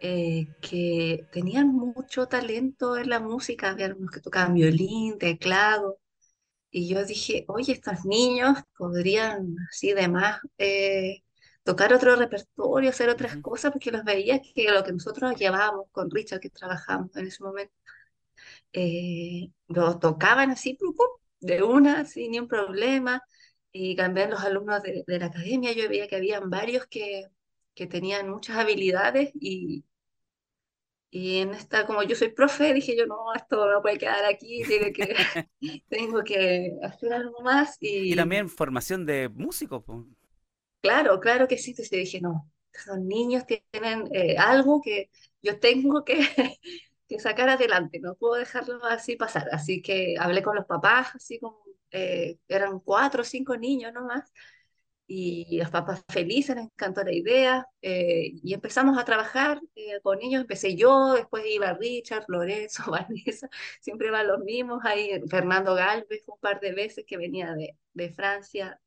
eh, 0.00 0.48
que 0.62 1.26
tenían 1.32 1.68
mucho 1.68 2.28
talento 2.28 2.96
en 2.96 3.10
la 3.10 3.20
música, 3.20 3.70
había 3.70 3.86
algunos 3.86 4.10
que 4.10 4.20
tocaban 4.20 4.54
violín, 4.54 5.18
teclado, 5.18 5.98
y 6.70 6.88
yo 6.88 7.04
dije, 7.04 7.44
oye, 7.48 7.72
estos 7.74 8.04
niños 8.06 8.58
podrían 8.78 9.56
así 9.70 9.92
de 9.92 10.08
más 10.08 10.40
eh, 10.58 11.24
tocar 11.62 11.92
otro 11.94 12.16
repertorio, 12.16 12.90
hacer 12.90 13.10
otras 13.10 13.36
cosas, 13.38 13.72
porque 13.72 13.92
los 13.92 14.04
veía 14.04 14.40
que 14.40 14.70
lo 14.70 14.84
que 14.84 14.92
nosotros 14.92 15.36
llevábamos 15.36 15.86
con 15.92 16.10
Richard, 16.10 16.40
que 16.40 16.50
trabajamos 16.50 17.14
en 17.16 17.26
ese 17.26 17.42
momento, 17.44 17.74
eh, 18.72 19.50
lo 19.68 19.98
tocaban 19.98 20.50
así, 20.50 20.74
pum, 20.74 20.94
pum, 20.94 21.06
de 21.44 21.62
una, 21.62 22.04
sin 22.06 22.32
ni 22.32 22.38
un 22.40 22.48
problema. 22.48 23.22
Y 23.72 23.96
también 23.96 24.30
los 24.30 24.42
alumnos 24.44 24.82
de, 24.82 25.04
de 25.06 25.18
la 25.18 25.26
academia, 25.26 25.72
yo 25.72 25.88
veía 25.88 26.08
que 26.08 26.16
habían 26.16 26.50
varios 26.50 26.86
que, 26.86 27.24
que 27.74 27.86
tenían 27.86 28.30
muchas 28.30 28.56
habilidades 28.58 29.30
y, 29.34 29.84
y 31.10 31.38
en 31.38 31.54
esta, 31.54 31.86
como 31.86 32.02
yo 32.02 32.16
soy 32.16 32.32
profe, 32.32 32.74
dije 32.74 32.96
yo, 32.96 33.06
no, 33.06 33.32
esto 33.34 33.70
no 33.70 33.80
puede 33.82 33.98
quedar 33.98 34.24
aquí, 34.24 34.64
tiene 34.66 34.92
que, 34.92 35.14
tengo 35.88 36.24
que 36.24 36.72
hacer 36.82 37.12
algo 37.14 37.40
más. 37.42 37.76
Y 37.80 38.14
Y 38.14 38.16
también 38.16 38.48
formación 38.48 39.04
de 39.06 39.28
músicos. 39.28 39.84
claro, 40.82 41.20
claro 41.20 41.48
que 41.48 41.58
sí, 41.58 41.70
entonces 41.70 41.90
dije, 41.90 42.20
no, 42.20 42.50
esos 42.72 42.98
niños 43.00 43.44
tienen 43.46 44.08
eh, 44.12 44.36
algo 44.38 44.80
que 44.82 45.10
yo 45.42 45.58
tengo 45.60 46.04
que, 46.04 46.18
que 47.08 47.18
sacar 47.20 47.48
adelante, 47.48 48.00
no 48.00 48.14
puedo 48.16 48.34
dejarlo 48.34 48.84
así 48.84 49.16
pasar. 49.16 49.48
Así 49.52 49.82
que 49.82 50.16
hablé 50.18 50.42
con 50.42 50.56
los 50.56 50.66
papás, 50.66 51.14
así 51.14 51.38
como 51.40 51.62
eh, 51.90 52.38
eran 52.48 52.80
cuatro 52.80 53.22
o 53.22 53.24
cinco 53.24 53.56
niños 53.56 53.92
nomás, 53.92 54.32
y 55.06 55.58
los 55.58 55.70
papás 55.70 56.02
felices, 56.08 56.56
les 56.56 56.64
encantó 56.66 57.04
la 57.04 57.12
idea, 57.12 57.66
eh, 57.82 58.32
y 58.42 58.54
empezamos 58.54 58.96
a 58.98 59.04
trabajar 59.04 59.60
eh, 59.74 60.00
con 60.02 60.22
ellos, 60.22 60.40
empecé 60.40 60.76
yo, 60.76 61.12
después 61.14 61.44
iba 61.46 61.74
Richard, 61.74 62.24
Lorenzo, 62.28 62.84
Vanessa, 62.90 63.48
siempre 63.80 64.10
van 64.10 64.28
los 64.28 64.40
mismos, 64.40 64.80
ahí 64.84 65.10
Fernando 65.28 65.74
Galvez 65.74 66.24
un 66.28 66.38
par 66.40 66.60
de 66.60 66.72
veces 66.72 67.04
que 67.06 67.18
venía 67.18 67.52
de, 67.54 67.76
de 67.94 68.10
Francia. 68.12 68.80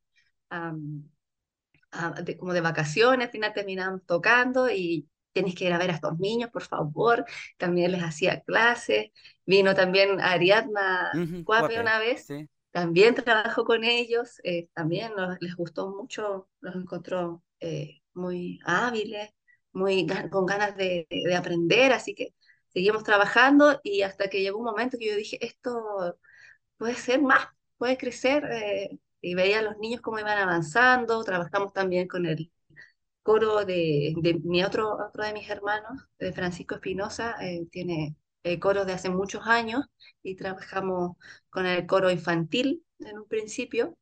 a- 1.92 2.12
de- 2.22 2.38
como 2.38 2.54
de 2.54 2.62
vacaciones, 2.62 3.28
al 3.28 3.32
final 3.32 3.54
terminamos 3.54 4.06
tocando 4.06 4.70
y 4.70 5.08
tienes 5.44 5.56
que 5.56 5.66
ir 5.66 5.74
a 5.74 5.78
ver 5.78 5.92
a 5.92 5.94
estos 5.96 6.18
niños, 6.20 6.50
por 6.52 6.64
favor. 6.64 7.26
También 7.58 7.92
les 7.92 8.04
hacía 8.04 8.42
clases. 8.42 9.12
Vino 9.46 9.76
también 9.76 10.20
Ariadna 10.22 11.24
Cuape 11.44 11.80
Cuape, 11.80 11.80
una 11.80 12.00
vez, 12.00 12.28
sí. 12.28 12.48
también 12.72 13.16
trabajó 13.16 13.64
con 13.66 13.84
ellos, 13.84 14.40
eh, 14.44 14.70
también 14.74 15.14
nos- 15.16 15.38
les 15.42 15.56
gustó 15.56 15.90
mucho, 15.90 16.50
los 16.62 16.76
encontró 16.76 17.44
eh, 17.60 18.02
muy 18.14 18.60
hábiles, 18.66 19.30
muy 19.74 20.06
con 20.32 20.46
ganas 20.46 20.76
de, 20.78 21.08
de 21.10 21.36
aprender, 21.36 21.92
así 21.94 22.14
que 22.16 22.34
seguimos 22.70 23.04
trabajando 23.04 23.80
y 23.84 24.02
hasta 24.04 24.30
que 24.30 24.42
llegó 24.42 24.60
un 24.60 24.66
momento 24.66 24.98
que 24.98 25.08
yo 25.10 25.16
dije, 25.16 25.44
esto 25.46 26.18
puede 26.78 26.96
ser 26.96 27.22
más, 27.22 27.48
puede 27.78 27.98
crecer. 27.98 28.46
eh, 28.52 29.00
y 29.22 29.34
veía 29.36 29.60
a 29.60 29.62
los 29.64 29.78
niños 29.80 30.02
cómo 30.02 30.20
iban 30.20 30.38
avanzando. 30.38 31.24
Trabajamos 31.24 31.74
también 31.74 32.08
con 32.08 32.26
el 32.26 32.52
coro 33.28 33.66
de, 33.66 34.14
de 34.18 34.36
mi 34.44 34.64
otro, 34.64 34.96
otro 34.98 35.24
de 35.26 35.34
mis 35.34 35.50
hermanos, 35.50 36.04
de 36.20 36.34
Francisco 36.34 36.76
Espinosa, 36.76 37.36
eh, 37.42 37.68
tiene 37.72 38.16
el 38.44 38.60
coro 38.60 38.86
de 38.86 38.94
hace 38.94 39.10
muchos 39.10 39.46
años 39.48 39.86
y 40.24 40.36
trabajamos 40.36 41.18
con 41.50 41.66
el 41.66 41.86
coro 41.88 42.12
infantil 42.12 42.84
en 43.00 43.20
un 43.20 43.28
principio. 43.28 43.98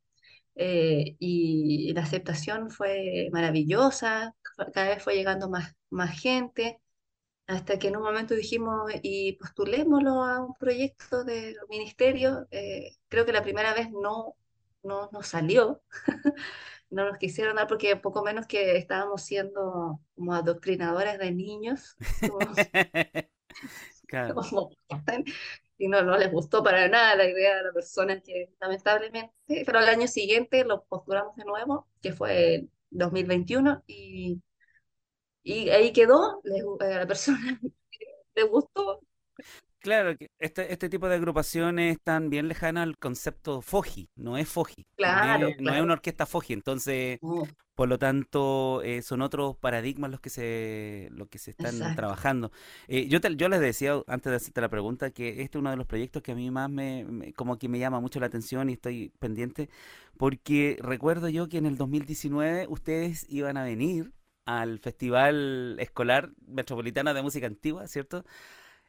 eh, 0.56 1.16
y 1.20 1.94
la 1.94 2.02
aceptación 2.04 2.70
fue 2.72 3.30
maravillosa, 3.32 4.36
cada 4.74 4.90
vez 4.90 5.04
fue 5.04 5.16
llegando 5.16 5.50
más, 5.50 5.74
más 5.92 6.20
gente, 6.20 6.80
hasta 7.48 7.78
que 7.80 7.90
en 7.90 7.98
un 7.98 8.04
momento 8.04 8.34
dijimos, 8.36 8.92
y 9.04 9.34
postulémoslo 9.34 10.24
a 10.24 10.42
un 10.46 10.54
proyecto 10.56 11.24
del 11.24 11.56
ministerio. 11.70 12.48
eh, 12.52 12.96
creo 13.10 13.26
que 13.26 13.34
la 13.34 13.44
primera 13.44 13.74
vez 13.74 13.90
no, 13.92 14.36
no 14.84 15.10
nos 15.12 15.28
salió, 15.28 15.82
no 16.96 17.06
nos 17.10 17.18
quisieron 17.20 17.58
dar 17.58 17.68
porque 17.68 17.96
poco 17.98 18.24
menos 18.24 18.48
que 18.48 18.78
estábamos 18.78 19.24
siendo 19.24 20.02
como 20.16 20.34
adoctrinadores 20.34 21.20
de 21.20 21.32
niños, 21.32 21.98
como, 22.20 22.54
Claro. 24.08 24.36
como- 24.50 24.70
y 25.78 25.88
no, 25.88 26.02
no 26.04 26.18
les 26.18 26.32
gustó 26.32 26.64
para 26.64 26.88
nada 26.88 27.16
la 27.16 27.26
idea 27.30 27.58
de 27.58 27.64
la 27.64 27.74
persona 27.74 28.22
que 28.22 28.54
lamentablemente, 28.60 29.34
pero 29.66 29.80
al 29.80 29.90
año 29.90 30.08
siguiente 30.08 30.64
lo 30.66 30.84
postulamos 30.86 31.36
de 31.36 31.46
nuevo, 31.46 31.88
que 32.02 32.14
fue 32.14 32.56
el 32.56 32.70
2021, 32.92 33.84
y, 33.88 34.42
y 35.44 35.70
ahí 35.70 35.94
quedó, 35.94 36.42
les 36.44 36.64
gu- 36.64 36.82
a 36.84 37.00
la 37.00 37.08
persona 37.08 37.40
le 38.36 38.44
gustó, 38.46 39.02
Claro, 39.86 40.16
este, 40.40 40.74
este 40.74 40.90
tipo 40.90 41.08
de 41.08 41.14
agrupaciones 41.16 41.92
están 41.98 42.32
bien 42.32 42.48
lejanas 42.48 42.82
al 42.84 42.98
concepto 42.98 43.62
Foji, 43.62 44.10
no 44.16 44.36
es 44.36 44.50
Foji, 44.50 44.88
no 45.04 45.22
Claro, 45.22 45.50
no 45.60 45.76
es 45.76 45.82
una 45.84 45.94
orquesta 45.94 46.26
Foji, 46.26 46.54
entonces, 46.54 47.20
por 47.76 47.88
lo 47.88 48.00
tanto, 48.00 48.82
eh, 48.82 49.04
son 49.04 49.22
otros 49.22 49.58
paradigmas 49.58 50.10
los 50.10 50.20
que 50.22 50.32
se, 50.32 51.10
los 51.12 51.28
que 51.28 51.38
se 51.38 51.52
están 51.52 51.76
Exacto. 51.76 51.94
trabajando. 51.94 52.52
Eh, 52.88 53.08
yo, 53.10 53.22
te- 53.22 53.36
yo 53.36 53.48
les 53.48 53.60
decía 53.60 54.02
antes 54.08 54.32
de 54.32 54.38
hacerte 54.38 54.60
la 54.62 54.70
pregunta 54.70 55.12
que 55.12 55.42
este 55.44 55.58
es 55.60 55.62
uno 55.62 55.70
de 55.70 55.78
los 55.78 55.86
proyectos 55.86 56.24
que 56.24 56.32
a 56.32 56.36
mí 56.36 56.50
más 56.50 56.68
me, 56.70 57.06
me- 57.06 57.34
como 57.34 57.60
que 57.60 57.70
me 57.70 57.78
llama 57.78 58.00
mucho 58.00 58.20
la 58.20 58.26
atención 58.28 58.70
y 58.72 58.74
estoy 58.74 59.10
pendiente, 59.20 59.70
porque 60.18 60.78
recuerdo 60.82 61.30
yo 61.30 61.48
que 61.48 61.58
en 61.60 61.68
el 61.68 61.78
2019 61.78 62.66
ustedes 62.70 63.28
iban 63.30 63.58
a 63.58 63.64
venir 63.64 64.14
al 64.46 64.80
Festival 64.80 65.76
Escolar 65.80 66.32
Metropolitano 66.48 67.14
de 67.14 67.22
Música 67.24 67.48
Antigua, 67.48 67.88
¿cierto? 67.88 68.26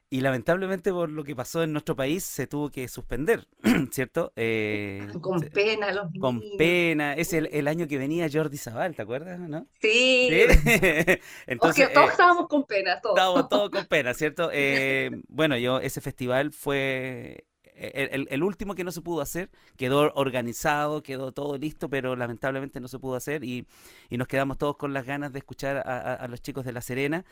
Y 0.08 0.20
lamentablemente 0.20 0.92
por 0.92 1.10
lo 1.10 1.24
que 1.24 1.34
pasó 1.34 1.64
en 1.64 1.72
nuestro 1.72 1.96
país 1.96 2.22
se 2.22 2.46
tuvo 2.46 2.70
que 2.70 2.86
suspender, 2.86 3.48
¿cierto? 3.90 4.32
Eh, 4.36 5.08
con 5.20 5.40
pena 5.40 5.90
los 5.92 6.06
con 6.20 6.38
niños. 6.38 6.54
pena. 6.58 7.14
Es 7.14 7.32
el, 7.32 7.46
el 7.52 7.66
año 7.66 7.88
que 7.88 7.98
venía 7.98 8.28
Jordi 8.32 8.56
Zaval, 8.56 8.94
¿te 8.94 9.02
acuerdas, 9.02 9.40
no? 9.40 9.66
Sí, 9.80 10.28
Sí. 10.30 10.42
o 10.42 11.18
Entonces, 11.48 11.92
todos 11.92 12.06
eh, 12.08 12.10
estábamos 12.12 12.46
con 12.46 12.64
pena, 12.66 13.00
todos. 13.00 13.16
estábamos 13.16 13.48
todos 13.48 13.70
con 13.70 13.84
pena, 13.86 14.14
¿cierto? 14.14 14.50
Eh, 14.52 15.10
bueno, 15.26 15.56
yo, 15.58 15.80
ese 15.80 16.00
festival 16.00 16.52
fue 16.52 17.44
el, 17.74 18.08
el- 18.12 18.28
el 18.30 18.42
último 18.44 18.76
que 18.76 18.84
no 18.84 18.92
se 18.92 19.02
pudo 19.02 19.20
hacer, 19.22 19.50
quedó 19.76 20.12
organizado, 20.14 21.02
quedó 21.02 21.32
todo 21.32 21.58
listo, 21.58 21.90
pero 21.90 22.14
lamentablemente 22.14 22.78
no 22.78 22.86
se 22.86 23.00
pudo 23.00 23.16
hacer 23.16 23.42
y, 23.42 23.66
y 24.08 24.18
nos 24.18 24.28
quedamos 24.28 24.56
todos 24.56 24.76
con 24.76 24.92
las 24.94 25.04
ganas 25.04 25.32
de 25.32 25.40
escuchar 25.40 25.78
a, 25.78 25.80
a- 25.82 26.14
a 26.14 26.28
los 26.28 26.40
chicos 26.40 26.64
de 26.64 26.72
La 26.72 26.80
Serena. 26.80 27.24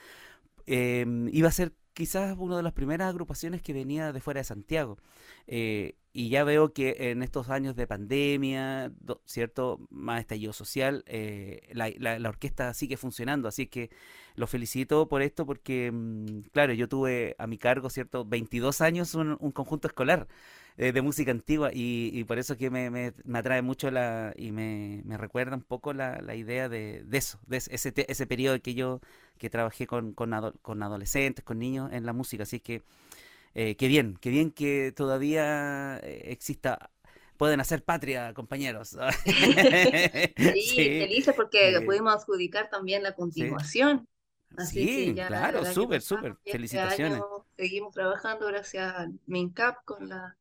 Eh, 0.66 1.06
iba 1.32 1.48
a 1.48 1.52
ser 1.52 1.72
quizás 1.94 2.36
una 2.38 2.56
de 2.58 2.62
las 2.62 2.72
primeras 2.72 3.08
agrupaciones 3.10 3.62
que 3.62 3.72
venía 3.72 4.12
de 4.12 4.20
fuera 4.20 4.40
de 4.40 4.44
Santiago. 4.44 4.98
Eh, 5.46 5.96
y 6.12 6.28
ya 6.28 6.44
veo 6.44 6.72
que 6.72 6.96
en 7.10 7.22
estos 7.22 7.50
años 7.50 7.74
de 7.76 7.86
pandemia, 7.88 8.92
¿cierto? 9.24 9.80
Más 9.90 10.20
estallido 10.20 10.52
social, 10.52 11.02
eh, 11.06 11.62
la, 11.72 11.90
la- 11.98 12.18
la 12.20 12.28
orquesta 12.28 12.72
sigue 12.74 12.96
funcionando. 12.96 13.48
Así 13.48 13.66
que 13.66 13.90
los 14.36 14.50
felicito 14.50 15.08
por 15.08 15.22
esto 15.22 15.46
porque, 15.46 15.90
mm, 15.92 16.40
claro, 16.52 16.72
yo 16.72 16.88
tuve 16.88 17.34
a 17.38 17.46
mi 17.46 17.58
cargo, 17.58 17.90
¿cierto? 17.90 18.24
22 18.24 18.80
años 18.80 19.14
un, 19.14 19.36
un 19.40 19.52
conjunto 19.52 19.88
escolar 19.88 20.28
eh, 20.76 20.92
de 20.92 21.02
música 21.02 21.30
antigua 21.30 21.70
y, 21.72 22.10
y 22.12 22.24
por 22.24 22.38
eso 22.38 22.56
que 22.56 22.70
me, 22.70 22.90
me- 22.90 23.14
me 23.24 23.38
atrae 23.38 23.62
mucho 23.62 23.90
la, 23.90 24.32
y 24.36 24.52
me, 24.52 25.02
me 25.04 25.16
recuerda 25.18 25.56
un 25.56 25.62
poco 25.62 25.92
la, 25.92 26.20
la 26.20 26.34
idea 26.34 26.68
de, 26.68 27.04
de 27.04 27.18
eso, 27.18 27.38
de 27.46 27.58
ese, 27.58 27.92
ese, 28.08 28.26
periodo 28.26 28.60
que 28.60 28.74
yo 28.74 29.00
que 29.38 29.50
trabajé 29.50 29.86
con, 29.86 30.12
con, 30.14 30.32
ado- 30.34 30.54
con 30.62 30.82
adolescentes, 30.82 31.44
con 31.44 31.58
niños 31.58 31.92
en 31.92 32.06
la 32.06 32.12
música. 32.12 32.42
Así 32.44 32.60
que 32.60 32.82
eh, 33.54 33.76
qué 33.76 33.88
bien, 33.88 34.16
qué 34.20 34.30
bien 34.30 34.50
que 34.52 34.92
todavía 34.96 35.98
eh, 36.02 36.24
exista, 36.32 36.90
pueden 37.36 37.60
hacer 37.60 37.84
patria, 37.84 38.34
compañeros. 38.34 38.96
Sí, 40.36 40.94
felices 40.96 41.34
porque 41.34 41.80
sí. 41.80 41.84
pudimos 41.84 42.14
adjudicar 42.14 42.68
también 42.70 43.02
la 43.02 43.14
continuación. 43.14 44.08
Así 44.56 44.88
que 44.88 45.12
Sí, 45.12 45.14
ya 45.14 45.26
claro, 45.26 45.64
súper, 45.66 46.00
súper. 46.02 46.36
y 46.44 46.50
este 46.52 46.78
Felicitaciones. 46.78 46.78
año 46.80 47.46
seguimos 47.56 47.94
trabajando 47.94 48.46
gracias 48.46 48.94
al 48.94 49.18
MINCAP 49.26 49.84
con 49.84 50.08
la, 50.08 50.36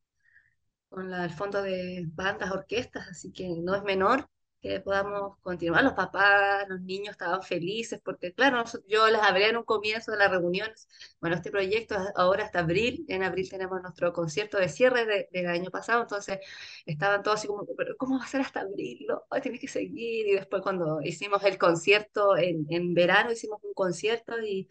con 0.94 1.10
la, 1.10 1.24
el 1.24 1.30
fondo 1.32 1.62
de 1.62 2.04
bandas, 2.14 2.50
orquestas, 2.52 3.08
así 3.08 3.32
que 3.32 3.48
no 3.62 3.74
es 3.74 3.82
menor 3.82 4.28
que 4.62 4.80
podamos 4.80 5.38
continuar. 5.42 5.84
Los 5.84 5.92
papás, 5.94 6.66
los 6.68 6.80
niños 6.80 7.10
estaban 7.12 7.42
felices 7.42 8.00
porque, 8.04 8.32
claro, 8.32 8.64
yo 8.88 9.08
les 9.10 9.20
hablé 9.20 9.48
en 9.50 9.58
un 9.58 9.64
comienzo 9.64 10.10
de 10.12 10.18
las 10.18 10.30
reuniones. 10.30 10.88
Bueno, 11.20 11.36
este 11.36 11.50
proyecto 11.50 11.94
es 11.96 12.02
ahora 12.16 12.44
hasta 12.44 12.60
abril. 12.60 13.04
En 13.08 13.22
abril 13.22 13.48
tenemos 13.50 13.82
nuestro 13.82 14.12
concierto 14.14 14.58
de 14.58 14.68
cierre 14.70 15.04
de- 15.06 15.28
del 15.32 15.46
año 15.48 15.70
pasado, 15.70 16.02
entonces 16.02 16.38
estaban 16.86 17.22
todos 17.22 17.38
así 17.38 17.46
como, 17.48 17.66
pero 17.76 17.96
¿cómo 17.96 18.18
va 18.18 18.24
a 18.24 18.28
ser 18.28 18.40
hasta 18.40 18.60
abril? 18.60 19.06
No, 19.08 19.22
tienes 19.42 19.60
que 19.60 19.68
seguir. 19.68 20.26
Y 20.28 20.32
después 20.34 20.62
cuando 20.62 21.00
hicimos 21.02 21.42
el 21.44 21.58
concierto 21.58 22.36
en, 22.36 22.66
en 22.70 22.94
verano, 22.94 23.32
hicimos 23.32 23.60
un 23.62 23.74
concierto 23.74 24.40
y 24.40 24.68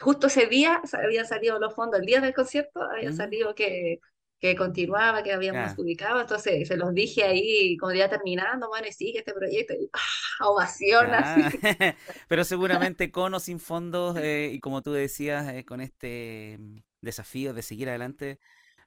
justo 0.00 0.26
ese 0.28 0.46
día 0.46 0.82
habían 0.94 1.26
salido 1.26 1.58
los 1.58 1.74
fondos, 1.74 2.00
el 2.00 2.06
día 2.06 2.20
del 2.20 2.34
concierto 2.34 2.82
había 2.82 3.10
Ujú. 3.10 3.16
salido 3.16 3.54
que, 3.54 4.00
que 4.40 4.56
continuaba, 4.56 5.22
que 5.22 5.32
habíamos 5.32 5.66
Ya. 5.66 5.70
adjudicado, 5.72 6.20
entonces 6.20 6.66
se 6.66 6.76
los 6.76 6.94
dije 6.94 7.24
ahí, 7.24 7.76
como 7.76 7.92
ya 7.92 8.08
terminando, 8.08 8.68
bueno, 8.68 8.86
y 8.88 8.92
sigue 8.92 9.18
este 9.20 9.32
proyecto, 9.34 9.74
y 9.74 9.90
¡ah! 9.92 10.46
ovación 10.48 11.14
así. 11.14 11.42
Ah, 11.62 11.94
pero 12.28 12.44
seguramente 12.44 13.10
con 13.10 13.34
o 13.34 13.40
sin 13.40 13.60
fondos, 13.60 14.16
eh, 14.18 14.50
y 14.54 14.60
como 14.60 14.82
tú 14.82 14.92
decías, 14.92 15.48
eh, 15.52 15.64
con 15.64 15.80
este 15.80 16.56
mm, 16.58 16.78
desafío 17.02 17.52
de 17.54 17.62
seguir 17.62 17.88
adelante, 17.90 18.38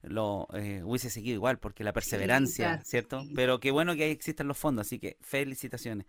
lo 0.02 0.48
eh, 0.54 0.82
hubiese 0.84 1.08
seguido 1.08 1.34
igual, 1.36 1.58
porque 1.58 1.82
la 1.84 1.92
perseverancia, 1.94 2.66
claro, 2.66 2.82
¿cierto? 2.84 3.22
Pero 3.34 3.58
qué 3.60 3.70
bueno 3.70 3.94
que 3.94 4.04
ahí 4.04 4.10
existan 4.10 4.48
los 4.48 4.58
fondos, 4.58 4.86
así 4.86 4.98
que 4.98 5.16
felicitaciones. 5.22 6.06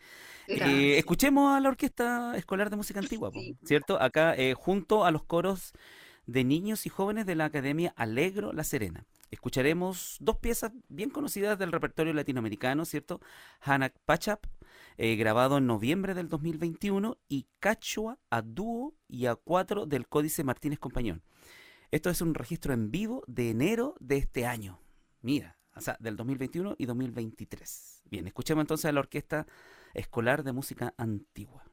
Eh, 0.47 0.97
escuchemos 0.97 1.55
a 1.55 1.61
la 1.61 1.69
Orquesta 1.69 2.33
Escolar 2.35 2.69
de 2.69 2.75
Música 2.77 2.99
Antigua, 2.99 3.31
Sí. 3.33 3.57
¿cierto? 3.63 4.01
Acá, 4.01 4.35
eh, 4.35 4.53
junto 4.53 5.05
a 5.05 5.11
los 5.11 5.23
coros 5.23 5.71
de 6.25 6.43
niños 6.43 6.85
y 6.85 6.89
jóvenes 6.89 7.25
de 7.25 7.35
la 7.35 7.45
Academia 7.45 7.93
Alegro 7.95 8.51
La 8.51 8.63
Serena. 8.65 9.05
Escucharemos 9.31 10.17
dos 10.19 10.37
piezas 10.37 10.71
bien 10.87 11.09
conocidas 11.09 11.57
del 11.57 11.71
repertorio 11.71 12.13
latinoamericano, 12.13 12.85
¿cierto? 12.85 13.21
Hanak 13.61 13.93
Pachap, 14.05 14.45
eh, 14.97 15.15
grabado 15.15 15.57
en 15.57 15.67
noviembre 15.67 16.13
del 16.13 16.29
2021, 16.29 17.17
y 17.27 17.47
Cachua 17.59 18.19
a 18.29 18.41
dúo 18.41 18.95
y 19.07 19.25
a 19.25 19.35
cuatro 19.35 19.85
del 19.85 20.07
Códice 20.07 20.43
Martínez 20.43 20.79
Compañón. 20.79 21.23
Esto 21.91 22.09
es 22.09 22.21
un 22.21 22.33
registro 22.33 22.73
en 22.73 22.91
vivo 22.91 23.23
de 23.27 23.49
enero 23.49 23.95
de 23.99 24.17
este 24.17 24.45
año. 24.45 24.79
Mira, 25.21 25.57
o 25.75 25.81
sea, 25.81 25.97
del 25.99 26.15
2021 26.15 26.75
y 26.77 26.85
2023. 26.85 28.03
Bien, 28.05 28.27
escuchemos 28.27 28.61
entonces 28.61 28.85
a 28.85 28.91
la 28.91 28.99
Orquesta 28.99 29.45
Escolar 29.93 30.43
de 30.43 30.53
Música 30.53 30.93
Antigua. 30.97 31.63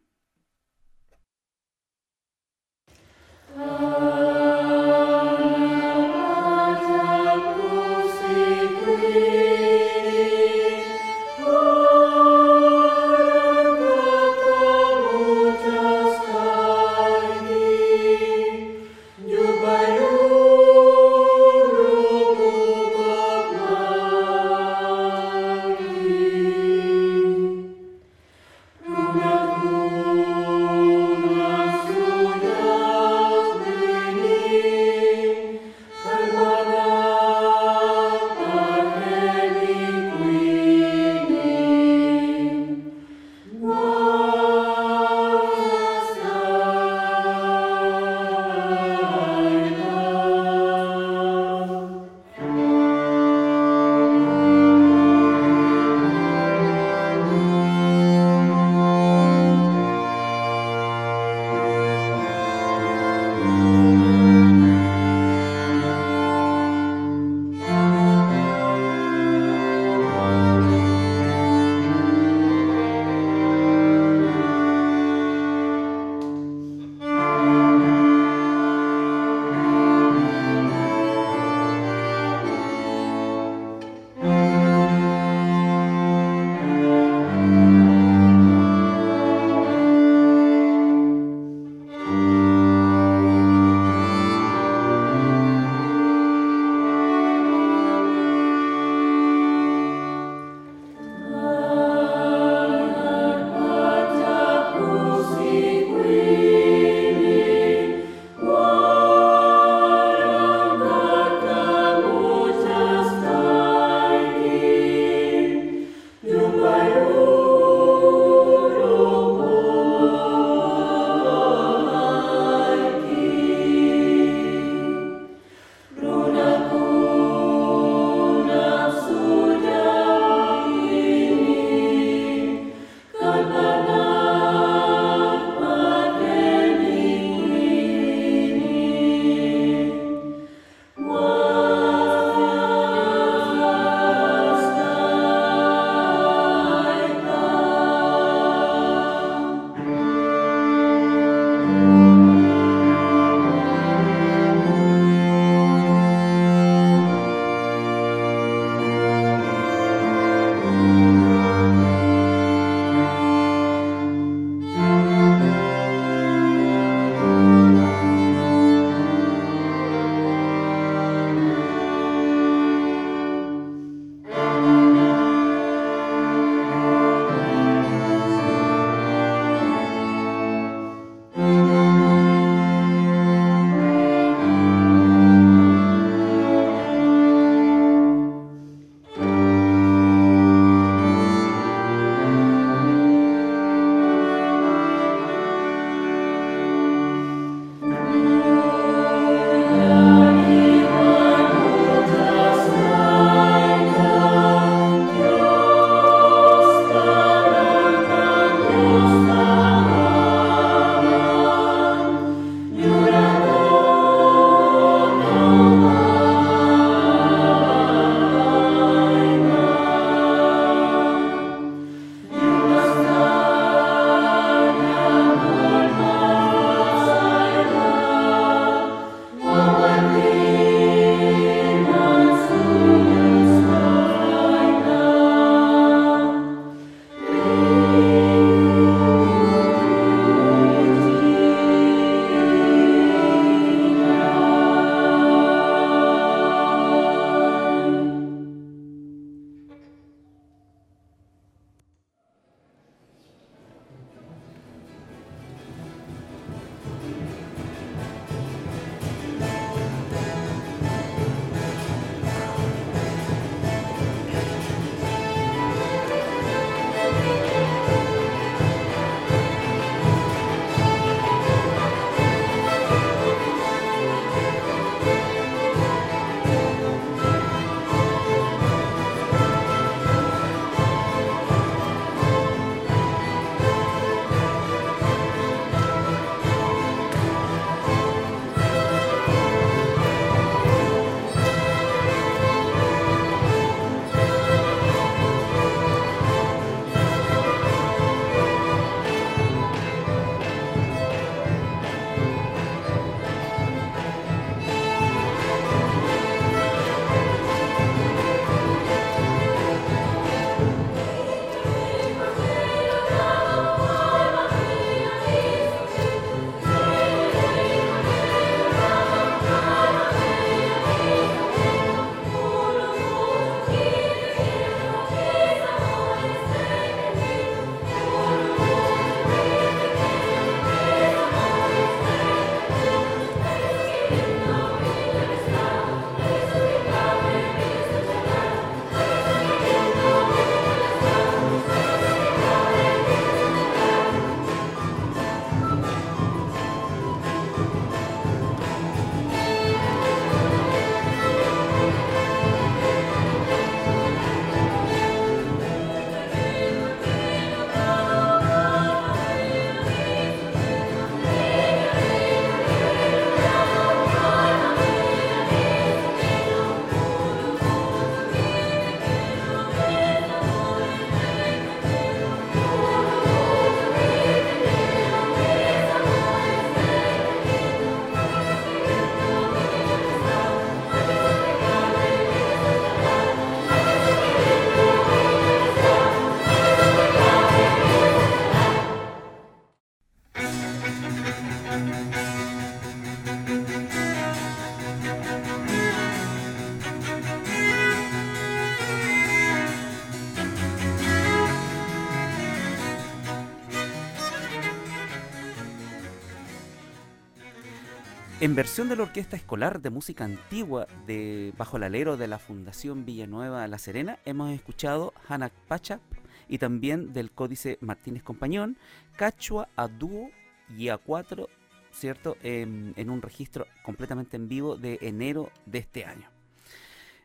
En 408.42 408.56
versión 408.56 408.88
de 408.88 408.96
la 408.96 409.04
Orquesta 409.04 409.36
Escolar 409.36 409.80
de 409.80 409.90
Música 409.90 410.24
Antigua 410.24 410.88
de 411.06 411.54
Bajo 411.56 411.76
el 411.76 411.84
Alero 411.84 412.16
de 412.16 412.26
la 412.26 412.40
Fundación 412.40 413.04
Villanueva 413.04 413.68
La 413.68 413.78
Serena, 413.78 414.18
hemos 414.24 414.50
escuchado 414.50 415.14
Hanak 415.28 415.52
Pacha 415.68 416.00
y 416.48 416.58
también 416.58 417.12
del 417.12 417.30
Códice 417.30 417.78
Martínez 417.80 418.24
Compañón, 418.24 418.78
Cachua 419.14 419.68
a 419.76 419.86
dúo 419.86 420.28
y 420.76 420.88
a 420.88 420.98
cuatro, 420.98 421.50
¿cierto? 421.92 422.36
En, 422.42 423.10
un 423.10 423.22
registro 423.22 423.68
completamente 423.84 424.36
en 424.36 424.48
vivo 424.48 424.74
de 424.76 424.98
enero 425.02 425.52
de 425.66 425.78
este 425.78 426.04
año. 426.04 426.28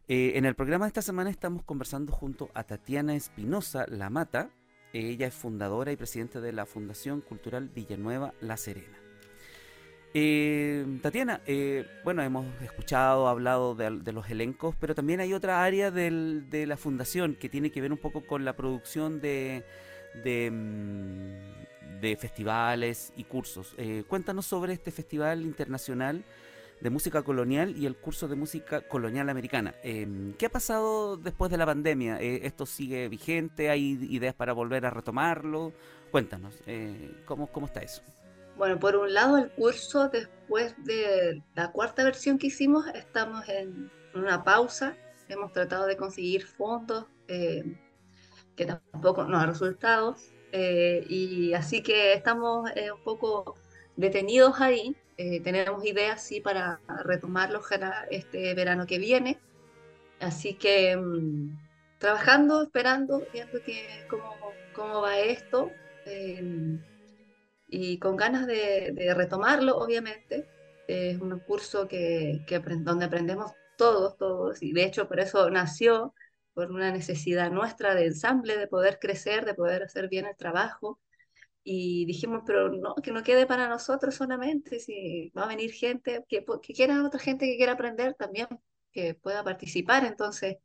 Eh, 0.08 0.34
en 0.36 0.46
el 0.46 0.54
programa 0.54 0.86
de 0.86 0.90
esta 0.90 1.02
semana 1.02 1.32
estamos 1.32 1.64
conversando 1.64 2.14
junto 2.14 2.52
a 2.54 2.64
Tatiana 2.64 3.16
Espinosa 3.16 3.88
La 3.88 4.12
Mata. 4.12 4.52
Ella 4.94 5.26
es 5.26 5.34
fundadora 5.34 5.92
y 5.92 5.96
presidenta 5.96 6.42
de 6.42 6.54
la 6.54 6.68
Fundación 6.68 7.22
Cultural 7.22 7.70
Villanueva 7.70 8.36
La 8.40 8.56
Serena. 8.56 9.07
Eh, 10.14 10.86
Tatiana, 11.02 11.42
eh, 11.46 11.86
bueno, 12.04 12.24
hemos 12.24 12.46
escuchado, 12.64 13.28
hablado 13.28 13.76
de, 13.76 14.00
de 14.00 14.12
los 14.14 14.30
elencos, 14.30 14.76
pero 14.80 14.96
también 14.96 15.20
hay 15.20 15.34
otra 15.34 15.64
área 15.64 15.92
del- 15.92 16.50
de 16.50 16.66
la 16.66 16.78
fundación 16.78 17.36
que 17.36 17.50
tiene 17.50 17.72
que 17.72 17.82
ver 17.82 17.92
un 17.92 17.98
poco 18.00 18.26
con 18.26 18.44
la 18.46 18.56
producción 18.56 19.22
de, 19.22 19.64
de, 20.24 20.50
mm, 20.52 22.00
de 22.02 22.16
festivales 22.18 23.14
y 23.16 23.26
cursos. 23.26 23.74
Eh, 23.78 24.04
cuéntanos 24.08 24.46
sobre 24.46 24.74
este 24.74 24.92
festival 24.92 25.42
internacional 25.44 26.24
de 26.80 26.90
música 26.90 27.22
colonial 27.24 27.76
y 27.78 27.86
el 27.86 27.96
curso 27.96 28.28
de 28.28 28.36
música 28.36 28.82
colonial 28.82 29.30
americana. 29.30 29.76
Eh, 29.84 30.08
¿Qué 30.38 30.46
ha 30.46 30.50
pasado 30.50 31.18
después 31.18 31.52
de 31.52 31.58
la 31.58 31.66
pandemia? 31.66 32.20
Eh, 32.22 32.42
¿Esto 32.44 32.66
sigue 32.66 33.08
vigente? 33.10 33.70
¿Hay 33.70 33.98
ideas 34.10 34.34
para 34.36 34.54
volver 34.54 34.86
a 34.86 34.90
retomarlo? 34.92 35.74
Cuéntanos, 36.12 36.56
eh, 36.68 37.12
¿cómo, 37.26 37.48
¿cómo 37.48 37.66
está 37.68 37.82
eso? 37.82 38.02
Bueno, 38.58 38.80
por 38.80 38.96
un 38.96 39.14
lado, 39.14 39.38
el 39.38 39.52
curso, 39.52 40.10
después 40.10 40.76
de 40.84 41.44
la 41.56 41.72
cuarta 41.72 42.04
versión 42.04 42.38
que 42.40 42.48
hicimos, 42.48 42.88
estamos 42.88 43.48
en 43.50 43.92
una 44.16 44.44
pausa. 44.44 44.98
Hemos 45.28 45.52
tratado 45.52 45.86
de 45.86 45.98
conseguir 45.98 46.46
fondos 46.46 47.06
eh, 47.28 47.64
que 48.56 48.66
tampoco 48.66 49.26
nos 49.26 49.42
han 49.42 49.50
resultado. 49.50 50.16
eh, 50.52 51.06
y 51.10 51.54
así 51.54 51.84
que 51.84 52.14
estamos 52.14 52.70
eh, 52.76 52.92
un 52.92 53.04
poco 53.04 53.56
detenidos 53.96 54.62
ahí. 54.62 54.98
Eh, 55.18 55.42
tenemos 55.44 55.86
ideas, 55.86 56.24
sí, 56.24 56.42
para 56.42 56.82
retomarlo 57.06 57.62
este 58.12 58.54
verano 58.56 58.88
que 58.88 59.00
viene. 59.00 59.42
Así 60.20 60.58
que 60.58 60.96
mm, 60.98 61.58
trabajando, 62.00 62.64
esperando, 62.64 63.30
viendo 63.34 63.62
que, 63.64 64.06
cómo, 64.10 64.58
cómo 64.74 65.02
va 65.02 65.20
esto. 65.20 65.78
Y 67.68 68.00
con 68.00 68.16
ganas 68.18 68.48
de, 68.48 68.92
de 68.94 69.14
retomarlo, 69.14 69.78
obviamente. 69.78 70.48
Es 70.88 71.20
un 71.22 71.40
curso 71.42 71.88
que, 71.88 72.44
que 72.48 72.60
donde 72.60 73.06
aprendemos 73.06 73.52
todos, 73.78 74.18
todos, 74.18 74.64
y 74.64 74.72
de 74.74 74.86
hecho 74.86 75.08
por 75.08 75.20
eso 75.20 75.50
nació, 75.50 76.14
por 76.54 76.72
una 76.72 76.92
necesidad 76.92 77.52
nuestra 77.52 77.94
de 77.96 78.06
ensamble, 78.08 78.58
de 78.58 78.68
poder 78.68 78.98
crecer, 79.00 79.46
de 79.46 79.54
poder 79.54 79.84
hacer 79.84 80.08
bien 80.10 80.26
el 80.26 80.36
trabajo. 80.38 81.00
Y 81.64 82.06
dijimos, 82.06 82.44
pero 82.46 82.70
no, 82.70 82.96
que 82.96 83.12
no 83.12 83.24
quede 83.24 83.46
para 83.46 83.68
nosotros 83.70 84.16
solamente, 84.16 84.80
si 84.80 85.32
va 85.38 85.44
a 85.46 85.48
venir 85.48 85.72
gente, 85.74 86.24
que, 86.30 86.46
que 86.62 86.74
quiera 86.74 87.04
otra 87.06 87.20
gente 87.20 87.46
que 87.46 87.58
quiera 87.58 87.74
aprender 87.74 88.16
también, 88.16 88.48
que 88.92 89.16
pueda 89.16 89.44
participar. 89.44 90.06
Entonces, 90.06 90.58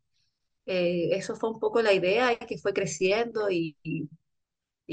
eh, 0.66 1.10
eso 1.12 1.36
fue 1.36 1.50
un 1.50 1.60
poco 1.60 1.82
la 1.82 1.92
idea 1.92 2.36
que 2.38 2.58
fue 2.58 2.72
creciendo 2.72 3.50
y, 3.50 3.76
y- 3.82 4.08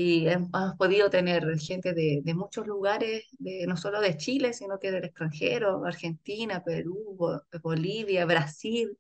y 0.02 0.26
hem- 0.28 0.50
hemos 0.54 0.76
podido 0.78 1.10
tener 1.10 1.44
gente 1.60 1.94
de, 1.94 2.22
de 2.24 2.34
muchos 2.34 2.66
lugares, 2.68 3.26
de, 3.40 3.66
no 3.68 3.76
solo 3.78 4.00
de 4.02 4.18
Chile, 4.18 4.54
sino 4.54 4.80
que 4.80 4.92
del 4.92 5.04
extranjero, 5.06 5.84
Argentina, 5.86 6.64
Perú, 6.64 7.16
Bo- 7.18 7.44
Bolivia, 7.62 8.26
Brasil. 8.26 8.98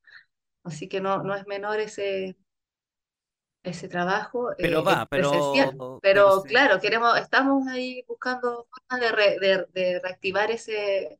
Así 0.64 0.88
que 0.90 1.00
no, 1.02 1.24
no 1.24 1.36
es 1.36 1.48
menor 1.48 1.80
ese, 1.80 2.36
ese 3.64 3.88
trabajo. 3.90 4.50
Pero 4.58 4.80
eh, 4.80 4.84
va, 4.84 5.06
pero- 5.10 5.30
presencial. 5.32 5.72
pero 5.78 6.00
Pero 6.02 6.42
sí. 6.42 6.50
claro, 6.50 6.80
queremos, 6.80 7.18
estamos 7.20 7.68
ahí 7.68 8.04
buscando 8.08 8.68
formas 8.70 9.00
de, 9.02 9.12
re- 9.12 9.40
de- 9.40 9.66
de 9.74 10.00
reactivar 10.02 10.52
ese, 10.52 11.20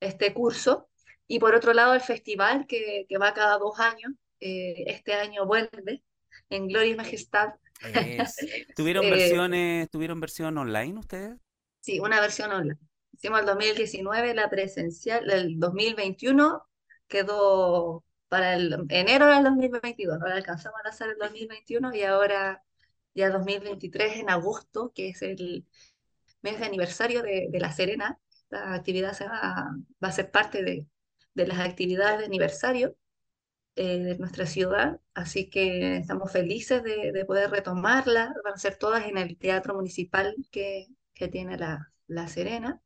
este 0.00 0.34
curso. 0.34 0.88
Y 1.28 1.38
por 1.40 1.54
otro 1.54 1.72
lado, 1.74 1.94
el 1.94 2.00
festival 2.00 2.66
que, 2.66 3.06
que 3.08 3.18
va 3.18 3.34
cada 3.34 3.58
dos 3.58 3.78
años, 3.80 4.12
eh, 4.40 4.84
este 4.88 5.14
año 5.14 5.46
vuelve 5.46 6.02
en 6.50 6.68
Gloria 6.68 6.92
y 6.92 6.96
Majestad. 6.96 7.50
Es- 7.94 8.36
¿Tuvieron 8.74 9.04
Eh, 9.04 9.10
versiones, 9.10 9.90
tuvieron 9.90 10.20
versión 10.20 10.56
online 10.58 10.98
ustedes? 10.98 11.36
Sí, 11.80 12.00
una 12.00 12.20
versión 12.20 12.52
online. 12.52 12.78
Hicimos 13.12 13.40
el 13.40 13.46
2019, 13.46 14.34
la 14.34 14.50
presencial, 14.50 15.30
el 15.30 15.58
2021 15.58 16.66
quedó 17.06 18.04
para 18.28 18.54
el 18.54 18.84
enero 18.88 19.26
del 19.28 19.44
2022, 19.44 20.18
no 20.18 20.26
la 20.26 20.34
alcanzamos 20.34 20.80
a 20.84 20.88
hacer 20.88 21.10
el 21.10 21.18
2021 21.18 21.94
y 21.94 22.02
ahora 22.02 22.62
ya 23.14 23.30
2023 23.30 24.16
en 24.16 24.30
agosto, 24.30 24.92
que 24.94 25.10
es 25.10 25.22
el 25.22 25.66
mes 26.42 26.58
de 26.60 26.66
aniversario 26.66 27.22
de, 27.22 27.48
de 27.50 27.60
La 27.60 27.72
Serena. 27.72 28.18
Esta 28.30 28.74
actividad 28.74 29.12
se 29.14 29.26
va, 29.28 29.70
va 30.04 30.08
a 30.08 30.12
ser 30.12 30.30
parte 30.30 30.62
de, 30.64 30.86
de 31.34 31.46
las 31.46 31.60
actividades 31.60 32.20
de 32.20 32.26
aniversario 32.26 32.96
eh, 33.76 33.98
de 33.98 34.18
nuestra 34.18 34.46
ciudad, 34.46 35.00
así 35.14 35.48
que 35.48 35.98
estamos 35.98 36.32
felices 36.32 36.82
de, 36.82 37.12
de 37.12 37.24
poder 37.24 37.50
retomarla. 37.50 38.34
Van 38.44 38.54
a 38.54 38.58
ser 38.58 38.76
todas 38.76 39.06
en 39.06 39.18
el 39.18 39.36
Teatro 39.38 39.74
Municipal 39.74 40.34
que, 40.50 40.88
que 41.14 41.28
tiene 41.28 41.56
la, 41.56 41.92
la 42.08 42.26
Serena, 42.26 42.80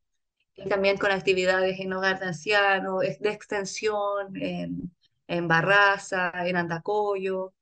y 0.54 0.68
también 0.68 0.98
con 0.98 1.10
actividades 1.10 1.80
en 1.80 1.92
hogar 1.92 2.20
de 2.20 2.26
ancianos, 2.26 3.00
de 3.00 3.30
extensión, 3.30 4.36
en, 4.36 4.92
en 5.26 5.48
Barraza, 5.48 6.32
en 6.44 6.56
Andacoyo, 6.56 7.54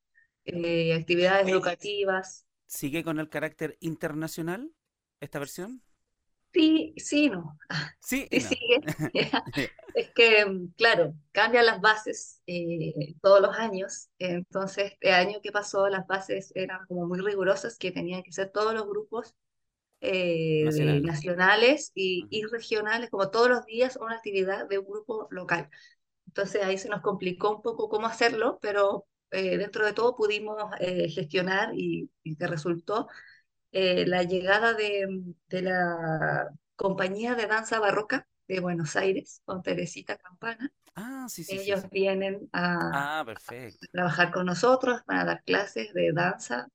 eh, 0.45 0.95
actividades 0.95 1.47
educativas. 1.47 2.47
¿Sigue 2.67 3.05
con 3.05 3.21
el 3.21 3.29
carácter 3.29 3.77
internacional 3.81 4.73
esta 5.21 5.39
versión? 5.39 5.83
Sí, 6.53 6.95
sí, 6.97 7.29
no. 7.31 7.57
Sí, 8.01 8.27
y 8.31 8.41
Sí, 8.41 8.45
no. 8.45 8.59
sigue. 8.59 8.81
Es 9.95 10.11
que, 10.15 10.47
mm, 10.47 10.69
claro, 10.77 11.15
cambian 11.33 11.67
las 11.67 11.81
bases 11.81 12.43
eh, 12.47 13.15
todos 13.23 13.41
los 13.41 13.57
años. 13.59 14.11
Entonces, 14.19 14.93
este 14.93 15.13
año 15.13 15.41
que 15.43 15.53
pasó, 15.53 15.89
las 15.89 16.07
bases 16.07 16.53
eran 16.55 16.87
como 16.87 17.07
muy 17.07 17.21
rigurosas, 17.21 17.79
que 17.79 17.91
tenían 17.93 18.23
que 18.23 18.33
ser 18.33 18.51
todos 18.51 18.75
los 18.75 18.87
grupos 18.87 19.35
eh, 20.01 21.01
Nacional. 21.03 21.03
nacionales 21.03 21.93
y, 21.95 22.27
y 22.31 22.45
regionales, 22.47 23.11
como 23.11 23.31
todos 23.31 23.49
los 23.51 23.67
días 23.67 23.99
una 24.01 24.17
actividad 24.17 24.69
de 24.69 24.79
un 24.79 24.87
grupo 24.87 25.29
local. 25.31 25.71
Entonces, 26.27 26.63
ahí 26.65 26.79
se 26.79 26.89
nos 26.89 27.01
complicó 27.03 27.57
un 27.57 27.63
poco 27.63 27.89
cómo 27.89 28.07
hacerlo, 28.07 28.59
pero 28.63 29.07
eh, 29.31 29.57
dentro 29.59 29.85
de 29.87 29.93
todo 29.95 30.17
pudimos 30.17 30.57
eh, 30.81 31.09
gestionar 31.11 31.71
y, 31.75 32.11
y 32.23 32.37
que 32.37 32.47
resultó 32.47 33.09
eh, 33.73 34.07
la 34.07 34.23
llegada 34.23 34.75
de, 34.75 35.07
de 35.49 35.63
la 35.63 36.49
compañía 36.77 37.35
de 37.35 37.47
danza 37.47 37.79
barroca 37.81 38.27
de 38.47 38.61
Buenos 38.61 38.97
Aires, 38.97 39.43
con 39.45 39.63
Teresita 39.63 40.17
Campana. 40.17 40.73
Ah, 40.95 41.27
sí, 41.29 41.45
sí, 41.45 41.57
Ellos 41.59 41.83
sí. 41.83 41.89
vienen 41.93 42.49
a 42.53 43.19
Ah, 43.21 43.23
perfecto. 43.25 43.87
trabajar 43.93 44.31
con 44.33 44.47
nosotros, 44.47 45.03
para 45.07 45.25
dar 45.25 45.43
clases 45.45 45.93
de 45.95 46.13
danza, 46.13 46.69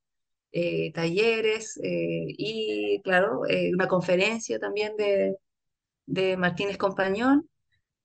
eh, 0.51 0.91
talleres 0.93 1.77
eh, 1.83 2.25
y, 2.29 3.01
claro, 3.03 3.41
una 3.73 3.87
conferencia 3.87 4.59
también 4.59 4.95
de, 4.97 5.37
de 6.05 6.37
Martínez 6.37 6.77
Compañón. 6.77 7.49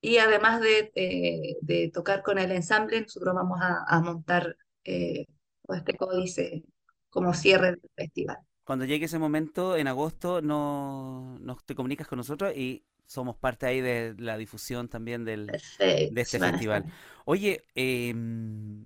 Y 0.01 0.19
además 0.19 0.60
de, 0.60 0.93
eh, 0.94 1.56
de 1.62 1.90
tocar 1.93 2.23
con 2.23 2.39
el 2.39 2.52
ensamble, 2.52 3.02
nosotros 3.02 3.35
vamos 3.35 3.59
a, 3.62 3.85
a 3.86 4.01
montar 4.01 4.56
eh, 4.85 5.27
este 5.70 5.97
códice 5.97 6.65
como 7.10 7.35
cierre 7.35 7.73
del 7.73 7.82
festival. 7.97 8.39
Cuando 8.69 8.85
llegue 8.85 9.07
ese 9.07 9.19
momento, 9.19 9.78
en 9.78 9.89
agosto, 9.89 10.43
no, 10.43 11.39
nos 11.40 11.65
te 11.65 11.74
comunicas 11.74 12.07
con 12.07 12.19
nosotros 12.19 12.55
y 12.55 12.85
somos 13.07 13.35
parte 13.35 13.65
ahí 13.65 13.81
de 13.81 14.15
la 14.19 14.36
difusión 14.36 14.89
también 14.89 15.24
del, 15.24 15.47
Perfecto, 15.47 16.15
de 16.15 16.20
este 16.20 16.39
festival. 16.39 16.85
Oye, 17.24 17.65
em, 17.74 18.85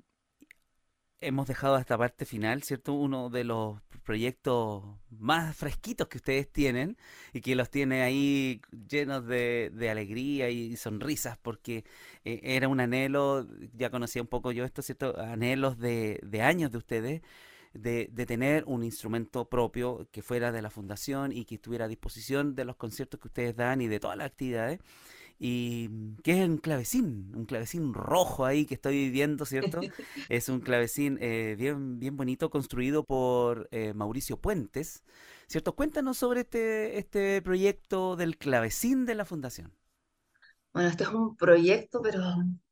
hemos 1.20 1.48
dejado 1.48 1.78
esta 1.78 1.98
parte 1.98 2.26
final, 2.26 2.62
¿cierto? 2.62 2.92
Uno 2.92 3.28
de 3.28 3.42
los 3.42 3.80
proyectos 4.04 4.84
más 5.10 5.56
fresquitos 5.56 6.06
que 6.06 6.18
ustedes 6.18 6.52
tienen 6.52 6.96
y 7.32 7.40
que 7.40 7.56
los 7.56 7.68
tiene 7.68 8.02
ahí 8.02 8.60
llenos 8.88 9.26
de, 9.26 9.72
de 9.74 9.90
alegría 9.90 10.48
y 10.48 10.76
sonrisas, 10.76 11.38
porque 11.38 11.84
eh, 12.24 12.38
era 12.44 12.68
un 12.68 12.78
anhelo, 12.78 13.48
ya 13.74 13.90
conocía 13.90 14.22
un 14.22 14.28
poco 14.28 14.52
yo 14.52 14.64
esto, 14.64 14.80
¿cierto? 14.80 15.18
Anhelos 15.18 15.76
de, 15.76 16.20
de 16.22 16.40
años 16.40 16.70
de 16.70 16.78
ustedes. 16.78 17.22
De, 17.74 18.08
de 18.12 18.26
tener 18.26 18.64
un 18.66 18.84
instrumento 18.84 19.48
propio 19.48 20.06
que 20.12 20.22
fuera 20.22 20.52
de 20.52 20.60
la 20.60 20.70
fundación 20.70 21.32
y 21.32 21.46
que 21.46 21.54
estuviera 21.54 21.86
a 21.86 21.88
disposición 21.88 22.54
de 22.54 22.66
los 22.66 22.76
conciertos 22.76 23.18
que 23.20 23.28
ustedes 23.28 23.56
dan 23.56 23.80
y 23.80 23.88
de 23.88 23.98
todas 23.98 24.16
las 24.18 24.26
actividades 24.26 24.80
y 25.38 25.88
mm, 25.90 26.16
que 26.22 26.32
es 26.42 26.48
un 26.48 26.58
clavecín, 26.58 27.32
un 27.34 27.46
clavecín 27.46 27.92
rojo 27.94 28.44
ahí 28.46 28.64
que 28.66 28.74
estoy 28.74 29.10
viendo, 29.10 29.44
¿cierto? 29.44 29.80
Es 30.28 30.48
un 30.48 30.60
clavecín 30.60 31.18
eh, 31.20 31.56
bien, 31.58 31.98
bien 31.98 32.16
bonito 32.16 32.50
construido 32.50 33.04
por 33.04 33.68
eh, 33.72 33.92
Mauricio 33.94 34.36
Puentes, 34.36 35.02
¿cierto? 35.48 35.74
Cuéntanos 35.74 36.18
sobre 36.18 36.40
este, 36.42 36.98
este 36.98 37.42
proyecto 37.42 38.16
del 38.16 38.38
clavecín 38.38 39.04
de 39.04 39.14
la 39.16 39.24
fundación. 39.24 39.72
Bueno, 40.72 40.88
este 40.88 41.04
es 41.04 41.10
un 41.10 41.36
proyecto, 41.36 42.00
pero 42.02 42.22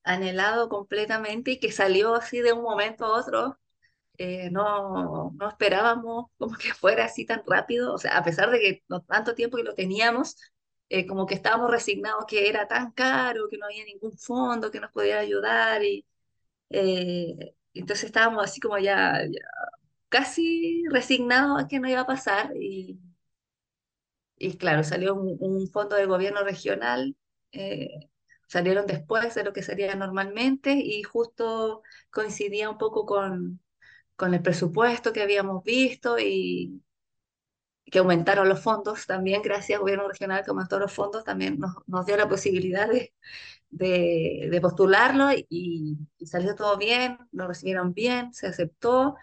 anhelado 0.04 0.68
completamente 0.68 1.52
y 1.52 1.58
que 1.60 1.72
salió 1.72 2.14
así 2.14 2.40
de 2.40 2.52
un 2.52 2.62
momento 2.62 3.04
a 3.04 3.18
otro. 3.20 3.58
Eh, 4.22 4.50
no, 4.50 5.32
no 5.34 5.48
esperábamos 5.48 6.26
como 6.38 6.54
que 6.56 6.72
fuera 6.74 7.06
así 7.06 7.24
tan 7.26 7.42
rápido, 7.46 7.94
o 7.94 7.98
sea, 7.98 8.18
a 8.18 8.24
pesar 8.24 8.50
de 8.50 8.60
que 8.60 8.84
no 8.88 9.00
tanto 9.02 9.34
tiempo 9.34 9.56
que 9.56 9.62
lo 9.64 9.74
teníamos, 9.74 10.36
eh, 10.90 11.06
como 11.06 11.26
que 11.26 11.34
estábamos 11.34 11.70
resignados 11.70 12.26
que 12.28 12.48
era 12.48 12.68
tan 12.68 12.92
caro, 12.92 13.48
que 13.50 13.56
no 13.58 13.66
había 13.66 13.84
ningún 13.86 14.12
fondo 14.18 14.70
que 14.70 14.80
nos 14.80 14.92
pudiera 14.92 15.20
ayudar 15.20 15.82
y 15.84 16.06
eh, 16.70 17.54
entonces 17.74 18.06
estábamos 18.06 18.44
así 18.44 18.60
como 18.60 18.78
ya, 18.78 19.20
casi 20.08 20.84
resignados 20.90 21.62
a 21.64 21.68
que 21.68 21.80
no 21.80 21.88
iba 21.90 22.00
a 22.02 22.06
pasar 22.06 22.52
y, 22.56 22.98
y 24.36 24.56
claro, 24.56 24.82
salió 24.84 25.14
un, 25.14 25.36
un 25.40 25.68
fondo 25.68 25.96
de 25.96 26.06
gobierno 26.06 26.42
regional, 26.44 27.16
salieron 28.48 28.86
después 28.86 29.34
de 29.34 29.44
lo 29.44 29.52
que 29.52 29.62
sería 29.62 29.94
normalmente 29.94 30.72
y 30.74 31.02
justo 31.02 31.82
coincidía 32.10 32.68
un 32.70 32.78
poco 32.78 33.06
con, 33.06 33.60
con 34.20 34.34
el 34.34 34.42
presupuesto 34.42 35.14
que 35.14 35.22
habíamos 35.22 35.64
visto 35.64 36.18
y 36.18 36.82
que 37.90 37.98
aumentaron 37.98 38.48
los 38.48 38.60
fondos 38.60 39.06
también, 39.06 39.40
gracias 39.42 39.76
al 39.76 39.80
gobierno 39.80 40.06
regional 40.06 40.44
que 40.44 40.50
aumentó 40.50 40.78
los 40.78 40.92
fondos, 40.92 41.24
también 41.24 41.58
nos, 41.58 41.72
nos 41.86 42.04
dio 42.04 42.18
la 42.18 42.28
posibilidad 42.28 42.86
de, 42.86 43.14
de, 43.70 44.48
de 44.50 44.60
postularlo 44.60 45.30
y, 45.32 45.98
y 46.18 46.26
salió 46.26 46.54
todo 46.54 46.76
bien, 46.76 47.18
lo 47.32 47.48
recibieron 47.48 47.94
bien, 47.94 48.32
se 48.34 48.46
aceptó 48.46 49.16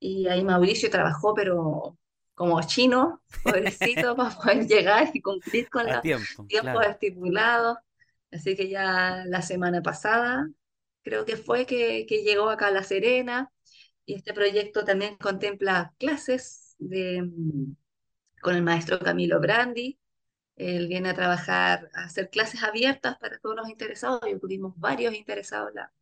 y 0.00 0.26
ahí 0.26 0.42
Mauricio 0.44 0.90
trabajó, 0.90 1.32
pero 1.32 1.96
como 2.34 2.60
chino, 2.62 3.22
pobrecito, 3.44 4.16
para 4.16 4.34
poder 4.36 4.66
llegar 4.66 5.10
y 5.14 5.22
cumplir 5.22 5.70
con 5.70 5.86
los 5.86 6.00
tiempo, 6.00 6.44
tiempos 6.48 6.72
claro. 6.72 6.90
estipulados. 6.90 7.78
Así 8.32 8.56
que 8.56 8.68
ya 8.68 9.24
la 9.26 9.42
semana 9.42 9.80
pasada 9.80 10.48
creo 11.02 11.24
que 11.24 11.36
fue 11.36 11.66
que, 11.66 12.06
que 12.08 12.24
llegó 12.24 12.48
acá 12.50 12.66
a 12.68 12.70
La 12.72 12.82
Serena 12.82 13.52
y 14.10 14.14
este 14.16 14.32
proyecto 14.34 14.84
también 14.84 15.16
contempla 15.16 15.94
clases 15.98 16.76
mm, 16.80 17.72
con 18.42 18.56
el 18.56 18.62
maestro 18.62 18.98
Camilo 19.00 19.40
Brandi. 19.40 19.98
Él 20.56 20.88
viene 20.88 21.10
a 21.10 21.14
trabajar, 21.14 21.90
a 21.94 22.04
hacer 22.04 22.30
clases 22.30 22.62
abiertas 22.64 23.18
para 23.18 23.38
todos 23.40 23.56
los 23.56 23.68
interesados. 23.70 24.20
Y 24.28 24.38
tuvimos 24.40 24.74
varios 24.78 25.14
interesados 25.14 25.72
la- 25.74 25.92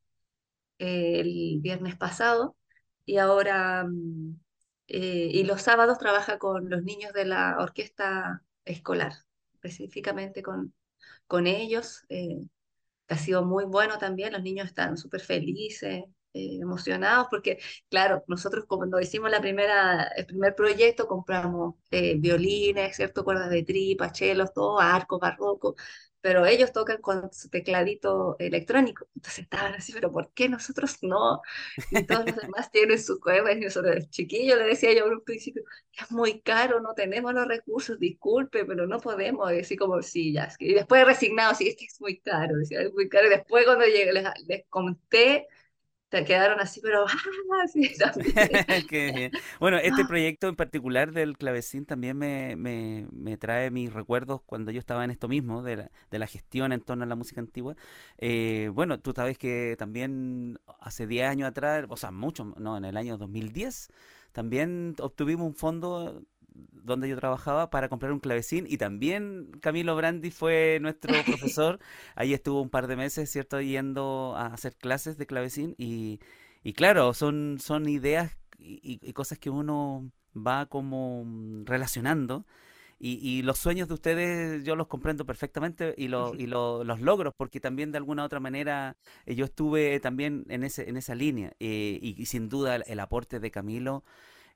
el 0.79 1.59
viernes 1.61 1.97
pasado 1.97 2.57
y 3.05 3.19
ahora, 3.19 3.85
mm, 3.85 4.41
eh, 4.89 5.31
y 5.33 5.45
los 5.45 5.63
sábados 5.63 5.99
trabaja 5.99 6.39
con 6.39 6.69
los 6.71 6.83
niños 6.85 7.13
de 7.13 7.25
la 7.27 7.57
orquesta 7.59 8.43
escolar, 8.65 9.13
específicamente 9.55 10.43
con, 10.43 10.75
con 11.29 11.47
ellos. 11.49 12.05
eh, 12.11 12.41
ha 13.09 13.19
sido 13.19 13.45
muy 13.45 13.65
bueno 13.67 13.99
también, 13.99 14.33
los 14.33 14.43
niños 14.43 14.67
están 14.69 14.97
súper 14.99 15.21
felices, 15.23 16.05
eh, 16.39 16.59
emocionados, 16.61 17.27
porque 17.31 17.59
claro, 17.89 18.25
nosotros 18.29 18.65
cuando 18.67 19.01
hicimos 19.01 19.31
la 19.31 19.41
primera, 19.41 20.05
el 20.17 20.27
primer 20.27 20.55
proyecto 20.55 21.07
compramos 21.09 21.75
eh, 21.91 22.17
violines, 22.19 22.97
¿cierto? 22.97 23.25
Cuerdas 23.25 23.51
de 23.51 23.63
tripa, 23.65 24.13
chelos, 24.13 24.53
todo, 24.53 24.81
arco, 24.81 25.19
barroco, 25.19 25.75
pero 26.21 26.47
ellos 26.47 26.73
tocan 26.73 27.01
con 27.01 27.33
su 27.33 27.49
tecladito 27.49 28.37
electrónico, 28.39 29.07
entonces 29.15 29.45
estaban 29.45 29.75
así, 29.75 29.93
pero 29.93 30.11
¿por 30.13 30.33
qué 30.33 30.49
nosotros 30.49 30.99
no? 31.03 31.41
Y 31.91 32.05
todos 32.07 32.27
los 32.27 32.37
demás 32.37 32.71
tienen 32.73 32.99
sus 33.03 33.21
cuerdas, 33.21 33.57
y 33.57 33.61
nosotros, 33.61 34.11
chiquillo, 34.11 34.57
le 34.57 34.65
decía 34.65 34.93
yo 34.95 35.05
a 35.05 35.09
un 35.09 35.23
principio, 35.25 35.63
es 35.93 36.11
muy 36.11 36.41
caro, 36.43 36.81
no 36.81 36.95
tenemos 36.95 37.33
los 37.35 37.47
recursos, 37.47 37.99
disculpe, 37.99 38.65
pero 38.65 38.87
no 38.87 39.01
podemos, 39.01 39.53
y 39.53 39.61
así 39.61 39.77
como, 39.77 40.03
sí, 40.03 40.33
ya, 40.33 40.49
y 40.59 40.75
después 40.75 41.05
resignado, 41.07 41.55
sí, 41.55 41.69
es 41.69 41.77
que 41.77 41.85
es 41.87 42.01
muy 42.01 42.19
caro, 42.21 42.57
decía, 42.57 42.81
es 42.83 42.93
muy 42.93 43.09
caro, 43.09 43.27
y 43.29 43.31
después 43.31 43.65
cuando 43.65 43.85
llegué, 43.87 44.13
les, 44.13 44.25
les 44.47 44.65
conté, 44.69 45.47
se 46.11 46.25
quedaron 46.25 46.61
así, 46.61 46.81
pero, 46.81 47.05
ah, 47.53 47.67
sí. 47.69 47.93
Qué 48.89 49.13
bien. 49.13 49.33
Bueno, 49.61 49.77
este 49.79 50.05
Ah, 50.05 50.07
proyecto 50.07 50.49
en 50.49 50.57
particular 50.57 51.13
del 51.13 51.37
clavecín 51.39 51.87
también 51.87 52.17
me, 52.17 52.57
me, 52.57 53.07
me 53.13 53.37
trae 53.37 53.71
mis 53.71 53.93
recuerdos 53.93 54.41
cuando 54.45 54.71
yo 54.71 54.81
estaba 54.81 55.05
en 55.05 55.11
esto 55.11 55.29
mismo, 55.29 55.63
de 55.63 55.77
la, 55.77 55.91
de 56.11 56.19
la 56.19 56.27
gestión 56.27 56.73
en 56.73 56.81
torno 56.81 57.05
a 57.05 57.07
la 57.07 57.15
música 57.17 57.41
antigua. 57.41 57.77
Eh, 58.19 58.71
bueno, 58.75 58.99
tú 59.01 59.13
sabes 59.15 59.39
que 59.39 59.77
también 59.79 60.59
hace 60.81 61.07
10 61.07 61.29
años 61.29 61.49
atrás, 61.49 61.85
o 61.89 61.97
sea, 61.97 62.11
mucho, 62.11 62.45
no, 62.59 62.77
en 62.77 62.85
el 62.85 62.97
año 62.97 63.19
2010, 63.19 63.89
también 64.33 64.97
obtuvimos 65.01 65.47
un 65.47 65.55
fondo 65.55 66.23
donde 66.73 67.09
yo 67.09 67.17
trabajaba 67.17 67.71
para 67.71 67.89
comprar 67.89 68.13
un 68.13 68.21
clavecín 68.21 68.67
y 68.69 68.79
también 68.79 69.51
Camilo 69.61 69.97
Brandi 69.97 70.31
fue 70.31 70.79
nuestro 70.81 71.25
profesor. 71.27 71.79
Ahí 72.15 72.35
estuvo 72.35 72.61
un 72.63 72.71
par 72.71 72.87
de 72.87 72.97
meses, 72.97 73.31
¿cierto? 73.31 73.61
Yendo 73.61 74.35
a 74.37 74.47
hacer 74.47 74.77
clases 74.77 75.19
de 75.19 75.27
clavecín 75.27 75.75
y, 75.79 76.21
y 76.63 76.73
claro, 76.75 77.15
son, 77.15 77.59
son 77.61 77.89
ideas 77.89 78.37
y, 78.59 78.99
y- 79.03 79.13
cosas 79.13 79.39
que 79.39 79.51
uno 79.51 80.11
va 80.37 80.67
como 80.67 81.25
mm, 81.25 81.65
relacionando. 81.67 82.45
Y, 83.01 83.19
y 83.23 83.43
los 83.43 83.59
sueños 83.59 83.87
de 83.89 83.95
ustedes 83.95 84.65
yo 84.65 84.75
los 84.75 84.89
comprendo 84.89 85.25
perfectamente 85.25 85.95
y, 85.97 86.09
lo- 86.09 86.35
y 86.37 86.47
lo- 86.47 86.83
los 86.85 87.01
logros, 87.01 87.33
porque 87.37 87.61
también 87.61 87.93
de 87.93 87.99
alguna 87.99 88.23
u 88.23 88.27
otra 88.27 88.41
manera 88.41 88.97
eh, 89.27 89.35
yo 89.37 89.45
estuve 89.45 90.01
también 90.01 90.45
en 90.49 90.65
ese, 90.65 90.89
en 90.89 90.97
esa 90.97 91.15
línea. 91.15 91.53
eh, 91.61 91.99
y, 92.03 92.21
y 92.21 92.27
sin 92.27 92.49
duda 92.49 92.77
el, 92.77 92.85
el 92.89 92.99
aporte 93.01 93.39
de 93.41 93.51
Camilo 93.53 94.05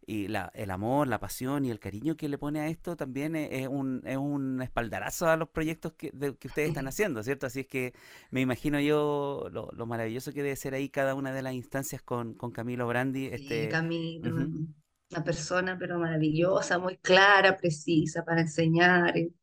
y 0.07 0.29
la, 0.29 0.51
el 0.55 0.71
amor, 0.71 1.09
la 1.09 1.21
pasión 1.21 1.65
y 1.65 1.71
el 1.71 1.79
cariño 1.81 2.17
que 2.17 2.29
le 2.29 2.39
pone 2.39 2.61
a 2.61 2.69
esto 2.69 2.97
también 2.97 3.37
es, 3.37 3.49
es 3.53 3.69
un, 3.69 4.03
es 4.07 4.17
un 4.17 4.61
espaldarazo 4.63 5.29
a 5.29 5.37
los 5.37 5.49
proyectos 5.49 5.93
que, 5.95 6.11
de- 6.13 6.37
que 6.37 6.49
ustedes 6.49 6.69
están 6.69 6.87
haciendo, 6.89 7.23
¿cierto? 7.23 7.47
Así 7.47 7.61
es 7.61 7.67
que 7.67 7.95
me 8.31 8.41
imagino 8.41 8.81
yo 8.81 9.49
lo, 9.53 9.71
lo 9.73 9.87
maravilloso 9.87 10.33
que 10.33 10.43
debe 10.43 10.57
ser 10.57 10.75
ahí 10.75 10.89
cada 10.89 11.15
una 11.15 11.33
de 11.33 11.43
las 11.43 11.55
instancias 11.55 12.03
con, 12.03 12.35
con 12.35 12.51
Camilo 12.53 12.87
Brandi. 12.87 13.27
Sí, 13.35 13.67
Este, 13.67 13.69
Camilo, 13.69 14.37
ujú, 14.37 14.69
una 15.11 15.25
persona 15.25 15.77
pero 15.79 15.99
maravillosa, 15.99 16.79
muy 16.79 16.97
clara, 16.99 17.57
precisa 17.57 18.25
para 18.25 18.43
enseñar. 18.43 19.17
y, 19.17 19.35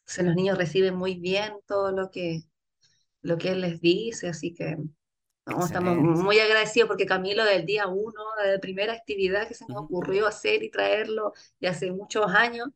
Entonces 0.00 0.24
los 0.26 0.34
niños 0.36 0.58
reciben 0.58 0.96
muy 0.96 1.16
bien 1.20 1.54
todo 1.66 1.92
lo 1.92 2.10
que, 2.10 2.42
lo 3.22 3.38
que 3.38 3.50
él 3.52 3.62
les 3.62 3.80
dice, 3.80 4.28
así 4.28 4.54
que 4.54 4.76
no, 5.48 5.66
estamos 5.66 5.96
muy 5.96 6.38
agradecidos 6.40 6.88
porque 6.88 7.06
Camilo 7.06 7.44
del 7.44 7.66
día 7.66 7.86
uno, 7.88 8.22
de 8.44 8.52
la 8.54 8.60
primera 8.60 8.92
actividad 8.92 9.48
que 9.48 9.54
se 9.54 9.66
nos 9.66 9.76
ocurrió 9.78 10.26
hacer 10.26 10.62
y 10.62 10.70
traerlo 10.70 11.32
de 11.60 11.68
hace 11.68 11.90
muchos 11.92 12.26
años, 12.34 12.68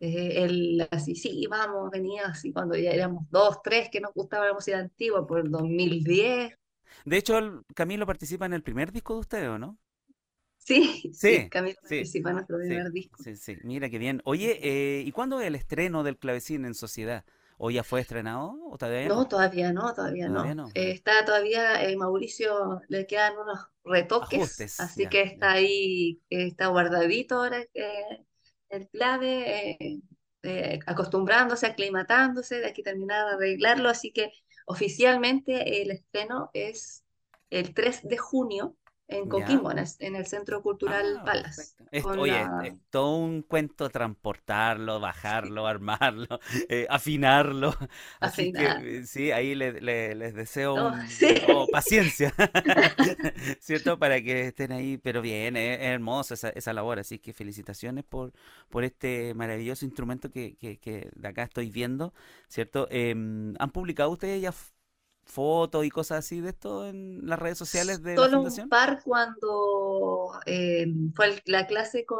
eh, 0.00 0.44
él 0.44 0.88
así, 0.90 1.14
sí, 1.16 1.46
vamos, 1.50 1.90
venía 1.90 2.26
así 2.28 2.52
cuando 2.52 2.76
ya 2.76 2.90
éramos 2.92 3.24
dos, 3.30 3.62
tres 3.62 3.90
que 3.90 4.00
nos 4.00 4.14
gustaba 4.14 4.46
la 4.46 4.54
música 4.54 4.78
antigua, 4.78 5.26
por 5.26 5.40
el 5.40 5.50
2010. 5.50 6.54
De 7.04 7.16
hecho, 7.18 7.36
el- 7.38 7.62
Camilo 7.74 8.06
participa 8.06 8.46
en 8.46 8.54
el 8.54 8.62
primer 8.62 8.90
disco 8.92 9.12
de 9.14 9.20
ustedes, 9.20 9.48
¿o 9.50 9.58
no? 9.58 9.78
Sí, 10.58 11.10
sí, 11.14 11.42
Sí, 11.42 11.50
Camilo 11.50 11.76
sí, 11.82 12.14
participa 12.22 12.30
en 12.30 12.36
nuestro 12.36 12.58
sí, 12.66 12.82
primer 12.82 12.90
disco. 12.92 13.18
sí, 13.18 13.36
sí. 13.36 13.58
Mira 13.62 13.90
qué 13.90 13.98
bien. 13.98 14.22
Oye, 14.24 14.58
eh, 14.62 15.02
¿y 15.02 15.12
cuándo 15.12 15.40
es 15.40 15.46
el 15.46 15.54
estreno 15.54 16.02
del 16.02 16.18
clavecín 16.18 16.64
en 16.64 16.74
sociedad? 16.74 17.24
¿O 17.64 17.70
ya 17.70 17.84
fue 17.84 18.00
estrenado? 18.00 18.46
¿O 18.72 18.76
todavía 18.78 19.08
No, 19.08 19.16
no? 19.16 19.28
todavía 19.28 19.72
no, 19.72 19.94
todavía 19.94 20.28
Todavía 20.28 20.54
no. 20.54 20.54
no. 20.54 20.68
Eh, 20.74 20.90
está 20.92 21.24
todavía, 21.24 21.82
eh, 21.84 21.96
Mauricio, 21.96 22.80
le 22.88 23.06
quedan 23.06 23.38
unos 23.38 23.58
retoques, 23.84 24.38
Ajustes, 24.38 24.78
así 24.78 25.02
ya, 25.02 25.10
que 25.10 25.22
está 25.22 25.52
ya. 25.52 25.52
ahí, 25.52 26.20
eh, 26.30 26.46
está 26.48 26.66
guardadito 26.68 27.36
ahora 27.36 27.62
eh, 27.74 28.24
el 28.68 28.88
clave, 28.90 30.00
acostumbrándose, 30.86 31.66
aclimatándose, 31.66 32.60
de 32.60 32.66
aquí 32.68 32.82
terminar 32.82 33.26
de 33.28 33.34
arreglarlo, 33.34 33.88
así 33.88 34.12
que 34.12 34.32
oficialmente 34.66 35.82
el 35.82 35.90
estreno 35.90 36.50
es 36.54 37.04
el 37.50 37.74
3 37.74 38.02
de 38.04 38.16
junio 38.18 38.76
en. 39.10 39.28
Coquimbo, 39.28 39.70
en 39.72 39.78
el, 39.78 39.86
en 40.00 40.16
el 40.16 40.26
Centro 40.26 40.62
Cultural 40.62 41.20
Ah. 41.24 41.32
Es- 41.90 42.02
con 42.02 42.18
oye, 42.20 42.42
es, 42.42 42.46
la... 42.46 42.60
es 42.68 42.74
todo 42.90 43.16
un 43.16 43.42
cuento 43.42 43.90
transportarlo, 43.90 45.00
bajarlo, 45.00 45.66
armarlo, 45.66 46.38
eh, 46.68 46.86
afinarlo. 46.88 47.74
Así 48.20 48.52
que 48.52 48.66
afinar. 48.66 48.84
eh, 48.84 49.06
sí, 49.06 49.32
ahí 49.32 49.54
le- 49.54 49.80
le- 49.80 50.14
les 50.14 50.34
deseo 50.34 50.76
No, 50.76 50.88
un, 50.92 51.08
sí. 51.08 51.34
oh, 51.48 51.66
paciencia, 51.68 52.32
¿cierto? 53.60 53.98
Para 53.98 54.20
que 54.22 54.48
estén 54.48 54.72
ahí, 54.72 54.98
pero 54.98 55.22
bien, 55.22 55.56
es, 55.56 55.78
es 55.80 55.86
hermosa 55.86 56.34
esa, 56.34 56.50
esa 56.50 56.72
labor, 56.72 56.98
así 56.98 57.18
que 57.18 57.32
felicitaciones 57.32 58.04
por, 58.04 58.32
por 58.68 58.84
este 58.84 59.34
maravilloso 59.34 59.84
instrumento 59.84 60.30
que, 60.30 60.56
que, 60.56 60.78
que 60.78 61.10
de 61.14 61.28
acá 61.28 61.44
estoy 61.44 61.70
viendo, 61.70 62.12
¿cierto? 62.48 62.86
Em, 62.90 63.54
¿han 63.58 63.70
publicado 63.70 64.10
ustedes 64.10 64.40
ya 64.42 64.52
fotos 65.30 65.84
y 65.86 65.90
cosas 65.90 66.18
así 66.20 66.40
de 66.40 66.50
esto 66.50 66.86
en 66.88 67.26
las 67.26 67.38
redes 67.38 67.58
sociales 67.58 68.02
de 68.02 68.18
la 68.18 68.28
Solo 68.28 68.40
un 68.42 68.52
fundación? 68.52 68.68
par 68.68 69.02
cuando 69.02 70.32
eh, 70.46 70.86
fue 71.14 71.40
la 71.46 71.66
clase 71.66 72.04
con 72.04 72.18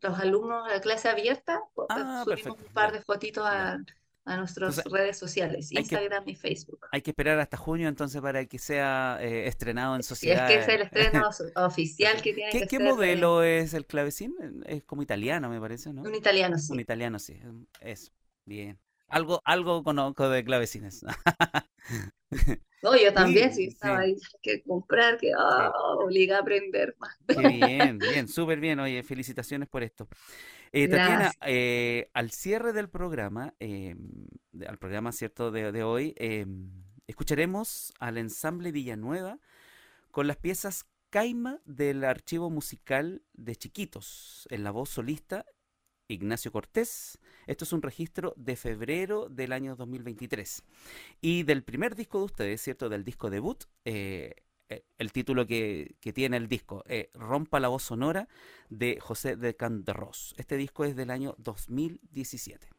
los 0.00 0.18
alumnos, 0.18 0.68
la 0.68 0.80
clase 0.80 1.08
abierta, 1.08 1.60
pues, 1.74 1.88
Ah, 1.88 2.24
subimos 2.24 2.28
perfecto, 2.28 2.58
un 2.58 2.72
par 2.72 2.92
de 2.92 3.02
fotitos 3.02 3.44
a, 3.46 3.78
a 4.24 4.36
nuestras 4.36 4.82
Entonces 4.82 4.84
redes 4.84 5.18
sociales, 5.18 5.70
que 5.72 5.78
Instagram 5.78 6.24
y 6.28 6.34
Facebook. 6.36 6.86
Hay 6.90 7.02
que 7.02 7.10
esperar 7.10 7.38
hasta 7.40 7.56
junio 7.56 7.88
entonces 7.88 8.20
para 8.22 8.46
que 8.46 8.58
sea 8.58 9.18
eh, 9.20 9.46
estrenado 9.48 9.96
en 9.96 10.02
Si 10.20 10.30
es 10.30 10.42
que 10.42 10.56
es 10.58 10.68
el 10.68 10.82
sociedad. 10.82 10.82
estreno 10.82 11.28
oficial 11.56 12.20
que 12.22 12.32
tiene 12.34 12.52
¿Qué, 12.52 12.58
que 12.58 12.66
qué 12.66 12.76
ser 12.76 13.00
eh, 13.02 13.26
modelo 13.26 13.42
es 13.42 13.74
el 13.74 13.86
clavecín? 13.86 14.34
Es 14.66 14.84
como 14.84 15.02
italiano, 15.02 15.48
me 15.50 15.60
parece, 15.60 15.92
¿no? 15.92 16.08
un 16.08 16.14
italiano, 16.14 16.58
Un 16.68 16.80
sí. 16.80 16.80
italiano, 16.80 17.18
sí. 17.18 17.40
Eso. 17.80 18.12
Bien. 18.44 18.78
Algo, 19.08 19.42
algo 19.44 19.82
conozco 19.82 20.28
de 20.28 20.44
clavecines. 20.44 21.04
No, 22.80 22.96
yo 22.96 23.12
también, 23.12 23.52
Sí, 23.52 23.64
sí, 23.64 23.68
estaba 23.72 24.04
sí. 24.04 24.10
ahí, 24.10 24.16
que 24.42 24.62
comprar, 24.62 25.18
que 25.18 25.32
ah, 25.36 25.72
obliga 25.98 26.36
a 26.36 26.40
aprender 26.40 26.94
más. 26.98 27.16
Qué 27.26 27.48
bien, 27.48 27.98
bien, 27.98 28.28
súper 28.28 28.60
bien. 28.60 28.78
Oye, 28.78 29.02
felicitaciones 29.02 29.68
por 29.68 29.82
esto. 29.82 30.08
Eh, 30.72 30.86
Tatiana, 30.86 31.32
eh, 31.46 32.10
al 32.12 32.30
cierre 32.30 32.72
del 32.72 32.88
programa, 32.88 33.54
eh, 33.58 33.96
al 34.66 34.78
programa 34.78 35.12
cierto 35.12 35.50
de, 35.50 35.72
de 35.72 35.82
hoy, 35.82 36.14
eh, 36.18 36.46
escucharemos 37.06 37.92
al 37.98 38.18
ensamble 38.18 38.70
Villanueva 38.70 39.38
con 40.10 40.26
las 40.26 40.36
piezas 40.36 40.84
Caima 41.10 41.60
del 41.64 42.04
archivo 42.04 42.50
musical 42.50 43.22
de 43.32 43.56
Chiquitos, 43.56 44.46
en 44.50 44.62
la 44.62 44.70
voz 44.70 44.90
solista 44.90 45.46
Ignacio 46.08 46.50
Cortés. 46.50 47.18
Esto 47.46 47.64
es 47.64 47.72
un 47.72 47.82
registro 47.82 48.34
de 48.36 48.56
febrero 48.56 49.28
del 49.28 49.52
año 49.52 49.76
2023. 49.76 50.64
Y 51.20 51.42
del 51.44 51.62
primer 51.62 51.94
disco 51.94 52.18
de 52.18 52.24
ustedes, 52.24 52.62
¿cierto? 52.62 52.88
Del 52.88 53.04
disco 53.04 53.30
debut, 53.30 53.64
eh, 53.84 54.34
eh, 54.70 54.84
el 54.98 55.12
título 55.12 55.46
que, 55.46 55.96
tiene 56.14 56.38
el 56.38 56.48
disco, 56.48 56.82
eh, 56.86 57.10
Rompa 57.14 57.60
la 57.60 57.68
voz 57.68 57.82
sonora, 57.82 58.28
de 58.70 58.98
José 59.00 59.36
de 59.36 59.54
Canderros. 59.54 60.34
Este 60.38 60.56
disco 60.56 60.84
es 60.84 60.96
del 60.96 61.10
año 61.10 61.34
2017. 61.38 62.77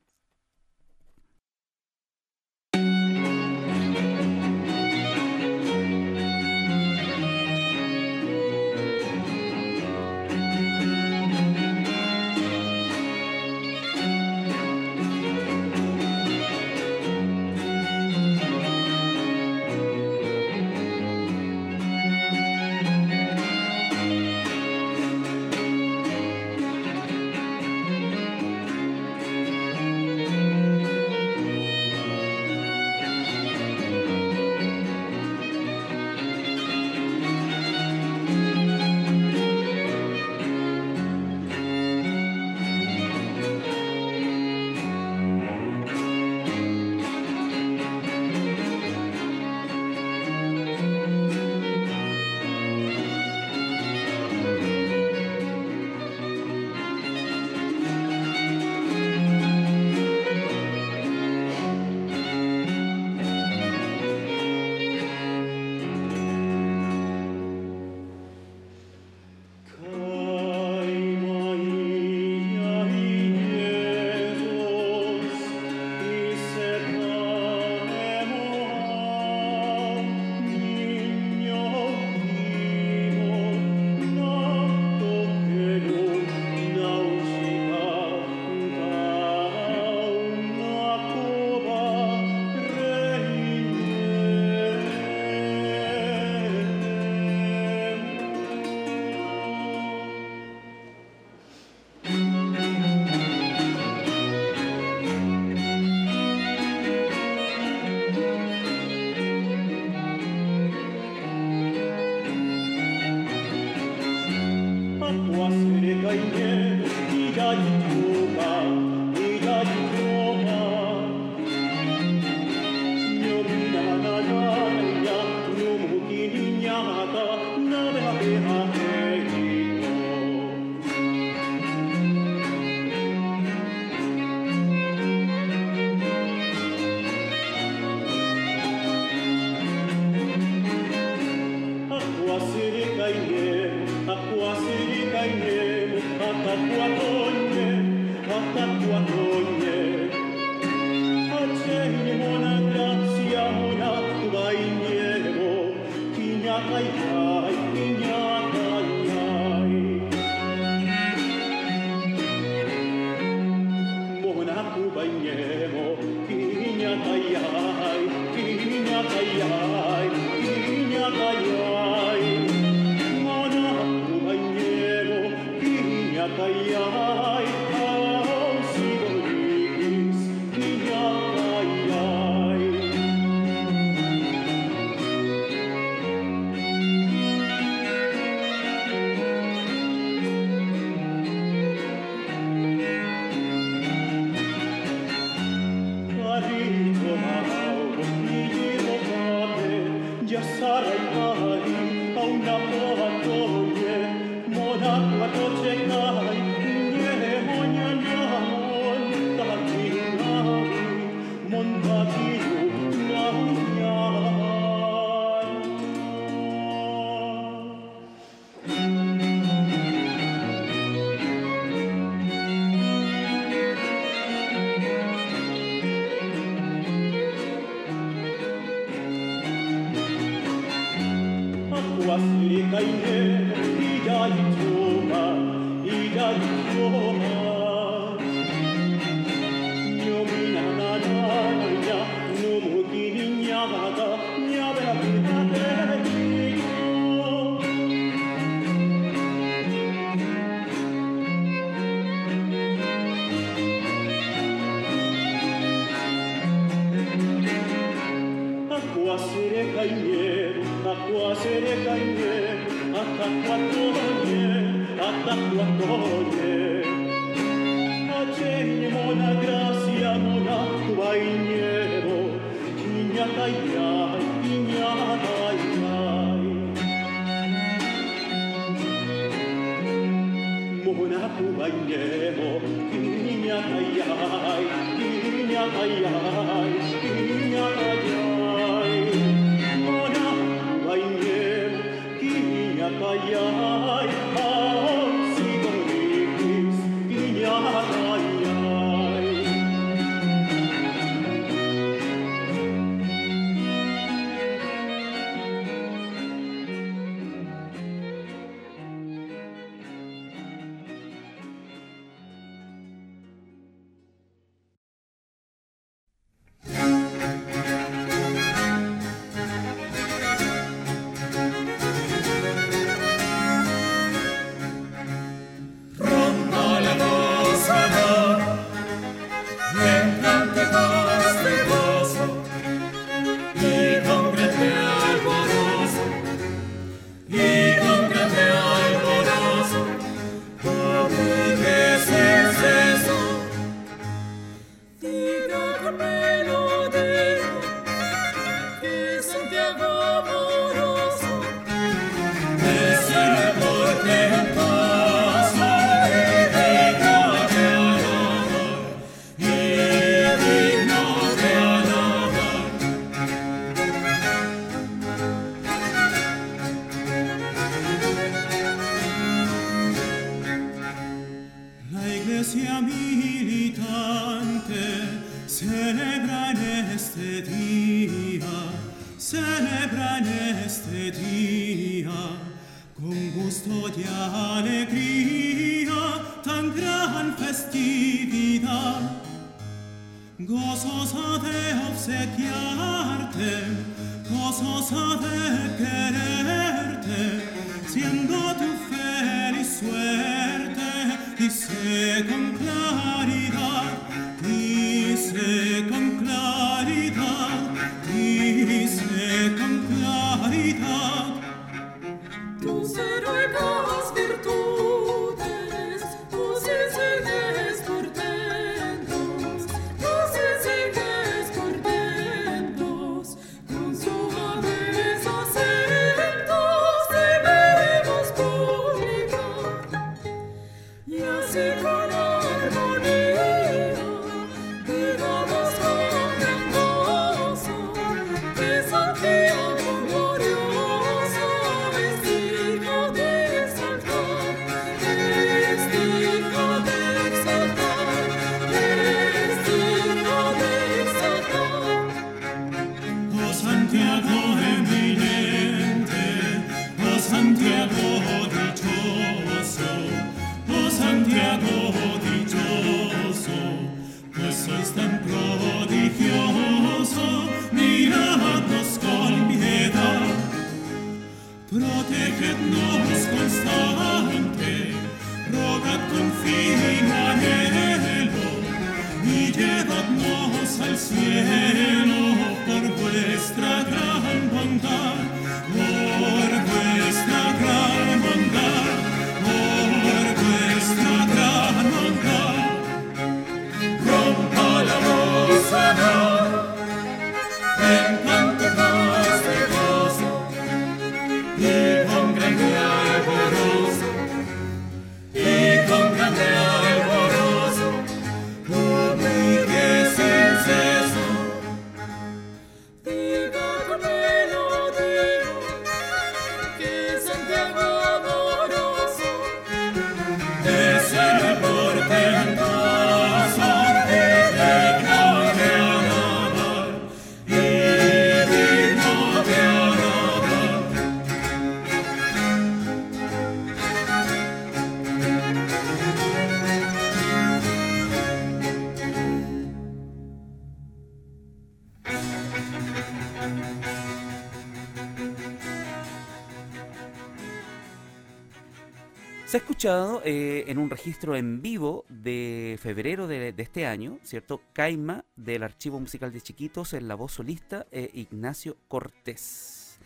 Eh, 549.89 550.65
en 550.67 550.77
un 550.77 550.91
registro 550.91 551.35
en 551.35 551.63
vivo 551.63 552.05
de 552.09 552.77
febrero 552.79 553.27
de, 553.27 553.55
este 553.57 553.87
año, 553.87 554.19
¿cierto? 554.21 554.61
Caima 554.71 555.25
del 555.35 555.63
Archivo 555.63 555.99
Musical 555.99 556.31
de 556.31 556.41
Chiquitos 556.41 556.93
en 556.93 557.07
la 557.07 557.15
voz 557.15 557.33
solista 557.33 557.87
eh, 557.91 558.11
Ignacio 558.13 558.77
Cortés. 558.87 559.99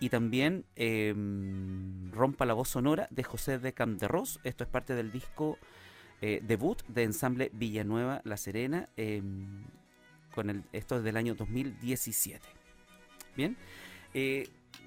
y 0.00 0.08
también 0.08 0.64
eh, 0.74 1.14
Rompa 2.12 2.46
la 2.46 2.54
Voz 2.54 2.70
Sonora 2.70 3.08
de 3.10 3.24
José 3.24 3.58
de 3.58 3.74
Camderros. 3.74 4.40
Esto 4.42 4.64
es 4.64 4.70
parte 4.70 4.94
del 4.94 5.12
disco 5.12 5.58
eh, 6.22 6.40
debut 6.42 6.82
de 6.88 7.02
ensamble 7.02 7.50
Villanueva 7.52 8.22
La 8.24 8.38
Serena. 8.38 8.88
eh, 8.96 9.22
con 10.34 10.48
el, 10.48 10.64
esto 10.72 10.96
es 10.96 11.02
del 11.02 11.16
año 11.18 11.34
2017. 11.34 12.46
Bien. 13.36 13.56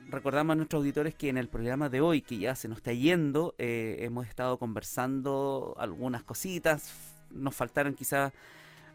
Recordamos 0.10 0.54
a 0.54 0.56
nuestros 0.56 0.80
auditores 0.82 1.16
que 1.16 1.30
en 1.30 1.38
el 1.38 1.48
programa 1.48 1.90
de 1.90 2.02
hoy, 2.02 2.22
que 2.22 2.38
ya 2.38 2.56
se 2.56 2.68
nos 2.68 2.78
está 2.78 2.94
yendo, 2.94 3.56
eh, 3.58 3.98
hemos 4.02 4.28
estado 4.28 4.58
conversando 4.58 5.76
algunas 5.80 6.24
cositas. 6.24 6.92
Nos 7.32 7.56
faltaron 7.56 7.94
quizás 7.94 8.32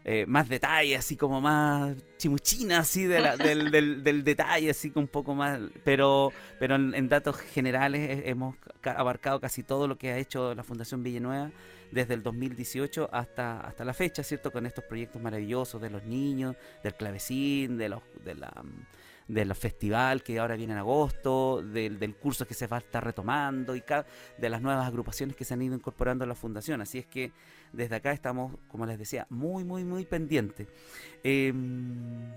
eh, 0.07 0.25
más 0.27 0.47
detalles, 0.47 0.99
así 0.99 1.17
como 1.17 1.41
más 1.41 1.95
chimuchina, 2.17 2.79
así 2.79 3.05
de 3.05 3.19
la- 3.21 3.37
del, 3.37 3.71
del- 3.71 4.03
del 4.03 4.23
detalle, 4.23 4.69
así 4.69 4.91
que 4.91 4.99
un 4.99 5.07
poco 5.07 5.33
más. 5.33 5.59
Pero, 5.83 6.31
pero 6.59 6.75
en, 6.75 6.93
en 6.93 7.09
datos 7.09 7.37
generales 7.37 8.09
eh, 8.09 8.23
hemos 8.29 8.55
ca- 8.81 8.91
abarcado 8.93 9.39
casi 9.39 9.63
todo 9.63 9.87
lo 9.87 9.97
que 9.97 10.11
ha 10.11 10.17
hecho 10.17 10.53
la 10.53 10.63
Fundación 10.63 11.01
Villanueva 11.01 11.49
desde 11.91 12.13
el 12.13 12.21
2018 12.23 13.09
hasta, 13.11 13.61
hasta 13.61 13.83
la 13.85 13.93
fecha, 13.93 14.21
¿cierto? 14.21 14.51
Con 14.51 14.65
estos 14.65 14.83
proyectos 14.83 15.21
maravillosos 15.21 15.81
de 15.81 15.89
los 15.89 16.03
niños, 16.03 16.55
del 16.83 16.93
clavecín, 16.93 17.77
de 17.77 17.89
los, 17.89 18.01
de 18.23 18.35
la, 18.35 18.51
del 19.27 19.53
festival 19.55 20.21
que 20.23 20.37
ahora 20.39 20.55
viene 20.55 20.73
en 20.73 20.79
agosto, 20.79 21.61
del, 21.63 21.97
del 21.97 22.15
curso 22.15 22.45
que 22.45 22.53
se 22.53 22.67
va 22.67 22.77
a 22.77 22.79
estar 22.79 23.03
retomando 23.03 23.75
y 23.75 23.81
ca- 23.81 24.05
de 24.37 24.49
las 24.49 24.61
nuevas 24.61 24.87
agrupaciones 24.87 25.35
que 25.35 25.45
se 25.45 25.53
han 25.55 25.61
ido 25.61 25.75
incorporando 25.75 26.23
a 26.23 26.27
la 26.27 26.35
fundación. 26.35 26.81
Así 26.81 26.99
es 26.99 27.05
que 27.07 27.31
desde 27.73 27.95
acá 27.95 28.11
estamos, 28.11 28.55
como 28.67 28.85
les 28.85 28.99
decía, 28.99 29.25
muy, 29.29 29.63
muy, 29.63 29.83
muy 29.83 30.05
pendientes. 30.05 30.67
Em, 31.23 32.31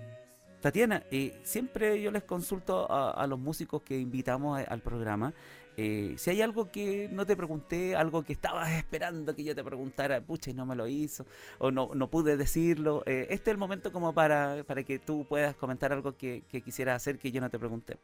Tatiana, 0.61 1.05
eh, 1.11 1.39
siempre 1.45 2.01
yo 2.03 2.11
les 2.11 2.25
consulto 2.25 2.91
a, 2.91 3.25
los 3.29 3.39
músicos 3.39 3.83
que 3.83 3.99
invitamos 3.99 4.59
a- 4.59 4.63
al 4.63 4.81
programa. 4.81 5.33
Eh, 5.81 6.15
si 6.17 6.31
hay 6.31 6.43
algo 6.43 6.73
que 6.73 7.09
no 7.13 7.25
te 7.25 7.37
pregunté, 7.37 7.95
algo 7.95 8.25
que 8.25 8.33
estabas 8.33 8.69
esperando 8.77 9.37
que 9.37 9.45
yo 9.45 9.55
te 9.55 9.63
preguntara, 9.63 10.21
pucha, 10.21 10.51
y 10.51 10.55
no 10.55 10.67
me 10.67 10.75
lo 10.75 10.89
hizo, 10.89 11.25
o 11.59 11.71
no, 11.71 11.91
no 11.95 12.11
pude 12.11 12.37
decirlo, 12.37 13.05
eh, 13.07 13.29
este 13.31 13.51
es 13.51 13.55
el 13.55 13.59
momento 13.59 13.93
como 13.93 14.13
para, 14.13 14.65
para 14.67 14.83
que 14.83 14.99
tú 14.99 15.25
puedas 15.29 15.55
comentar 15.55 15.93
algo 15.93 16.17
que, 16.17 16.43
que 16.51 16.63
quisieras 16.63 16.97
hacer 16.97 17.21
que 17.21 17.31
yo 17.31 17.41
no 17.41 17.49
te 17.49 17.61
pregunté. 17.61 17.97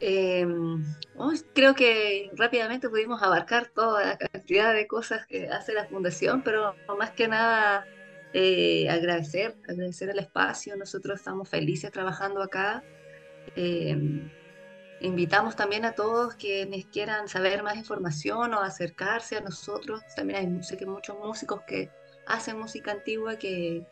Eh, 0.00 0.46
oh, 1.16 1.32
creo 1.54 1.74
que 1.74 2.30
rápidamente 2.34 2.88
pudimos 2.88 3.22
abarcar 3.22 3.66
toda 3.66 4.02
la 4.06 4.16
cantidad 4.16 4.72
de 4.72 4.86
cosas 4.86 5.26
que 5.26 5.48
hace 5.48 5.74
la 5.74 5.84
fundación, 5.84 6.42
pero 6.42 6.74
más 6.98 7.10
que 7.10 7.28
nada 7.28 7.84
agradecer, 8.88 9.54
agradecer 9.68 10.08
el 10.08 10.18
espacio. 10.18 10.74
Nosotros 10.76 11.18
estamos 11.18 11.46
felices 11.46 11.92
trabajando 11.92 12.40
acá. 12.40 12.82
Invitamos 15.00 15.56
también 15.56 15.84
a 15.84 15.92
todos 15.92 16.34
quienes 16.34 16.86
quieran 16.86 17.28
saber 17.28 17.62
más 17.62 17.76
información 17.76 18.54
o 18.54 18.60
acercarse 18.60 19.36
a 19.36 19.40
nosotros. 19.40 20.02
También 20.14 20.38
hay 20.38 20.62
sé 20.62 20.76
que 20.76 20.86
muchos 20.86 21.18
músicos 21.18 21.62
que 21.66 21.90
hacen 22.26 22.58
música 22.58 22.92
antigua 22.92 23.36
que, 23.36 23.86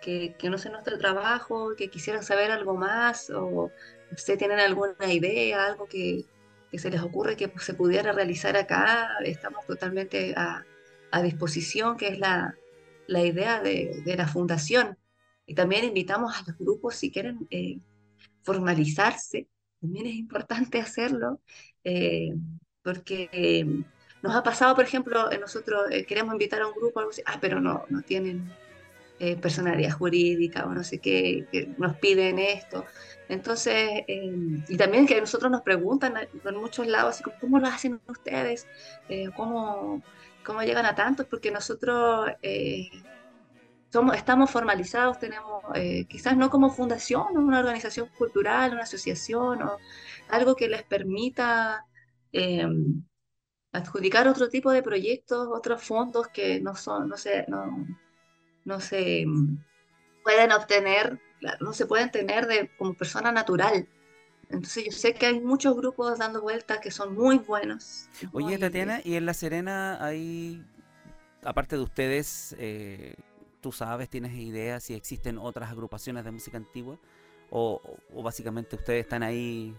que, 0.00 0.36
conocen 0.40 0.72
nuestro 0.72 0.98
trabajo, 0.98 1.74
que 1.76 1.90
quisieran 1.90 2.22
saber 2.22 2.50
algo 2.50 2.76
más 2.76 3.30
o 3.30 3.70
sé, 4.16 4.36
tienen 4.36 4.60
alguna 4.60 5.12
idea, 5.12 5.66
algo 5.66 5.86
que, 5.86 6.24
que 6.70 6.78
se 6.78 6.90
les 6.90 7.02
ocurre 7.02 7.36
que 7.36 7.50
se 7.58 7.74
pudiera 7.74 8.12
realizar 8.12 8.56
acá, 8.56 9.08
estamos 9.24 9.66
totalmente 9.66 10.34
a, 10.36 10.64
a 11.10 11.22
disposición, 11.22 11.96
que 11.96 12.08
es 12.08 12.18
la, 12.18 12.54
la 13.06 13.24
idea 13.24 13.60
de, 13.60 14.02
de 14.04 14.16
la 14.16 14.28
fundación. 14.28 14.98
Y 15.46 15.54
también 15.54 15.84
invitamos 15.84 16.34
a 16.36 16.44
los 16.46 16.58
grupos 16.58 16.96
si 16.96 17.10
quieren 17.10 17.46
eh, 17.50 17.78
formalizarse, 18.42 19.48
también 19.84 20.06
es 20.06 20.14
importante 20.14 20.80
hacerlo, 20.80 21.40
eh, 21.84 22.30
porque 22.82 23.28
eh, 23.32 23.66
nos 24.22 24.34
ha 24.34 24.42
pasado, 24.42 24.74
por 24.74 24.84
ejemplo, 24.84 25.30
eh, 25.30 25.38
nosotros 25.38 25.82
queremos 26.08 26.32
invitar 26.32 26.62
a 26.62 26.68
un 26.68 26.74
grupo, 26.74 27.00
algo 27.00 27.12
ah, 27.26 27.38
pero 27.38 27.60
no, 27.60 27.84
no 27.90 28.00
tienen 28.02 28.50
personalidad 29.40 29.92
jurídica 29.92 30.66
o 30.66 30.74
no 30.74 30.82
sé 30.82 30.98
qué, 30.98 31.46
que 31.50 31.68
nos 31.78 31.96
piden 31.96 32.38
esto. 32.38 32.84
Entonces, 33.28 34.02
y 34.08 34.76
también 34.76 35.06
que 35.06 35.18
nosotros 35.18 35.50
nos 35.50 35.62
preguntan 35.62 36.14
en 36.16 36.56
muchos 36.56 36.86
lados, 36.86 37.14
así 37.14 37.24
¿cómo 37.40 37.58
lo 37.58 37.68
hacen 37.68 38.00
ustedes? 38.06 38.66
¿cómo, 39.34 40.02
¿Cómo 40.44 40.62
llegan 40.62 40.84
a 40.84 40.94
tantos? 40.94 41.26
Porque 41.26 41.50
nosotros 41.50 42.32
somos, 43.94 44.16
estamos 44.16 44.50
formalizados, 44.50 45.20
tenemos, 45.20 45.62
eh, 45.76 46.04
quizás 46.08 46.36
no 46.36 46.50
como 46.50 46.68
fundación, 46.68 47.36
una 47.36 47.60
organización 47.60 48.08
cultural, 48.18 48.72
una 48.72 48.82
asociación, 48.82 49.62
o 49.62 49.78
algo 50.30 50.56
que 50.56 50.68
les 50.68 50.82
permita 50.82 51.86
eh, 52.32 52.66
adjudicar 53.70 54.26
otro 54.26 54.48
tipo 54.48 54.72
de 54.72 54.82
proyectos, 54.82 55.46
otros 55.48 55.80
fondos 55.80 56.26
que 56.26 56.60
no 56.60 56.74
son, 56.74 57.08
no 57.08 57.16
sé, 57.16 57.44
no, 57.46 57.86
no 58.64 58.80
se 58.80 59.24
mm, 59.24 59.58
pueden 60.24 60.50
obtener, 60.50 61.20
no 61.60 61.72
se 61.72 61.86
pueden 61.86 62.10
tener 62.10 62.48
de, 62.48 62.70
como 62.76 62.94
persona 62.94 63.30
natural. 63.30 63.86
Entonces 64.50 64.86
yo 64.86 64.90
sé 64.90 65.14
que 65.14 65.26
hay 65.26 65.40
muchos 65.40 65.76
grupos 65.76 66.18
dando 66.18 66.42
vueltas 66.42 66.80
que 66.80 66.90
son 66.90 67.14
muy 67.14 67.38
buenos. 67.38 68.08
Oye, 68.32 68.46
muy- 68.46 68.58
Tatiana, 68.58 69.00
¿y 69.04 69.14
en 69.14 69.24
La 69.24 69.34
Serena 69.34 70.04
hay, 70.04 70.64
aparte 71.44 71.76
de 71.76 71.82
ustedes, 71.82 72.56
eh, 72.58 73.14
tú 73.64 73.72
sabes, 73.72 74.10
tienes 74.10 74.34
idea 74.34 74.78
si 74.78 74.92
existen 74.92 75.38
otras 75.38 75.70
agrupaciones 75.70 76.22
de 76.22 76.30
música 76.30 76.58
antigua? 76.58 76.98
¿O, 77.50 77.80
o 78.14 78.22
básicamente 78.22 78.76
ustedes 78.76 79.04
están 79.04 79.22
ahí? 79.22 79.74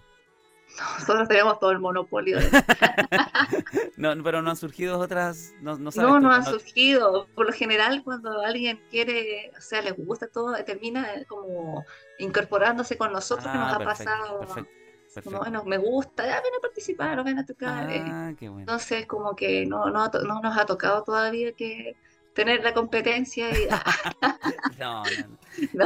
Nosotros 1.00 1.28
tenemos 1.28 1.60
todo 1.60 1.70
el 1.70 1.78
monopolio. 1.80 2.40
de- 2.40 2.50
No, 3.98 4.12
pero 4.24 4.42
no 4.42 4.50
han 4.50 4.56
surgido 4.58 4.98
otras, 4.98 5.54
no, 5.62 5.78
no 5.78 5.92
sabes 5.92 6.10
No, 6.10 6.20
no 6.20 6.32
han 6.32 6.44
no- 6.44 6.50
surgido. 6.52 7.28
Por 7.36 7.46
lo 7.46 7.54
general, 7.54 8.02
cuando 8.04 8.42
alguien 8.42 8.82
quiere, 8.90 9.52
o 9.56 9.62
sea, 9.62 9.84
les 9.84 9.96
gusta 9.96 10.28
todo, 10.28 10.56
termina 10.64 11.08
como 11.28 11.86
incorporándose 12.18 12.98
con 12.98 13.14
nosotros, 13.14 13.46
que 13.52 13.58
nos 13.60 13.72
Ah, 13.72 13.76
ha 13.76 13.78
perfecto, 13.78 14.12
pasado. 14.14 14.40
perfecto, 14.40 14.72
Como, 15.24 15.38
bueno, 15.38 15.64
me 15.64 15.78
gusta, 15.78 16.26
ya 16.26 16.42
ven 16.42 16.54
a 16.58 16.62
participar, 16.62 17.24
ven 17.24 17.38
a 17.38 17.46
tocar. 17.46 17.90
eh. 17.92 18.02
Ah, 18.08 18.34
qué 18.36 18.50
bueno. 18.50 18.62
Entonces, 18.62 19.06
como 19.06 19.36
que 19.36 19.66
no, 19.68 19.92
no, 19.92 20.04
ha 20.06 20.12
no 20.26 20.42
nos 20.42 20.58
ha 20.58 20.66
tocado 20.66 21.04
todavía 21.04 21.54
que 21.54 21.96
tener 22.36 22.64
la 22.64 22.74
competencia 22.74 23.50
y 23.52 23.68
No, 24.80 25.04
no, 25.74 25.86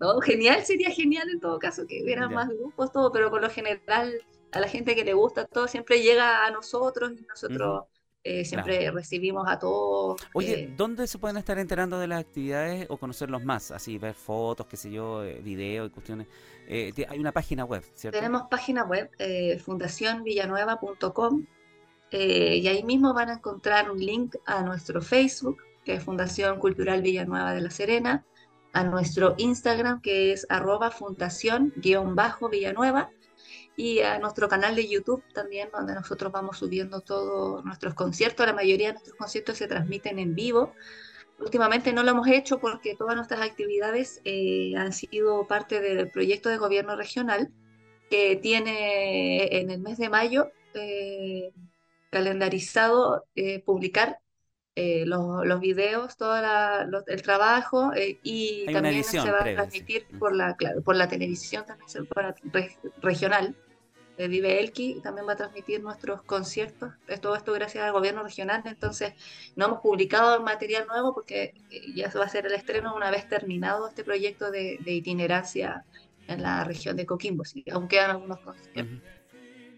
no, 0.00 0.14
no, 0.14 0.20
genial, 0.20 0.64
sería 0.64 0.90
genial 0.90 1.28
en 1.30 1.40
todo 1.40 1.58
caso 1.58 1.86
que 1.86 2.02
hubiera 2.02 2.22
Ya. 2.22 2.28
más 2.28 2.48
grupos, 2.48 2.90
todo, 2.92 3.12
pero 3.12 3.30
por 3.30 3.40
lo 3.42 3.50
general 3.50 4.12
a 4.52 4.60
la 4.60 4.68
gente 4.68 4.94
que 4.94 5.04
le 5.04 5.12
gusta 5.14 5.46
todo 5.46 5.68
siempre 5.68 6.02
llega 6.02 6.46
a 6.46 6.50
nosotros 6.50 7.12
y 7.12 7.22
nosotros 7.26 7.84
eh, 8.24 8.44
siempre 8.44 8.90
recibimos 8.90 9.46
a 9.48 9.58
todos. 9.58 10.20
Oye, 10.32 10.64
eh, 10.64 10.74
¿dónde 10.76 11.06
se 11.06 11.18
pueden 11.18 11.36
estar 11.36 11.58
enterando 11.58 11.98
de 12.00 12.08
las 12.08 12.20
actividades 12.20 12.86
o 12.90 12.96
conocerlos 12.96 13.44
más? 13.44 13.70
Así, 13.70 13.98
ver 13.98 14.14
fotos, 14.14 14.66
qué 14.66 14.76
sé 14.76 14.90
yo, 14.90 15.22
eh, 15.22 15.40
videos 15.42 15.88
y 15.88 15.90
cuestiones. 15.92 16.26
Eh, 16.66 16.92
hay 17.08 17.18
una 17.20 17.30
página 17.32 17.64
web, 17.64 17.84
¿cierto? 17.94 18.18
Tenemos 18.18 18.44
página 18.50 18.84
web, 18.84 19.10
eh, 19.18 19.58
fundacionvillanueva.com, 19.60 21.46
eh, 22.10 22.58
y 22.62 22.68
ahí 22.68 22.82
mismo 22.84 23.14
van 23.14 23.30
a 23.30 23.34
encontrar 23.34 23.90
un 23.90 23.98
link 23.98 24.36
a 24.46 24.62
nuestro 24.62 25.02
Facebook, 25.02 25.58
que 25.84 25.94
es 25.94 26.04
Fundación 26.04 26.58
Cultural 26.58 27.02
Villanueva 27.02 27.54
de 27.54 27.60
la 27.60 27.70
Serena, 27.70 28.24
a 28.72 28.84
nuestro 28.84 29.34
Instagram, 29.38 30.00
que 30.02 30.32
es 30.32 30.46
arroba 30.48 30.90
fundación-villanueva, 30.90 33.10
y 33.76 34.00
a 34.00 34.18
nuestro 34.18 34.48
canal 34.48 34.74
de 34.74 34.88
YouTube 34.88 35.22
también, 35.34 35.68
donde 35.72 35.94
nosotros 35.94 36.32
vamos 36.32 36.58
subiendo 36.58 37.00
todos 37.00 37.64
nuestros 37.64 37.94
conciertos. 37.94 38.46
La 38.46 38.54
mayoría 38.54 38.88
de 38.88 38.94
nuestros 38.94 39.16
conciertos 39.16 39.58
se 39.58 39.68
transmiten 39.68 40.18
en 40.18 40.34
vivo. 40.34 40.72
Últimamente 41.38 41.92
no 41.92 42.02
lo 42.02 42.12
hemos 42.12 42.26
hecho 42.28 42.58
porque 42.58 42.96
todas 42.96 43.16
nuestras 43.16 43.42
actividades 43.42 44.22
eh, 44.24 44.72
han 44.76 44.94
sido 44.94 45.46
parte 45.46 45.80
del 45.80 46.10
proyecto 46.10 46.48
de 46.48 46.56
gobierno 46.56 46.96
regional 46.96 47.52
que 48.08 48.36
tiene 48.36 49.60
en 49.60 49.70
el 49.70 49.80
mes 49.80 49.98
de 49.98 50.08
mayo 50.08 50.50
eh, 50.72 51.52
calendarizado 52.10 53.26
eh, 53.34 53.62
publicar 53.64 54.20
eh, 54.76 55.04
los, 55.06 55.46
los 55.46 55.60
videos, 55.60 56.16
todo 56.16 56.40
la- 56.40 56.84
lo- 56.88 57.06
el 57.06 57.22
trabajo 57.22 57.92
eh, 57.94 58.20
y 58.22 58.68
Hay 58.68 58.76
una 58.76 58.88
también 58.88 58.90
edición 58.90 59.22
se 59.22 59.30
va 59.32 59.38
previa, 59.38 59.52
a 59.52 59.52
transmitir 59.54 60.08
Mm. 60.10 60.18
por 60.18 60.34
la, 60.36 60.56
claro, 60.56 60.82
por 60.82 60.96
la 60.96 61.08
televisión, 61.08 61.64
también 61.66 61.88
se 61.88 62.00
va 62.02 62.28
a- 62.30 62.34
re- 62.44 62.78
regional 62.98 63.56
de 64.16 64.28
Vive 64.28 64.60
Elqui, 64.60 65.00
también 65.02 65.26
va 65.28 65.34
a 65.34 65.36
transmitir 65.36 65.82
nuestros 65.82 66.22
conciertos, 66.24 66.92
Eh, 67.06 67.18
todo 67.18 67.36
esto 67.36 67.52
gracias 67.52 67.84
al 67.84 67.92
gobierno 67.92 68.22
regional, 68.22 68.62
entonces 68.66 69.14
no 69.56 69.66
hemos 69.66 69.80
publicado 69.80 70.42
material 70.42 70.86
nuevo 70.86 71.14
porque 71.14 71.54
eh, 71.70 71.92
ya 71.94 72.10
se 72.10 72.18
va 72.18 72.24
a 72.24 72.26
hacer 72.28 72.46
el 72.46 72.54
estreno 72.54 72.94
una 72.96 73.10
vez 73.10 73.28
terminado 73.28 73.88
este 73.88 74.04
proyecto 74.04 74.50
de, 74.50 74.78
de 74.80 74.92
itinerancia 74.92 75.86
en 76.26 76.42
la 76.42 76.64
región 76.64 76.96
de 76.96 77.06
Coquimbo, 77.06 77.44
sí, 77.44 77.64
aún 77.70 77.88
quedan 77.88 78.10
algunos 78.10 78.40
conciertos. 78.40 79.15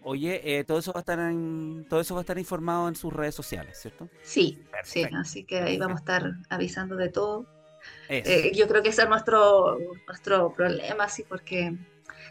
Oye, 0.09 0.41
eh, 0.43 0.63
todo 0.63 0.79
eso 0.79 0.91
va 0.91 1.01
a 1.01 1.01
estar 1.01 1.19
en, 1.19 1.85
todo 1.87 1.99
eso 1.99 2.15
va 2.15 2.21
a 2.21 2.23
estar 2.23 2.39
informado 2.39 2.87
en 2.87 2.95
sus 2.95 3.13
redes 3.13 3.35
sociales, 3.35 3.77
¿cierto? 3.79 4.09
Sí, 4.23 4.57
sí, 4.57 4.67
Perfecto, 4.71 5.17
así 5.17 5.43
que 5.43 5.59
ahí 5.59 5.77
vamos 5.77 5.97
a 5.97 5.99
estar 5.99 6.31
avisando 6.49 6.95
de 6.95 7.09
todo. 7.09 7.45
Eh, 8.07 8.51
yo 8.55 8.67
creo 8.67 8.81
que 8.81 8.89
ese 8.89 9.03
es 9.03 9.09
nuestro, 9.09 9.77
nuestro 10.07 10.51
problema, 10.55 11.07
sí, 11.09 11.23
porque 11.29 11.75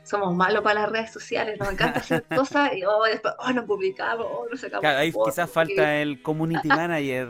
somos 0.03 0.35
malos 0.35 0.63
para 0.65 0.81
las 0.81 0.91
redes 0.91 1.13
sociales, 1.13 1.57
nos 1.57 1.73
encanta 1.73 2.01
hacer 2.01 2.25
cosas 2.25 2.73
y 2.75 2.83
oh, 2.85 3.05
después, 3.05 3.35
oh, 3.39 3.53
no 3.53 3.65
publicamos, 3.65 4.27
oh, 4.29 4.49
no 4.51 4.57
sacamos 4.57 4.81
Claro, 4.81 4.99
ahí 4.99 5.13
quizás 5.13 5.49
porque 5.49 5.75
falta 5.77 6.03
el 6.03 6.21
community 6.21 6.69
manager. 6.69 7.29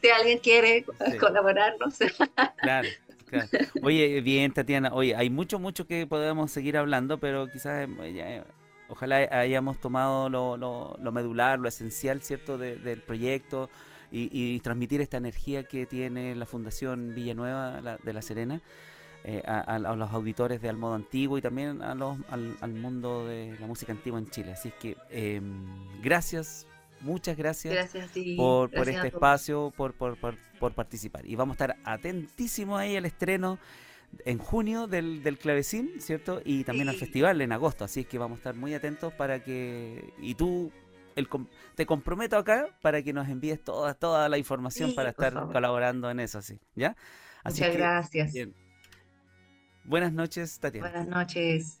Si 0.00 0.08
alguien 0.08 0.38
quiere 0.38 0.86
Sí. 1.10 1.18
colaborar, 1.18 1.74
no 1.78 1.90
sé. 1.90 2.10
Claro, 2.62 2.88
claro. 3.26 3.48
Oye, 3.82 4.22
bien, 4.22 4.50
Tatiana. 4.54 4.94
Oye, 4.94 5.14
hay 5.14 5.28
mucho, 5.28 5.58
mucho 5.58 5.86
que 5.86 6.06
podemos 6.06 6.50
seguir 6.50 6.78
hablando, 6.78 7.18
pero 7.18 7.48
quizás 7.48 7.86
eh, 7.86 8.12
ya, 8.14 8.44
ojalá 8.90 9.16
hayamos 9.30 9.78
tomado 9.78 10.28
lo, 10.28 10.56
lo- 10.56 10.96
lo 11.00 11.12
medular, 11.12 11.58
lo 11.58 11.68
esencial, 11.68 12.20
¿cierto?, 12.22 12.58
de- 12.58 12.76
del 12.76 13.00
proyecto 13.02 13.70
y, 14.12 14.28
y 14.32 14.60
transmitir 14.60 15.00
esta 15.00 15.16
energía 15.16 15.62
que 15.64 15.86
tiene 15.86 16.34
la 16.34 16.44
Fundación 16.46 17.14
Villanueva 17.14 17.80
la- 17.80 17.96
de 17.96 18.12
La 18.12 18.22
Serena 18.22 18.60
eh, 19.24 19.42
a, 19.46 19.58
a- 19.60 19.76
a 19.76 19.96
los 19.96 20.10
auditores 20.12 20.60
de 20.62 20.68
Al 20.68 20.76
Modo 20.76 20.94
Antiguo 20.94 21.38
y 21.38 21.42
también 21.42 21.82
a 21.82 21.94
los, 21.94 22.16
al, 22.30 22.56
al 22.60 22.72
mundo 22.72 23.26
de 23.26 23.56
la 23.60 23.66
música 23.66 23.92
antigua 23.92 24.18
en 24.18 24.28
Chile. 24.30 24.52
Así 24.52 24.68
es 24.68 24.74
que 24.74 24.96
eh, 25.10 25.40
gracias, 26.02 26.66
muchas 27.02 27.36
gracias 27.36 27.74
por, 28.36 28.70
este 28.88 29.08
espacio, 29.16 29.72
por, 29.76 29.92
por, 29.94 30.16
por, 30.18 30.36
por 30.58 30.72
participar. 30.74 31.24
Y 31.26 31.36
vamos 31.36 31.52
a 31.60 31.64
estar 31.64 31.76
atentísimos 31.84 32.80
ahí 32.80 32.96
al 32.96 33.04
estreno 33.04 33.58
en 34.24 34.38
junio 34.38 34.86
del, 34.86 35.22
del 35.22 35.38
clavecín, 35.38 35.92
¿cierto? 36.00 36.40
Y 36.44 36.64
también 36.64 36.88
al 36.88 36.96
festival 36.96 37.40
en 37.40 37.52
agosto. 37.52 37.84
Así 37.84 38.00
es 38.00 38.06
que 38.06 38.18
vamos 38.18 38.36
a 38.36 38.40
estar 38.40 38.54
muy 38.54 38.74
atentos 38.74 39.12
para 39.14 39.42
que... 39.42 40.12
Y 40.18 40.34
tú, 40.34 40.72
el, 41.16 41.28
te 41.74 41.86
comprometo 41.86 42.36
acá 42.36 42.68
para 42.82 43.02
que 43.02 43.12
nos 43.12 43.28
envíes 43.28 43.62
toda, 43.62 43.94
toda 43.94 44.28
la 44.28 44.38
información 44.38 44.90
Sí, 44.90 44.94
para 44.94 45.10
estar 45.10 45.32
favor. 45.32 45.52
colaborando 45.52 46.10
en 46.10 46.20
eso, 46.20 46.38
así, 46.38 46.58
¿ya? 46.74 46.96
Así 47.44 47.62
Muchas 47.62 47.72
que, 47.72 47.78
gracias. 47.78 48.32
bien. 48.32 48.54
Buenas 49.84 50.12
noches, 50.12 50.58
Tatiana. 50.60 50.90
Buenas 50.90 51.08
noches. 51.08 51.80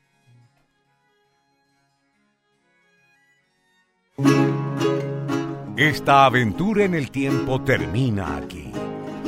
Esta 5.76 6.26
aventura 6.26 6.84
en 6.84 6.94
el 6.94 7.10
tiempo 7.10 7.62
termina 7.62 8.36
aquí. 8.36 8.70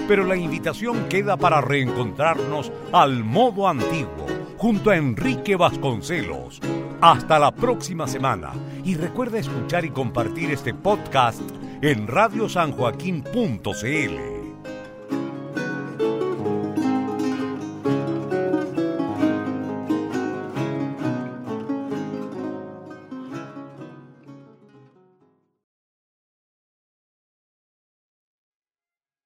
Pero 0.08 0.24
la 0.24 0.36
invitación 0.36 1.08
queda 1.08 1.36
para 1.36 1.60
reencontrarnos 1.60 2.72
al 2.92 3.24
modo 3.24 3.68
antiguo, 3.68 4.26
junto 4.56 4.90
a 4.90 4.96
Enrique 4.96 5.56
Vasconcelos. 5.56 6.60
Hasta 7.00 7.38
la 7.38 7.52
próxima 7.52 8.06
semana 8.06 8.52
y 8.84 8.94
recuerda 8.94 9.38
escuchar 9.38 9.84
y 9.84 9.90
compartir 9.90 10.50
este 10.50 10.74
podcast 10.74 11.42
en 11.82 12.06
radiosanjoaquín.cl. 12.06 14.31